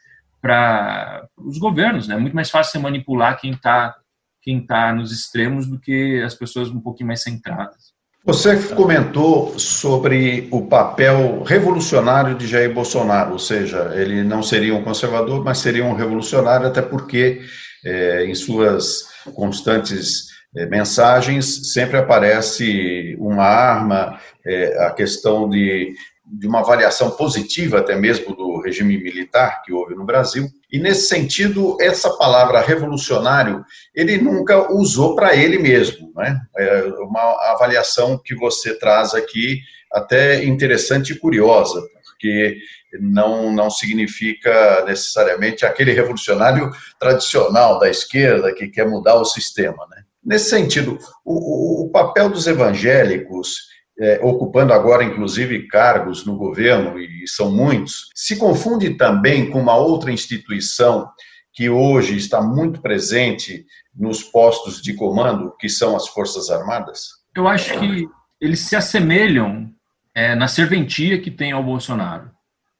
para 0.42 1.28
os 1.38 1.58
governos, 1.58 2.08
né? 2.08 2.16
É 2.16 2.20
muito 2.20 2.36
mais 2.36 2.50
fácil 2.50 2.74
você 2.74 2.80
manipular 2.80 3.40
quem 3.40 3.52
está 3.52 3.96
quem 4.42 4.66
tá 4.66 4.94
nos 4.94 5.12
extremos 5.12 5.68
do 5.68 5.78
que 5.78 6.22
as 6.24 6.34
pessoas 6.34 6.70
um 6.70 6.80
pouquinho 6.80 7.08
mais 7.08 7.22
centradas. 7.22 7.94
Você 8.24 8.58
comentou 8.76 9.58
sobre 9.58 10.48
o 10.52 10.66
papel 10.68 11.44
revolucionário 11.44 12.38
de 12.38 12.48
Jair 12.48 12.74
Bolsonaro, 12.74 13.34
ou 13.34 13.40
seja, 13.40 13.94
ele 13.96 14.24
não 14.24 14.42
seria 14.42 14.74
um 14.74 14.84
conservador, 14.84 15.44
mas 15.44 15.60
seria 15.60 15.84
um 15.84 15.94
revolucionário, 15.94 16.68
até 16.68 16.82
porque 16.82 17.42
é, 17.86 18.26
em 18.26 18.36
suas 18.36 19.04
constantes 19.34 20.27
mensagens 20.54 21.74
sempre 21.74 21.98
aparece 21.98 23.16
uma 23.20 23.44
arma, 23.44 24.20
é, 24.46 24.86
a 24.86 24.92
questão 24.92 25.50
de, 25.50 25.94
de 26.26 26.48
uma 26.48 26.60
avaliação 26.60 27.12
positiva 27.12 27.80
até 27.80 27.96
mesmo 27.96 28.36
do 28.36 28.62
regime 28.62 28.98
militar 28.98 29.62
que 29.64 29.72
houve 29.72 29.96
no 29.96 30.06
Brasil. 30.06 30.48
E 30.72 30.80
nesse 30.80 31.08
sentido, 31.08 31.78
essa 31.80 32.10
palavra 32.18 32.62
revolucionário, 32.62 33.64
ele 33.96 34.18
nunca 34.18 34.72
usou 34.74 35.16
para 35.16 35.36
ele 35.36 35.58
mesmo. 35.58 36.12
Né? 36.16 36.40
É 36.58 36.82
uma 37.00 37.52
avaliação 37.52 38.20
que 38.24 38.36
você 38.36 38.78
traz 38.78 39.14
aqui 39.14 39.62
até 39.92 40.44
interessante 40.44 41.14
e 41.14 41.20
curiosa, 41.20 41.82
porque 42.06 42.58
não, 43.00 43.54
não 43.54 43.70
significa 43.70 44.84
necessariamente 44.86 45.66
aquele 45.66 45.94
revolucionário 45.94 46.72
tradicional 47.00 47.80
da 47.80 47.90
esquerda 47.90 48.54
que 48.54 48.68
quer 48.68 48.88
mudar 48.88 49.16
o 49.16 49.26
sistema. 49.26 49.88
Né? 49.90 49.97
Nesse 50.28 50.50
sentido, 50.50 51.00
o, 51.24 51.86
o 51.86 51.90
papel 51.90 52.30
dos 52.30 52.48
evangélicos, 52.48 53.60
é, 53.98 54.20
ocupando 54.22 54.74
agora 54.74 55.02
inclusive 55.02 55.70
cargos 55.70 56.26
no 56.26 56.36
governo, 56.36 57.00
e 57.00 57.26
são 57.26 57.50
muitos, 57.50 58.10
se 58.14 58.36
confunde 58.36 58.96
também 58.96 59.50
com 59.50 59.62
uma 59.62 59.78
outra 59.78 60.12
instituição 60.12 61.10
que 61.54 61.70
hoje 61.70 62.18
está 62.18 62.42
muito 62.42 62.82
presente 62.82 63.66
nos 63.96 64.22
postos 64.22 64.82
de 64.82 64.94
comando, 64.94 65.56
que 65.58 65.70
são 65.70 65.96
as 65.96 66.10
Forças 66.10 66.50
Armadas? 66.50 67.08
Eu 67.34 67.48
acho 67.48 67.80
que 67.80 68.06
eles 68.42 68.60
se 68.60 68.76
assemelham 68.76 69.72
é, 70.14 70.36
na 70.36 70.50
serventia 70.50 71.22
que 71.22 71.32
tem 71.32 71.54
ao 71.54 71.64
Bolsonaro. 71.64 72.30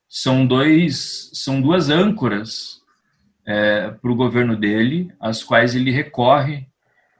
São, 0.10 0.46
dois, 0.46 1.30
são 1.34 1.62
duas 1.62 1.90
âncoras 1.90 2.82
é, 3.48 3.92
para 3.92 4.12
o 4.12 4.16
governo 4.16 4.56
dele, 4.58 5.14
às 5.18 5.42
quais 5.42 5.76
ele 5.76 5.92
recorre 5.92 6.68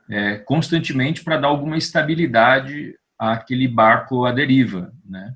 é, 0.10 0.38
constantemente 0.38 1.24
para 1.24 1.38
dar 1.38 1.48
alguma 1.48 1.78
estabilidade 1.78 2.96
àquele 3.18 3.68
barco 3.68 4.26
à 4.26 4.32
deriva. 4.32 4.92
Né? 5.06 5.34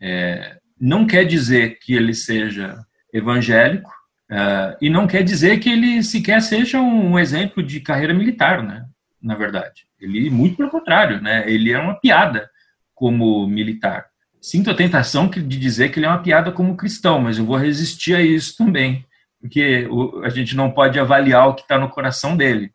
É, 0.00 0.58
não 0.80 1.06
quer 1.06 1.24
dizer 1.24 1.78
que 1.78 1.94
ele 1.94 2.14
seja 2.14 2.78
evangélico 3.12 3.90
é, 4.30 4.76
e 4.80 4.90
não 4.90 5.06
quer 5.06 5.22
dizer 5.22 5.58
que 5.58 5.70
ele 5.70 6.02
sequer 6.02 6.40
seja 6.42 6.80
um 6.80 7.18
exemplo 7.18 7.62
de 7.62 7.80
carreira 7.80 8.14
militar, 8.14 8.62
né? 8.62 8.84
na 9.22 9.34
verdade. 9.34 9.86
Ele, 10.00 10.30
muito 10.30 10.56
pelo 10.56 10.70
contrário, 10.70 11.20
né? 11.20 11.44
ele 11.50 11.72
é 11.72 11.78
uma 11.78 11.98
piada 11.98 12.48
como 12.94 13.46
militar. 13.46 14.06
Sinto 14.40 14.70
a 14.70 14.74
tentação 14.74 15.28
de 15.28 15.42
dizer 15.42 15.90
que 15.90 15.98
ele 15.98 16.06
é 16.06 16.08
uma 16.08 16.22
piada 16.22 16.52
como 16.52 16.76
cristão, 16.76 17.20
mas 17.20 17.38
eu 17.38 17.44
vou 17.44 17.56
resistir 17.56 18.14
a 18.14 18.22
isso 18.22 18.56
também, 18.56 19.04
porque 19.40 19.88
a 20.22 20.28
gente 20.28 20.54
não 20.54 20.70
pode 20.70 20.98
avaliar 20.98 21.48
o 21.48 21.54
que 21.54 21.62
está 21.62 21.78
no 21.78 21.88
coração 21.88 22.36
dele 22.36 22.70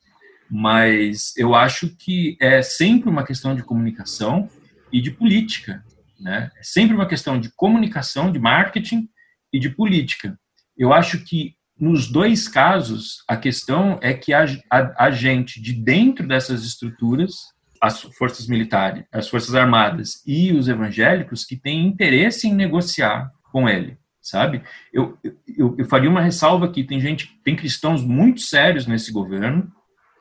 mas 0.52 1.34
eu 1.38 1.56
acho 1.56 1.96
que 1.96 2.36
é 2.42 2.62
sempre 2.62 3.10
uma 3.10 3.24
questão 3.24 3.56
de 3.56 3.64
comunicação 3.64 4.50
e 4.92 5.00
de 5.00 5.10
política, 5.10 5.82
né? 6.20 6.52
É 6.60 6.64
sempre 6.64 6.94
uma 6.94 7.08
questão 7.08 7.40
de 7.40 7.50
comunicação, 7.56 8.30
de 8.30 8.38
marketing 8.38 9.08
e 9.54 9.58
de 9.58 9.70
política. 9.70 10.38
Eu 10.78 10.92
acho 10.92 11.24
que 11.24 11.56
nos 11.80 12.08
dois 12.12 12.50
casos 12.50 13.24
a 13.28 13.38
questão 13.38 13.98
é 14.02 14.14
que 14.14 14.34
a, 14.34 14.46
a, 14.70 15.06
a 15.06 15.12
gente 15.12 15.62
de 15.62 15.72
dentro 15.72 16.28
dessas 16.28 16.66
estruturas, 16.66 17.34
as 17.82 18.02
forças 18.02 18.46
militares, 18.46 19.06
as 19.10 19.30
forças 19.30 19.56
armadas 19.56 20.22
e 20.28 20.52
os 20.52 20.68
evangélicos 20.68 21.46
que 21.46 21.56
têm 21.56 21.88
interesse 21.88 22.48
em 22.48 22.54
negociar 22.54 23.32
com 23.54 23.70
ele, 23.70 23.98
sabe? 24.22 24.62
Eu, 24.94 25.18
eu, 25.48 25.76
eu 25.78 25.86
faria 25.86 26.10
uma 26.10 26.22
ressalva 26.22 26.66
aqui, 26.66 26.84
tem 26.84 27.00
gente, 27.00 27.40
tem 27.42 27.56
cristãos 27.56 28.04
muito 28.04 28.42
sérios 28.42 28.86
nesse 28.86 29.14
governo 29.14 29.72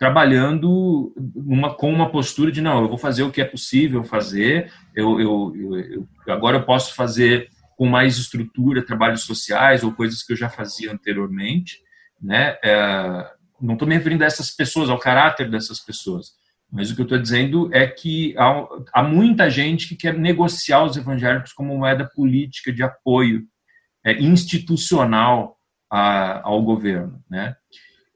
trabalhando 0.00 1.12
uma, 1.36 1.74
com 1.74 1.92
uma 1.92 2.10
postura 2.10 2.50
de 2.50 2.62
não, 2.62 2.80
eu 2.80 2.88
vou 2.88 2.96
fazer 2.96 3.22
o 3.22 3.30
que 3.30 3.42
é 3.42 3.44
possível 3.44 4.02
fazer, 4.02 4.72
eu, 4.96 5.20
eu, 5.20 5.52
eu, 5.54 5.78
eu 5.78 6.08
agora 6.32 6.56
eu 6.56 6.64
posso 6.64 6.94
fazer 6.94 7.50
com 7.76 7.84
mais 7.86 8.16
estrutura 8.16 8.84
trabalhos 8.84 9.24
sociais 9.24 9.84
ou 9.84 9.92
coisas 9.92 10.22
que 10.22 10.32
eu 10.32 10.36
já 10.36 10.48
fazia 10.48 10.90
anteriormente, 10.90 11.80
né? 12.18 12.56
É, 12.64 13.30
não 13.60 13.74
estou 13.74 13.86
me 13.86 13.94
referindo 13.94 14.24
a 14.24 14.26
essas 14.26 14.50
pessoas, 14.50 14.88
ao 14.88 14.98
caráter 14.98 15.50
dessas 15.50 15.80
pessoas, 15.80 16.28
Mas 16.72 16.90
o 16.90 16.94
que 16.94 17.02
eu 17.02 17.04
estou 17.04 17.18
dizendo 17.18 17.68
é 17.70 17.86
que 17.86 18.34
há, 18.38 18.66
há, 18.94 19.02
muita 19.02 19.50
gente 19.50 19.86
que 19.86 19.96
quer 19.96 20.16
negociar 20.16 20.82
os 20.82 20.96
evangélicos 20.96 21.52
como 21.52 21.76
moeda 21.76 22.08
política 22.14 22.72
de 22.72 22.82
apoio 22.82 23.42
é, 24.02 24.14
institucional 24.14 25.58
a, 25.90 26.40
ao 26.48 26.62
governo, 26.62 27.22
né? 27.28 27.54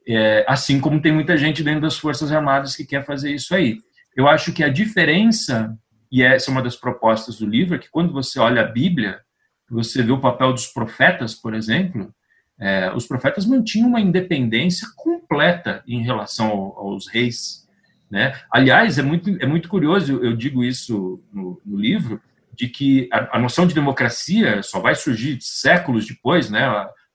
É, 0.07 0.45
assim 0.47 0.81
como 0.81 1.01
tem 1.01 1.13
muita 1.13 1.37
gente 1.37 1.63
dentro 1.63 1.81
das 1.81 1.97
Forças 1.97 2.31
Armadas 2.31 2.77
que 2.77 2.85
quer 2.85 3.05
fazer 3.05 3.35
isso 3.35 3.55
aí. 3.55 3.79
Eu 4.17 4.29
acho 4.29 4.53
que 4.53 4.63
a 4.63 4.69
diferença, 4.69 5.77
e 6.11 6.23
essa 6.23 6.51
é 6.51 6.53
uma 6.53 6.63
das 6.63 6.77
propostas 6.77 7.39
do 7.39 7.47
livro, 7.47 7.75
é 7.75 7.79
que 7.79 7.91
quando 7.91 8.13
você 8.13 8.39
olha 8.39 8.63
a 8.63 8.67
Bíblia, 8.67 9.21
você 9.69 10.03
vê 10.03 10.13
o 10.13 10.21
papel 10.21 10.53
dos 10.53 10.67
profetas, 10.67 11.35
por 11.35 11.55
exemplo, 11.55 12.15
é, 12.61 12.93
os 12.95 13.07
profetas 13.07 13.47
mantinham 13.47 13.89
uma 13.89 14.01
independência 14.01 14.87
completa 14.97 15.83
em 15.87 16.03
relação 16.03 16.49
ao, 16.49 16.79
aos 16.79 17.09
reis. 17.09 17.67
Né? 18.11 18.39
Aliás, 18.51 18.99
é 18.99 19.03
muito, 19.03 19.31
é 19.43 19.47
muito 19.47 19.69
curioso, 19.69 20.23
eu 20.23 20.37
digo 20.37 20.63
isso 20.63 21.23
no, 21.33 21.61
no 21.65 21.77
livro, 21.77 22.21
de 22.53 22.69
que 22.69 23.09
a, 23.13 23.37
a, 23.37 23.41
noção 23.41 23.67
de 23.67 23.75
democracia 23.75 24.63
só 24.63 24.79
vai 24.79 24.95
surgir 24.95 25.39
séculos 25.41 26.07
depois, 26.07 26.49
né? 26.49 26.63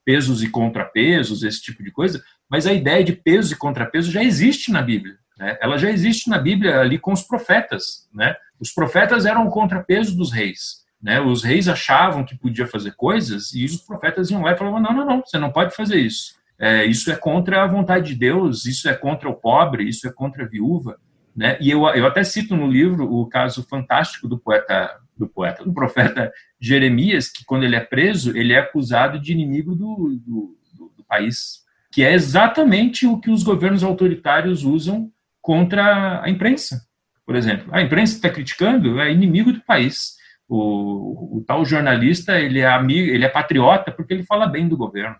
pesos 0.03 0.43
e 0.43 0.49
contrapesos, 0.49 1.43
esse 1.43 1.61
tipo 1.61 1.83
de 1.83 1.91
coisa, 1.91 2.21
mas 2.49 2.65
a 2.65 2.73
ideia 2.73 3.03
de 3.03 3.13
peso 3.13 3.53
e 3.53 3.57
contrapeso 3.57 4.11
já 4.11 4.23
existe 4.23 4.71
na 4.71 4.81
Bíblia. 4.81 5.17
Né? 5.37 5.57
Ela 5.61 5.77
já 5.77 5.89
existe 5.89 6.29
na 6.29 6.37
Bíblia 6.37 6.79
ali 6.79 6.97
com 6.97 7.13
os 7.13 7.21
profetas. 7.21 8.09
Né? 8.13 8.35
Os 8.59 8.71
profetas 8.71 9.25
eram 9.25 9.47
o 9.47 9.51
contrapeso 9.51 10.17
dos 10.17 10.31
reis. 10.31 10.79
Né? 11.01 11.21
Os 11.21 11.43
reis 11.43 11.67
achavam 11.67 12.25
que 12.25 12.37
podia 12.37 12.67
fazer 12.67 12.93
coisas 12.95 13.53
e 13.53 13.63
os 13.63 13.77
profetas 13.77 14.29
iam 14.29 14.41
lá 14.41 14.51
e 14.51 14.57
falavam: 14.57 14.81
não, 14.81 14.93
não, 14.93 15.05
não, 15.05 15.21
você 15.25 15.37
não 15.37 15.51
pode 15.51 15.75
fazer 15.75 15.97
isso. 15.97 16.37
É, 16.59 16.85
isso 16.85 17.09
é 17.09 17.15
contra 17.15 17.63
a 17.63 17.67
vontade 17.67 18.07
de 18.07 18.19
Deus, 18.19 18.65
isso 18.65 18.89
é 18.89 18.93
contra 18.93 19.29
o 19.29 19.33
pobre, 19.33 19.87
isso 19.87 20.05
é 20.07 20.11
contra 20.11 20.43
a 20.43 20.47
viúva. 20.47 20.99
Né? 21.33 21.57
E 21.61 21.71
eu, 21.71 21.87
eu 21.87 22.05
até 22.05 22.21
cito 22.21 22.57
no 22.57 22.67
livro 22.67 23.09
o 23.09 23.25
caso 23.27 23.63
fantástico 23.63 24.27
do 24.27 24.37
poeta, 24.37 24.99
do 25.17 25.25
poeta, 25.25 25.63
do 25.63 25.73
profeta 25.73 26.29
Jeremias, 26.59 27.29
que 27.29 27.45
quando 27.45 27.63
ele 27.63 27.77
é 27.77 27.79
preso, 27.79 28.35
ele 28.37 28.51
é 28.51 28.59
acusado 28.59 29.17
de 29.17 29.31
inimigo 29.31 29.73
do, 29.73 30.19
do, 30.25 30.57
do, 30.73 30.91
do 30.97 31.03
país, 31.07 31.63
que 31.91 32.03
é 32.03 32.13
exatamente 32.13 33.07
o 33.07 33.19
que 33.19 33.31
os 33.31 33.43
governos 33.43 33.83
autoritários 33.83 34.63
usam 34.63 35.11
contra 35.41 36.21
a 36.23 36.29
imprensa, 36.29 36.81
por 37.25 37.35
exemplo. 37.35 37.67
A 37.71 37.81
imprensa 37.81 38.15
está 38.15 38.29
criticando, 38.29 38.99
é 38.99 39.11
inimigo 39.11 39.51
do 39.51 39.61
país. 39.61 40.17
O, 40.47 41.37
o, 41.37 41.43
tal 41.45 41.63
jornalista 41.63 42.39
ele 42.39 42.59
é 42.59 42.67
amigo, 42.67 43.07
ele 43.09 43.25
é 43.25 43.29
patriota 43.29 43.91
porque 43.91 44.13
ele 44.13 44.23
fala 44.23 44.47
bem 44.47 44.67
do 44.67 44.77
governo. 44.77 45.15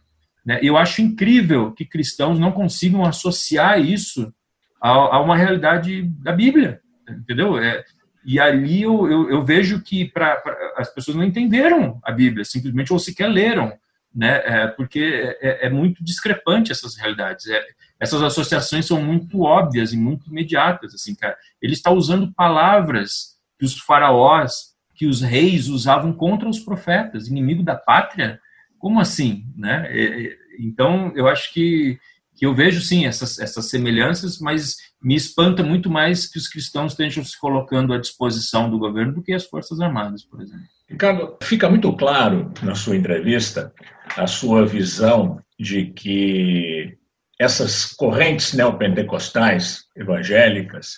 Né? 0.46 0.60
Eu 0.62 0.78
acho 0.78 1.02
incrível 1.02 1.72
que 1.72 1.86
cristãos 1.86 2.40
não 2.40 2.52
consigam 2.52 3.06
associar 3.06 3.80
isso 3.80 4.34
a, 4.82 4.90
a 4.90 5.22
uma 5.22 5.38
realidade 5.38 6.04
da 6.24 6.32
Bíblia, 6.32 6.80
entendeu? 7.08 7.60
É, 7.60 7.84
e 8.26 8.40
ali 8.40 8.82
eu, 8.82 9.10
eu, 9.10 9.30
eu 9.30 9.46
vejo 9.46 9.82
que 9.82 10.06
pra, 10.06 10.36
pra, 10.38 10.56
as 10.78 10.94
pessoas 10.94 11.18
não 11.18 11.24
entenderam 11.24 12.00
a 12.04 12.12
Bíblia, 12.12 12.46
simplesmente 12.46 12.92
ou 12.92 13.00
sequer 13.00 13.28
leram 13.28 13.74
né? 14.14 14.41
É, 14.45 14.68
porque 14.68 15.36
é, 15.41 15.68
é, 15.68 15.70
muito 15.70 16.03
discrepante 16.03 16.72
essas 16.72 16.95
realidades. 16.95 17.47
É, 17.47 17.64
essas 17.99 18.22
associações 18.22 18.86
são 18.86 19.01
muito 19.01 19.41
óbvias 19.41 19.93
e 19.93 19.97
muito 19.97 20.30
imediatas, 20.30 20.93
assim, 20.93 21.16
cara. 21.16 21.38
Ele 21.62 21.74
está 21.74 21.91
usando 21.91 22.34
palavras 22.34 23.38
que 23.57 23.66
os 23.66 23.78
faraós, 23.80 24.76
que 24.95 25.05
os 25.05 25.22
reis 25.22 25.68
usavam 25.68 26.14
contra 26.14 26.47
os 26.47 26.60
profetas, 26.60 27.28
inimigo 27.28 27.64
da 27.64 27.76
pátria. 27.76 28.39
Como 28.78 28.99
assim, 28.99 29.45
né? 29.55 29.88
É, 29.89 30.26
é, 30.26 30.38
então, 30.60 31.12
eu 31.16 31.28
acho 31.28 31.53
que 31.53 31.99
que 32.39 32.45
eu 32.45 32.55
vejo 32.55 32.80
sim 32.80 33.05
essas, 33.05 33.38
essas 33.38 33.70
semelhanças, 33.70 34.39
mas 34.39 34.78
me 35.03 35.14
espanta 35.14 35.62
muito 35.62 35.89
mais 35.89 36.26
que 36.26 36.38
os 36.38 36.47
cristãos 36.47 36.93
estejam 36.93 37.22
se 37.22 37.38
colocando 37.38 37.91
à 37.91 37.97
disposição 37.97 38.70
do 38.70 38.80
governo 38.80 39.16
do 39.16 39.22
que 39.22 39.34
as 39.34 39.43
Forças 39.43 39.82
Armadas, 39.82 40.24
por 40.24 40.41
exemplo. 40.41 40.66
Ricardo, 40.90 41.38
fica 41.44 41.70
muito 41.70 41.96
claro 41.96 42.52
na 42.64 42.74
sua 42.74 42.96
entrevista 42.96 43.72
a 44.18 44.26
sua 44.26 44.66
visão 44.66 45.40
de 45.60 45.88
que 45.88 46.98
essas 47.40 47.94
correntes 47.94 48.54
neopentecostais 48.54 49.86
evangélicas 49.96 50.98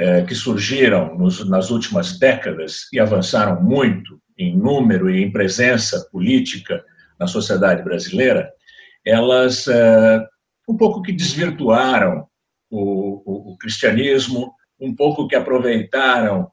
eh, 0.00 0.22
que 0.22 0.34
surgiram 0.34 1.16
nos, 1.16 1.48
nas 1.48 1.70
últimas 1.70 2.18
décadas 2.18 2.88
e 2.92 2.98
avançaram 2.98 3.62
muito 3.62 4.20
em 4.36 4.56
número 4.56 5.08
e 5.08 5.22
em 5.22 5.30
presença 5.30 6.08
política 6.10 6.84
na 7.18 7.26
sociedade 7.26 7.82
brasileira, 7.82 8.50
elas 9.04 9.68
eh, 9.68 10.26
um 10.68 10.76
pouco 10.76 11.00
que 11.00 11.12
desvirtuaram 11.12 12.26
o, 12.70 13.22
o, 13.24 13.52
o 13.52 13.58
cristianismo, 13.58 14.52
um 14.80 14.94
pouco 14.94 15.26
que 15.26 15.36
aproveitaram 15.36 16.50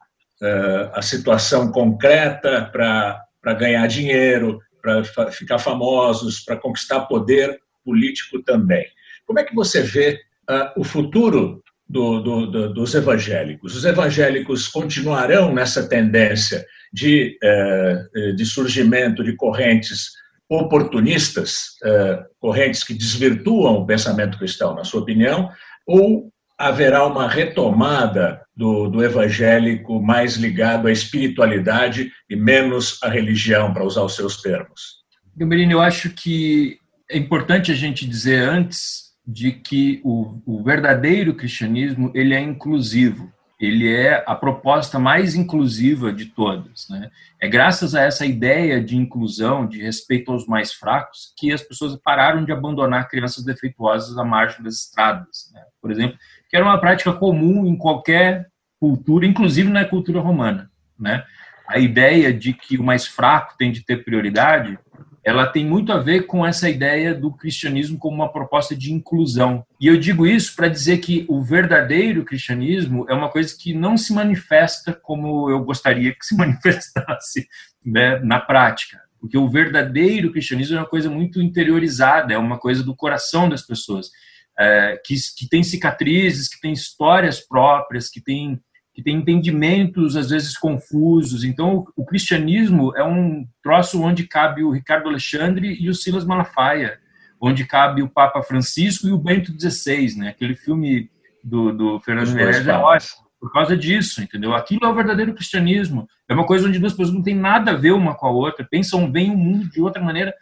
a 0.94 1.02
situação 1.02 1.72
concreta 1.72 2.70
para 2.72 3.54
ganhar 3.54 3.88
dinheiro, 3.88 4.60
para 4.82 5.32
ficar 5.32 5.58
famosos, 5.58 6.42
para 6.42 6.58
conquistar 6.58 7.02
poder 7.02 7.60
político 7.84 8.42
também. 8.44 8.86
Como 9.26 9.40
é 9.40 9.44
que 9.44 9.56
você 9.56 9.82
vê 9.82 10.20
uh, 10.50 10.80
o 10.80 10.84
futuro 10.84 11.64
do, 11.88 12.20
do, 12.20 12.46
do, 12.48 12.74
dos 12.74 12.94
evangélicos? 12.94 13.76
Os 13.76 13.86
evangélicos 13.86 14.68
continuarão 14.68 15.54
nessa 15.54 15.88
tendência 15.88 16.66
de, 16.94 17.38
uh, 17.44 18.36
de 18.36 18.46
surgimento 18.46 19.24
de 19.24 19.36
correntes 19.36 20.12
oportunistas, 20.48 21.78
uh, 21.84 22.24
correntes 22.40 22.84
que 22.84 22.94
desvirtuam 22.94 23.78
o 23.78 23.86
pensamento 23.86 24.38
cristão, 24.38 24.76
na 24.76 24.84
sua 24.84 25.02
opinião, 25.02 25.50
ou 25.88 26.32
haverá 26.58 27.06
uma 27.06 27.28
retomada 27.28 28.45
do, 28.56 28.88
do 28.88 29.04
evangélico 29.04 30.02
mais 30.02 30.36
ligado 30.36 30.88
à 30.88 30.92
espiritualidade 30.92 32.12
e 32.30 32.36
menos 32.36 33.02
à 33.04 33.10
religião, 33.10 33.74
para 33.74 33.84
usar 33.84 34.04
os 34.04 34.16
seus 34.16 34.42
termos? 34.42 35.04
Gamberini, 35.36 35.74
eu 35.74 35.82
acho 35.82 36.10
que 36.12 36.80
é 37.10 37.18
importante 37.18 37.72
a 37.72 37.76
gente 37.76 38.08
dizer 38.08 38.42
antes 38.48 39.14
de 39.28 39.52
que 39.52 40.00
o, 40.04 40.40
o 40.46 40.64
verdadeiro 40.64 41.34
cristianismo 41.34 42.12
ele 42.14 42.34
é 42.34 42.40
inclusivo 42.40 43.34
ele 43.60 43.94
é 43.94 44.24
a 44.28 44.36
proposta 44.36 45.00
mais 45.00 45.34
inclusiva 45.34 46.12
de 46.12 46.26
todas. 46.26 46.88
Né? 46.90 47.10
É 47.40 47.48
graças 47.48 47.96
a 47.96 48.02
essa 48.02 48.26
ideia 48.26 48.84
de 48.84 48.98
inclusão, 48.98 49.66
de 49.66 49.82
respeito 49.82 50.32
aos 50.32 50.46
mais 50.46 50.74
fracos, 50.74 51.34
que 51.38 51.54
as 51.54 51.62
pessoas 51.62 51.96
pararam 52.04 52.44
de 52.44 52.52
abandonar 52.52 53.08
crianças 53.08 53.44
defeituosas 53.44 54.18
à 54.18 54.26
margem 54.26 54.62
das 54.62 54.76
estradas. 54.76 55.50
Né? 55.54 55.62
Por 55.82 55.92
exemplo, 55.92 56.18
que 56.56 56.58
era 56.58 56.66
uma 56.66 56.80
prática 56.80 57.12
comum 57.12 57.66
em 57.66 57.76
qualquer 57.76 58.48
cultura, 58.80 59.26
inclusive 59.26 59.70
na 59.70 59.84
cultura 59.84 60.22
romana. 60.22 60.72
Né? 60.98 61.22
A 61.68 61.80
ideia 61.80 62.32
de 62.34 62.54
que 62.54 62.78
o 62.78 62.84
mais 62.84 63.06
fraco 63.06 63.58
tem 63.58 63.74
de 63.74 63.84
ter 63.84 64.06
prioridade 64.06 64.80
ela 65.22 65.48
tem 65.48 65.66
muito 65.66 65.92
a 65.92 65.98
ver 65.98 66.28
com 66.28 66.46
essa 66.46 66.70
ideia 66.70 67.14
do 67.14 67.32
cristianismo 67.32 67.98
como 67.98 68.18
uma 68.18 68.32
proposta 68.32 68.76
de 68.76 68.94
inclusão. 68.94 69.66
E 69.82 69.88
eu 69.88 69.98
digo 69.98 70.28
isso 70.28 70.56
para 70.56 70.68
dizer 70.68 71.00
que 71.00 71.26
o 71.28 71.42
verdadeiro 71.42 72.24
cristianismo 72.24 73.08
é 73.10 73.14
uma 73.14 73.28
coisa 73.28 73.52
que 73.60 73.74
não 73.74 73.98
se 73.98 74.14
manifesta 74.14 74.94
como 74.94 75.50
eu 75.50 75.64
gostaria 75.64 76.14
que 76.14 76.24
se 76.24 76.38
manifestasse 76.38 77.48
né, 77.84 78.20
na 78.20 78.40
prática. 78.40 79.02
Porque 79.20 79.36
o 79.36 79.50
verdadeiro 79.50 80.32
cristianismo 80.32 80.78
é 80.78 80.82
uma 80.82 80.88
coisa 80.88 81.10
muito 81.10 81.42
interiorizada, 81.42 82.32
é 82.32 82.38
uma 82.38 82.60
coisa 82.60 82.84
do 82.84 82.96
coração 82.96 83.50
das 83.50 83.64
pessoas, 83.64 84.12
é, 84.58 85.02
que, 85.04 85.16
que 85.38 85.48
tem 85.50 85.64
cicatrizes, 85.64 86.48
que 86.48 86.60
tem 86.60 86.74
histórias 86.74 87.40
próprias, 87.40 88.10
que 88.10 88.22
tem 88.22 88.60
que 88.94 89.04
tem 89.04 89.18
entendimentos 89.18 90.16
às 90.16 90.30
vezes 90.30 90.58
confusos. 90.58 91.44
Então, 91.44 91.86
o, 91.98 92.06
cristianismo 92.06 92.96
é 92.96 93.04
um 93.04 93.46
troço 93.62 94.02
onde 94.02 94.26
cabe 94.26 94.64
o 94.64 94.72
Ricardo 94.72 95.10
Alexandre 95.10 95.76
e 95.78 95.90
o 95.90 95.94
Silas 95.94 96.24
Malafaia, 96.24 96.98
onde 97.38 97.66
cabe 97.66 98.02
o 98.02 98.08
Papa 98.08 98.42
Francisco 98.42 99.06
e 99.06 99.12
o 99.12 99.18
Bento 99.18 99.52
XVI, 99.52 100.16
né? 100.16 100.30
Aquele 100.30 100.56
filme 100.56 101.10
do, 101.44 101.74
do 101.74 102.00
Fernando 102.00 102.32
Meirelles 102.32 102.66
é 102.66 102.74
ótimo 102.74 103.26
por 103.38 103.52
causa 103.52 103.76
disso, 103.76 104.24
entendeu? 104.24 104.56
Aquilo 104.56 104.86
é 104.86 104.88
o 104.88 104.96
verdadeiro 104.96 105.34
cristianismo. 105.34 106.08
É 106.28 106.34
uma 106.34 106.46
coisa 106.48 106.68
onde 106.68 106.80
duas 106.80 106.94
pessoas 106.94 107.14
não 107.14 107.22
têm 107.22 107.36
nada 107.36 107.72
a 107.72 107.76
ver 107.76 107.92
uma 107.92 108.16
com 108.16 108.26
a 108.26 108.32
outra, 108.32 108.66
pensam 108.66 109.12
bem 109.12 109.30
o 109.30 109.38
mundo 109.38 109.70
de 109.70 109.82
outra 109.82 110.02
maneira 110.02 110.34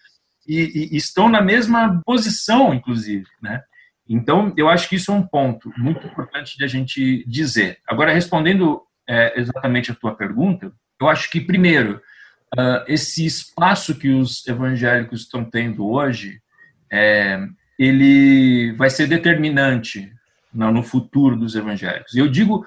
e, 0.48 0.90
e 0.94 0.96
estão 0.96 1.28
na 1.28 1.42
mesma 1.42 2.02
posição, 2.06 2.74
inclusive, 2.74 3.26
né? 3.42 3.62
Então, 4.08 4.54
eu 4.58 4.68
acho 4.70 4.90
que 4.90 4.96
isso 4.96 5.12
é 5.12 5.16
um 5.16 5.26
ponto 5.26 5.72
muito 5.78 6.06
importante 6.06 6.58
de 6.58 6.64
a 6.64 6.68
gente 6.68 7.24
dizer. 7.28 7.80
Agora, 7.88 8.14
respondendo 8.14 8.82
é, 9.08 9.40
exatamente 9.40 9.92
a 9.92 9.96
tua 9.96 10.16
pergunta, 10.16 10.72
eu 11.00 11.08
acho 11.08 11.30
que, 11.30 11.40
primeiro, 11.40 12.02
uh, 12.58 12.84
esse 12.88 13.26
espaço 13.26 13.96
que 13.96 14.10
os 14.10 14.46
evangélicos 14.48 15.22
estão 15.22 15.44
tendo 15.44 15.88
hoje, 15.88 16.42
é, 16.92 17.40
ele 17.80 18.74
vai 18.74 18.90
ser 18.90 19.08
determinante 19.08 20.12
no, 20.54 20.72
no 20.72 20.84
futuro 20.84 21.36
dos 21.36 21.56
evangélicos. 21.56 22.16
Eu 22.16 22.28
digo 22.28 22.66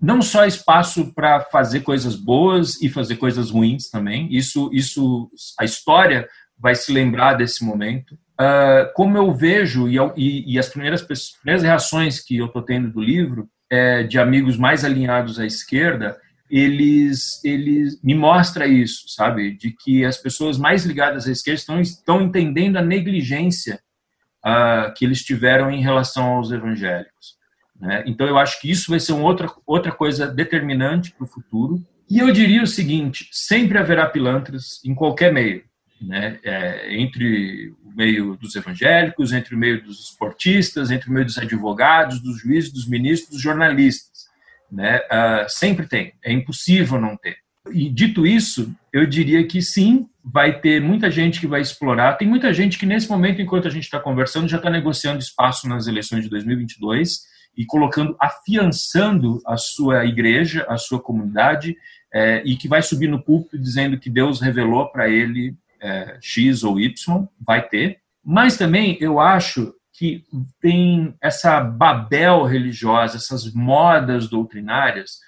não 0.00 0.22
só 0.22 0.46
espaço 0.46 1.12
para 1.12 1.40
fazer 1.40 1.80
coisas 1.80 2.14
boas 2.14 2.80
e 2.80 2.88
fazer 2.88 3.16
coisas 3.16 3.50
ruins 3.50 3.90
também. 3.90 4.32
Isso, 4.32 4.70
isso, 4.72 5.30
a 5.58 5.64
história 5.64 6.28
vai 6.56 6.74
se 6.74 6.92
lembrar 6.92 7.34
desse 7.34 7.64
momento 7.64 8.16
uh, 8.40 8.92
como 8.94 9.16
eu 9.16 9.32
vejo, 9.32 9.88
e, 9.88 9.96
e, 10.16 10.54
e 10.54 10.58
as 10.58 10.68
primeiras, 10.68 11.02
primeiras 11.02 11.62
reações 11.62 12.20
que 12.20 12.36
eu 12.36 12.46
estou 12.46 12.62
tendo 12.62 12.90
do 12.90 13.00
livro, 13.00 13.48
é, 13.70 14.02
de 14.02 14.18
amigos 14.18 14.56
mais 14.56 14.84
alinhados 14.84 15.38
à 15.38 15.44
esquerda, 15.44 16.16
eles, 16.50 17.44
eles 17.44 18.00
me 18.02 18.14
mostra 18.14 18.66
isso, 18.66 19.08
sabe? 19.08 19.52
De 19.52 19.70
que 19.70 20.04
as 20.04 20.16
pessoas 20.16 20.56
mais 20.56 20.84
ligadas 20.84 21.26
à 21.26 21.30
esquerda 21.30 21.58
estão, 21.58 21.80
estão 21.80 22.22
entendendo 22.22 22.78
a 22.78 22.82
negligência 22.82 23.80
uh, 24.44 24.92
que 24.94 25.04
eles 25.04 25.22
tiveram 25.22 25.70
em 25.70 25.82
relação 25.82 26.24
aos 26.24 26.50
evangélicos. 26.50 27.36
Né? 27.78 28.02
Então, 28.06 28.26
eu 28.26 28.38
acho 28.38 28.60
que 28.60 28.70
isso 28.70 28.90
vai 28.90 28.98
ser 28.98 29.12
outra, 29.12 29.50
outra 29.66 29.92
coisa 29.92 30.26
determinante 30.26 31.12
para 31.12 31.24
o 31.24 31.28
futuro. 31.28 31.84
E 32.10 32.18
eu 32.18 32.32
diria 32.32 32.62
o 32.62 32.66
seguinte: 32.66 33.28
sempre 33.30 33.76
haverá 33.76 34.06
pilantras 34.06 34.82
em 34.84 34.94
qualquer 34.94 35.32
meio. 35.32 35.62
Né? 36.00 36.38
É, 36.42 36.94
entre 36.96 37.74
meio 37.98 38.36
dos 38.36 38.54
evangélicos, 38.54 39.32
entre 39.32 39.56
o 39.56 39.58
meio 39.58 39.82
dos 39.82 39.98
esportistas, 40.04 40.92
entre 40.92 41.10
o 41.10 41.12
meio 41.12 41.26
dos 41.26 41.36
advogados, 41.36 42.20
dos 42.20 42.40
juízes, 42.40 42.72
dos 42.72 42.86
ministros, 42.86 43.32
dos 43.32 43.42
jornalistas. 43.42 44.28
Né? 44.70 44.98
Uh, 44.98 45.48
sempre 45.48 45.84
tem, 45.84 46.12
é 46.22 46.32
impossível 46.32 47.00
não 47.00 47.16
ter. 47.16 47.38
E 47.72 47.90
dito 47.90 48.24
isso, 48.24 48.72
eu 48.92 49.04
diria 49.04 49.44
que 49.44 49.60
sim, 49.60 50.08
vai 50.24 50.60
ter 50.60 50.80
muita 50.80 51.10
gente 51.10 51.40
que 51.40 51.46
vai 51.46 51.60
explorar. 51.60 52.14
Tem 52.14 52.28
muita 52.28 52.54
gente 52.54 52.78
que 52.78 52.86
nesse 52.86 53.08
momento, 53.08 53.42
enquanto 53.42 53.66
a 53.66 53.70
gente 53.70 53.84
está 53.84 53.98
conversando, 53.98 54.48
já 54.48 54.58
está 54.58 54.70
negociando 54.70 55.18
espaço 55.18 55.68
nas 55.68 55.88
eleições 55.88 56.22
de 56.22 56.30
2022 56.30 57.22
e 57.56 57.66
colocando, 57.66 58.16
afiançando 58.20 59.42
a 59.44 59.56
sua 59.56 60.04
igreja, 60.04 60.64
a 60.68 60.78
sua 60.78 61.00
comunidade, 61.00 61.76
é, 62.14 62.42
e 62.44 62.56
que 62.56 62.68
vai 62.68 62.80
subir 62.80 63.08
no 63.08 63.22
púlpito 63.22 63.58
dizendo 63.58 63.98
que 63.98 64.08
Deus 64.08 64.40
revelou 64.40 64.86
para 64.90 65.08
ele 65.08 65.56
é, 65.80 66.18
X 66.20 66.64
ou 66.64 66.78
Y, 66.80 67.28
vai 67.40 67.66
ter. 67.66 68.00
Mas 68.24 68.56
também 68.56 68.96
eu 69.00 69.18
acho 69.20 69.74
que 69.92 70.22
tem 70.60 71.14
essa 71.20 71.60
babel 71.60 72.44
religiosa, 72.44 73.16
essas 73.16 73.52
modas 73.52 74.28
doutrinárias, 74.28 75.18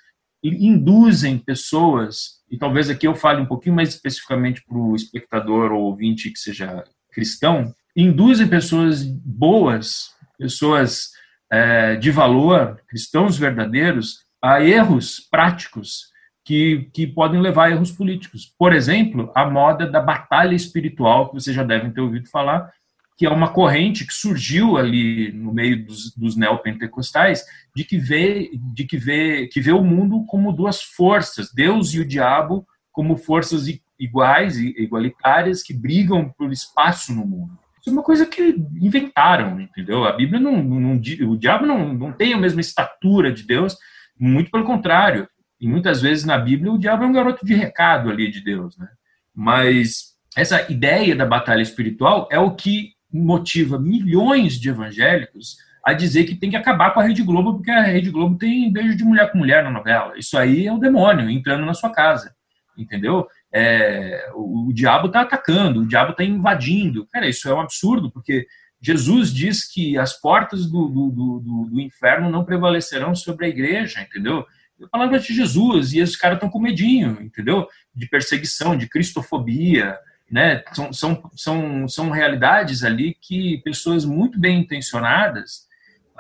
induzem 0.42 1.38
pessoas, 1.38 2.40
e 2.51 2.57
talvez 2.57 2.88
aqui 2.88 3.07
eu 3.07 3.14
fale 3.14 3.40
um 3.40 3.46
pouquinho 3.46 3.74
mais 3.74 3.90
especificamente 3.90 4.62
para 4.64 4.78
o 4.78 4.94
espectador 4.94 5.72
ou 5.72 5.82
ouvinte 5.82 6.30
que 6.30 6.38
seja 6.38 6.84
cristão, 7.12 7.74
induzem 7.96 8.46
pessoas 8.46 9.03
boas, 9.05 10.14
pessoas 10.38 11.11
é, 11.51 11.96
de 11.96 12.11
valor, 12.11 12.80
cristãos 12.88 13.36
verdadeiros, 13.36 14.20
a 14.42 14.62
erros 14.62 15.20
práticos 15.30 16.09
que, 16.51 16.90
que 16.92 17.07
podem 17.07 17.40
levar 17.40 17.66
a 17.66 17.70
erros 17.70 17.92
políticos. 17.92 18.53
Por 18.59 18.72
exemplo, 18.72 19.30
a 19.36 19.48
moda 19.48 19.88
da 19.88 20.01
batalha 20.01 20.53
espiritual, 20.53 21.28
que 21.28 21.34
vocês 21.34 21.55
já 21.55 21.62
devem 21.62 21.92
ter 21.92 22.01
ouvido 22.01 22.28
falar, 22.28 22.72
que 23.16 23.24
é 23.24 23.30
uma 23.30 23.53
corrente 23.53 24.05
que 24.05 24.12
surgiu 24.12 24.76
ali 24.76 25.30
no 25.30 25.55
meio 25.55 25.86
dos, 25.86 26.12
dos 26.12 26.36
neopentecostais, 26.36 27.44
de 27.72 27.84
que 27.84 27.98
vê, 27.98 28.51
de 28.74 28.84
que 28.84 28.96
vê, 28.96 29.46
que 29.46 29.61
vê 29.61 29.70
o 29.70 29.84
mundo 29.84 30.24
como 30.26 30.53
duas 30.53 30.82
forças, 30.82 31.53
Deus 31.53 31.94
e 31.94 32.01
o 32.01 32.05
diabo 32.05 32.66
como 32.90 33.16
forças 33.16 33.66
iguais 33.96 34.59
e 34.59 34.74
igualitárias 34.76 35.62
que 35.62 35.72
brigam 35.72 36.34
por 36.36 36.51
espaço 36.51 37.14
no 37.14 37.24
mundo. 37.24 37.57
Isso 37.80 37.90
é 37.90 37.92
uma 37.92 38.03
coisa 38.03 38.26
que 38.26 38.57
inventaram, 38.74 39.61
entendeu? 39.61 40.05
A 40.05 40.11
Bíblia 40.11 40.40
não, 40.40 40.61
não 40.64 41.01
o 41.30 41.36
diabo 41.36 41.64
não, 41.64 41.94
não 41.94 42.11
tem 42.11 42.34
a 42.34 42.38
mesma 42.38 42.61
estatura 42.61 43.32
de 43.32 43.44
Deus, 43.44 43.76
muito 44.18 44.51
pelo 44.51 44.64
contrário. 44.64 45.28
E 45.61 45.68
muitas 45.68 46.00
vezes 46.00 46.24
na 46.24 46.38
Bíblia 46.38 46.72
o 46.72 46.78
diabo 46.78 47.04
é 47.04 47.06
um 47.06 47.12
garoto 47.12 47.44
de 47.44 47.54
recado 47.54 48.08
ali 48.08 48.30
de 48.30 48.40
Deus, 48.40 48.76
né? 48.78 48.88
Mas 49.34 50.14
essa 50.36 50.70
ideia 50.70 51.14
da 51.14 51.26
batalha 51.26 51.62
espiritual 51.62 52.28
é 52.30 52.38
o 52.38 52.54
que 52.54 52.92
motiva 53.12 53.78
milhões 53.78 54.54
de 54.54 54.68
evangélicos 54.68 55.56
a 55.84 55.92
dizer 55.92 56.24
que 56.24 56.34
tem 56.34 56.50
que 56.50 56.56
acabar 56.56 56.92
com 56.92 57.00
a 57.00 57.02
Rede 57.02 57.22
Globo, 57.22 57.54
porque 57.54 57.70
a 57.70 57.82
Rede 57.82 58.11
Globo 58.11 58.36
tem 58.36 58.72
beijo 58.72 58.96
de 58.96 59.04
mulher 59.04 59.30
com 59.30 59.38
mulher 59.38 59.64
na 59.64 59.70
novela. 59.70 60.16
Isso 60.18 60.36
aí 60.36 60.66
é 60.66 60.72
o 60.72 60.78
demônio 60.78 61.28
entrando 61.28 61.64
na 61.64 61.74
sua 61.74 61.90
casa, 61.90 62.34
entendeu? 62.76 63.26
É, 63.52 64.30
o, 64.34 64.68
o, 64.68 64.72
diabo 64.72 65.06
está 65.06 65.22
atacando, 65.22 65.80
o 65.80 65.86
diabo 65.86 66.12
está 66.12 66.22
invadindo. 66.22 67.06
Cara, 67.06 67.28
isso 67.28 67.48
é 67.48 67.54
um 67.54 67.61
absurdo, 67.61 68.11
porque 68.11 68.46
Jesus 68.80 69.32
diz 69.32 69.70
que 69.70 69.98
as 69.98 70.18
portas 70.20 70.66
do, 70.66 70.88
do, 70.88 71.11
do, 71.11 71.68
do 71.70 71.80
inferno 71.80 72.30
não 72.30 72.44
prevalecerão 72.44 73.14
sobre 73.14 73.46
a 73.46 73.48
igreja, 73.48 74.00
entendeu? 74.02 74.46
A 74.85 74.89
palavra 74.89 75.18
de 75.18 75.35
Jesus, 75.35 75.93
e 75.93 75.99
esses 75.99 76.16
caras 76.16 76.37
estão 76.37 76.51
com 76.51 76.61
medinho, 76.61 77.20
entendeu? 77.20 77.66
De 77.95 78.09
perseguição, 78.09 78.76
de 78.76 78.89
cristofobia, 78.89 79.99
né? 80.31 80.62
São, 80.72 80.93
são, 80.93 81.31
são, 81.35 81.89
são 81.89 82.11
realidades 82.11 82.85
ali 82.85 83.16
que 83.20 83.59
pessoas 83.64 84.05
muito 84.05 84.39
bem 84.39 84.61
intencionadas 84.61 85.68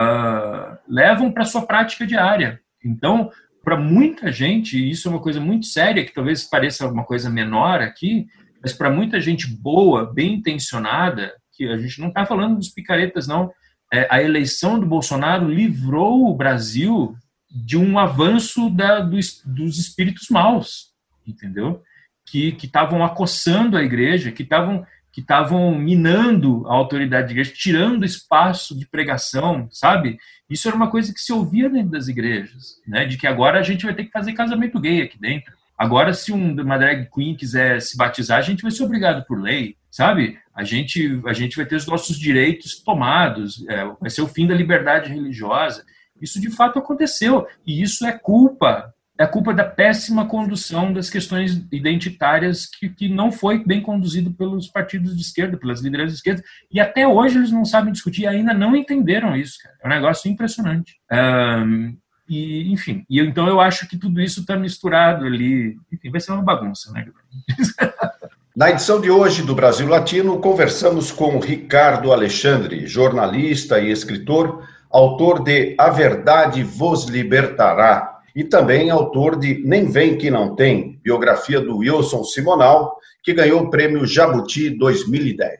uh, 0.00 0.76
levam 0.88 1.30
para 1.30 1.44
sua 1.44 1.66
prática 1.66 2.06
diária. 2.06 2.60
Então, 2.84 3.30
para 3.62 3.76
muita 3.76 4.32
gente, 4.32 4.90
isso 4.90 5.08
é 5.08 5.10
uma 5.10 5.20
coisa 5.20 5.40
muito 5.40 5.66
séria, 5.66 6.04
que 6.04 6.14
talvez 6.14 6.44
pareça 6.44 6.88
uma 6.88 7.04
coisa 7.04 7.28
menor 7.28 7.80
aqui, 7.80 8.26
mas 8.62 8.72
para 8.72 8.90
muita 8.90 9.20
gente 9.20 9.46
boa, 9.46 10.12
bem 10.12 10.34
intencionada, 10.34 11.32
que 11.52 11.66
a 11.66 11.76
gente 11.76 12.00
não 12.00 12.08
está 12.08 12.24
falando 12.24 12.56
dos 12.56 12.68
picaretas, 12.68 13.26
não. 13.26 13.50
É, 13.92 14.06
a 14.10 14.22
eleição 14.22 14.78
do 14.78 14.86
Bolsonaro 14.86 15.48
livrou 15.48 16.26
o 16.26 16.34
Brasil 16.34 17.14
de 17.50 17.76
um 17.76 17.98
avanço 17.98 18.70
da, 18.70 19.00
dos, 19.00 19.42
dos 19.44 19.78
espíritos 19.78 20.28
maus, 20.30 20.90
entendeu? 21.26 21.82
que 22.30 22.56
estavam 22.62 23.04
acossando 23.04 23.76
a 23.76 23.82
igreja, 23.82 24.30
que 24.30 24.42
estavam 24.42 24.86
que 25.12 25.20
estavam 25.20 25.76
minando 25.76 26.64
a 26.68 26.72
autoridade 26.72 27.26
da 27.26 27.32
igreja, 27.32 27.52
tirando 27.52 28.04
espaço 28.04 28.78
de 28.78 28.86
pregação, 28.88 29.68
sabe? 29.72 30.16
Isso 30.48 30.68
era 30.68 30.76
uma 30.76 30.88
coisa 30.88 31.12
que 31.12 31.18
se 31.18 31.32
ouvia 31.32 31.68
dentro 31.68 31.90
das 31.90 32.06
igrejas, 32.06 32.76
né? 32.86 33.04
De 33.04 33.16
que 33.18 33.26
agora 33.26 33.58
a 33.58 33.62
gente 33.62 33.84
vai 33.84 33.92
ter 33.92 34.04
que 34.04 34.12
fazer 34.12 34.34
casamento 34.34 34.78
gay 34.78 35.02
aqui 35.02 35.18
dentro. 35.18 35.52
Agora, 35.76 36.14
se 36.14 36.30
uma 36.30 36.78
drag 36.78 37.08
queen 37.12 37.34
quiser 37.34 37.80
se 37.80 37.96
batizar, 37.96 38.38
a 38.38 38.42
gente 38.42 38.62
vai 38.62 38.70
ser 38.70 38.84
obrigado 38.84 39.26
por 39.26 39.40
lei, 39.40 39.74
sabe? 39.90 40.38
A 40.54 40.62
gente, 40.62 41.20
a 41.26 41.32
gente 41.32 41.56
vai 41.56 41.66
ter 41.66 41.74
os 41.74 41.86
nossos 41.86 42.16
direitos 42.16 42.80
tomados, 42.80 43.66
é, 43.68 43.84
vai 44.00 44.10
ser 44.10 44.22
o 44.22 44.28
fim 44.28 44.46
da 44.46 44.54
liberdade 44.54 45.10
religiosa. 45.12 45.84
Isso 46.20 46.40
de 46.40 46.50
fato 46.50 46.78
aconteceu, 46.78 47.46
e 47.66 47.82
isso 47.82 48.06
é 48.06 48.12
culpa 48.12 48.92
é 49.20 49.26
culpa 49.26 49.52
da 49.52 49.64
péssima 49.64 50.24
condução 50.24 50.94
das 50.94 51.10
questões 51.10 51.62
identitárias 51.70 52.64
que, 52.64 52.88
que 52.88 53.06
não 53.06 53.30
foi 53.30 53.62
bem 53.62 53.82
conduzido 53.82 54.30
pelos 54.30 54.66
partidos 54.66 55.14
de 55.14 55.20
esquerda, 55.20 55.58
pelas 55.58 55.82
lideranças 55.82 56.12
de 56.12 56.18
esquerda, 56.20 56.42
e 56.72 56.80
até 56.80 57.06
hoje 57.06 57.36
eles 57.36 57.52
não 57.52 57.66
sabem 57.66 57.92
discutir, 57.92 58.26
ainda 58.26 58.54
não 58.54 58.74
entenderam 58.74 59.36
isso. 59.36 59.58
Cara. 59.62 59.74
É 59.82 59.86
um 59.86 59.90
negócio 59.90 60.30
impressionante. 60.30 60.98
Um, 61.12 61.98
e, 62.26 62.72
enfim, 62.72 63.04
e 63.10 63.20
então 63.20 63.46
eu 63.46 63.60
acho 63.60 63.86
que 63.86 63.98
tudo 63.98 64.22
isso 64.22 64.40
está 64.40 64.56
misturado 64.56 65.26
ali. 65.26 65.76
Enfim, 65.92 66.10
vai 66.10 66.20
ser 66.20 66.32
uma 66.32 66.42
bagunça, 66.42 66.90
né? 66.90 67.06
Na 68.56 68.70
edição 68.70 69.02
de 69.02 69.10
hoje 69.10 69.42
do 69.42 69.54
Brasil 69.54 69.86
Latino, 69.86 70.40
conversamos 70.40 71.12
com 71.12 71.38
Ricardo 71.38 72.10
Alexandre, 72.10 72.86
jornalista 72.86 73.78
e 73.78 73.90
escritor, 73.90 74.66
autor 74.90 75.42
de 75.42 75.74
A 75.78 75.88
Verdade 75.90 76.62
Vos 76.62 77.04
Libertará, 77.04 78.20
e 78.34 78.44
também 78.44 78.90
autor 78.90 79.38
de 79.38 79.62
Nem 79.64 79.86
Vem 79.86 80.16
Que 80.16 80.30
Não 80.30 80.54
Tem, 80.54 80.98
biografia 81.02 81.60
do 81.60 81.78
Wilson 81.78 82.24
Simonal, 82.24 82.96
que 83.22 83.32
ganhou 83.32 83.62
o 83.62 83.70
prêmio 83.70 84.06
Jabuti 84.06 84.70
2010. 84.70 85.58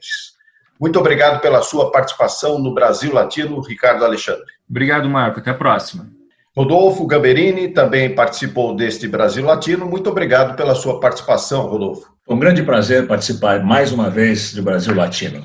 Muito 0.80 0.98
obrigado 0.98 1.40
pela 1.40 1.62
sua 1.62 1.90
participação 1.90 2.58
no 2.58 2.72
Brasil 2.72 3.12
Latino, 3.12 3.60
Ricardo 3.60 4.04
Alexandre. 4.04 4.46
Obrigado, 4.68 5.08
Marco. 5.10 5.40
Até 5.40 5.50
a 5.50 5.54
próxima. 5.54 6.08
Rodolfo 6.56 7.06
Gamberini 7.06 7.68
também 7.68 8.14
participou 8.14 8.74
deste 8.74 9.06
Brasil 9.06 9.44
Latino. 9.44 9.86
Muito 9.86 10.08
obrigado 10.08 10.56
pela 10.56 10.74
sua 10.74 10.98
participação, 10.98 11.66
Rodolfo. 11.66 12.10
Um 12.26 12.38
grande 12.38 12.62
prazer 12.62 13.06
participar 13.06 13.62
mais 13.62 13.92
uma 13.92 14.08
vez 14.08 14.54
do 14.54 14.62
Brasil 14.62 14.94
Latino. 14.94 15.44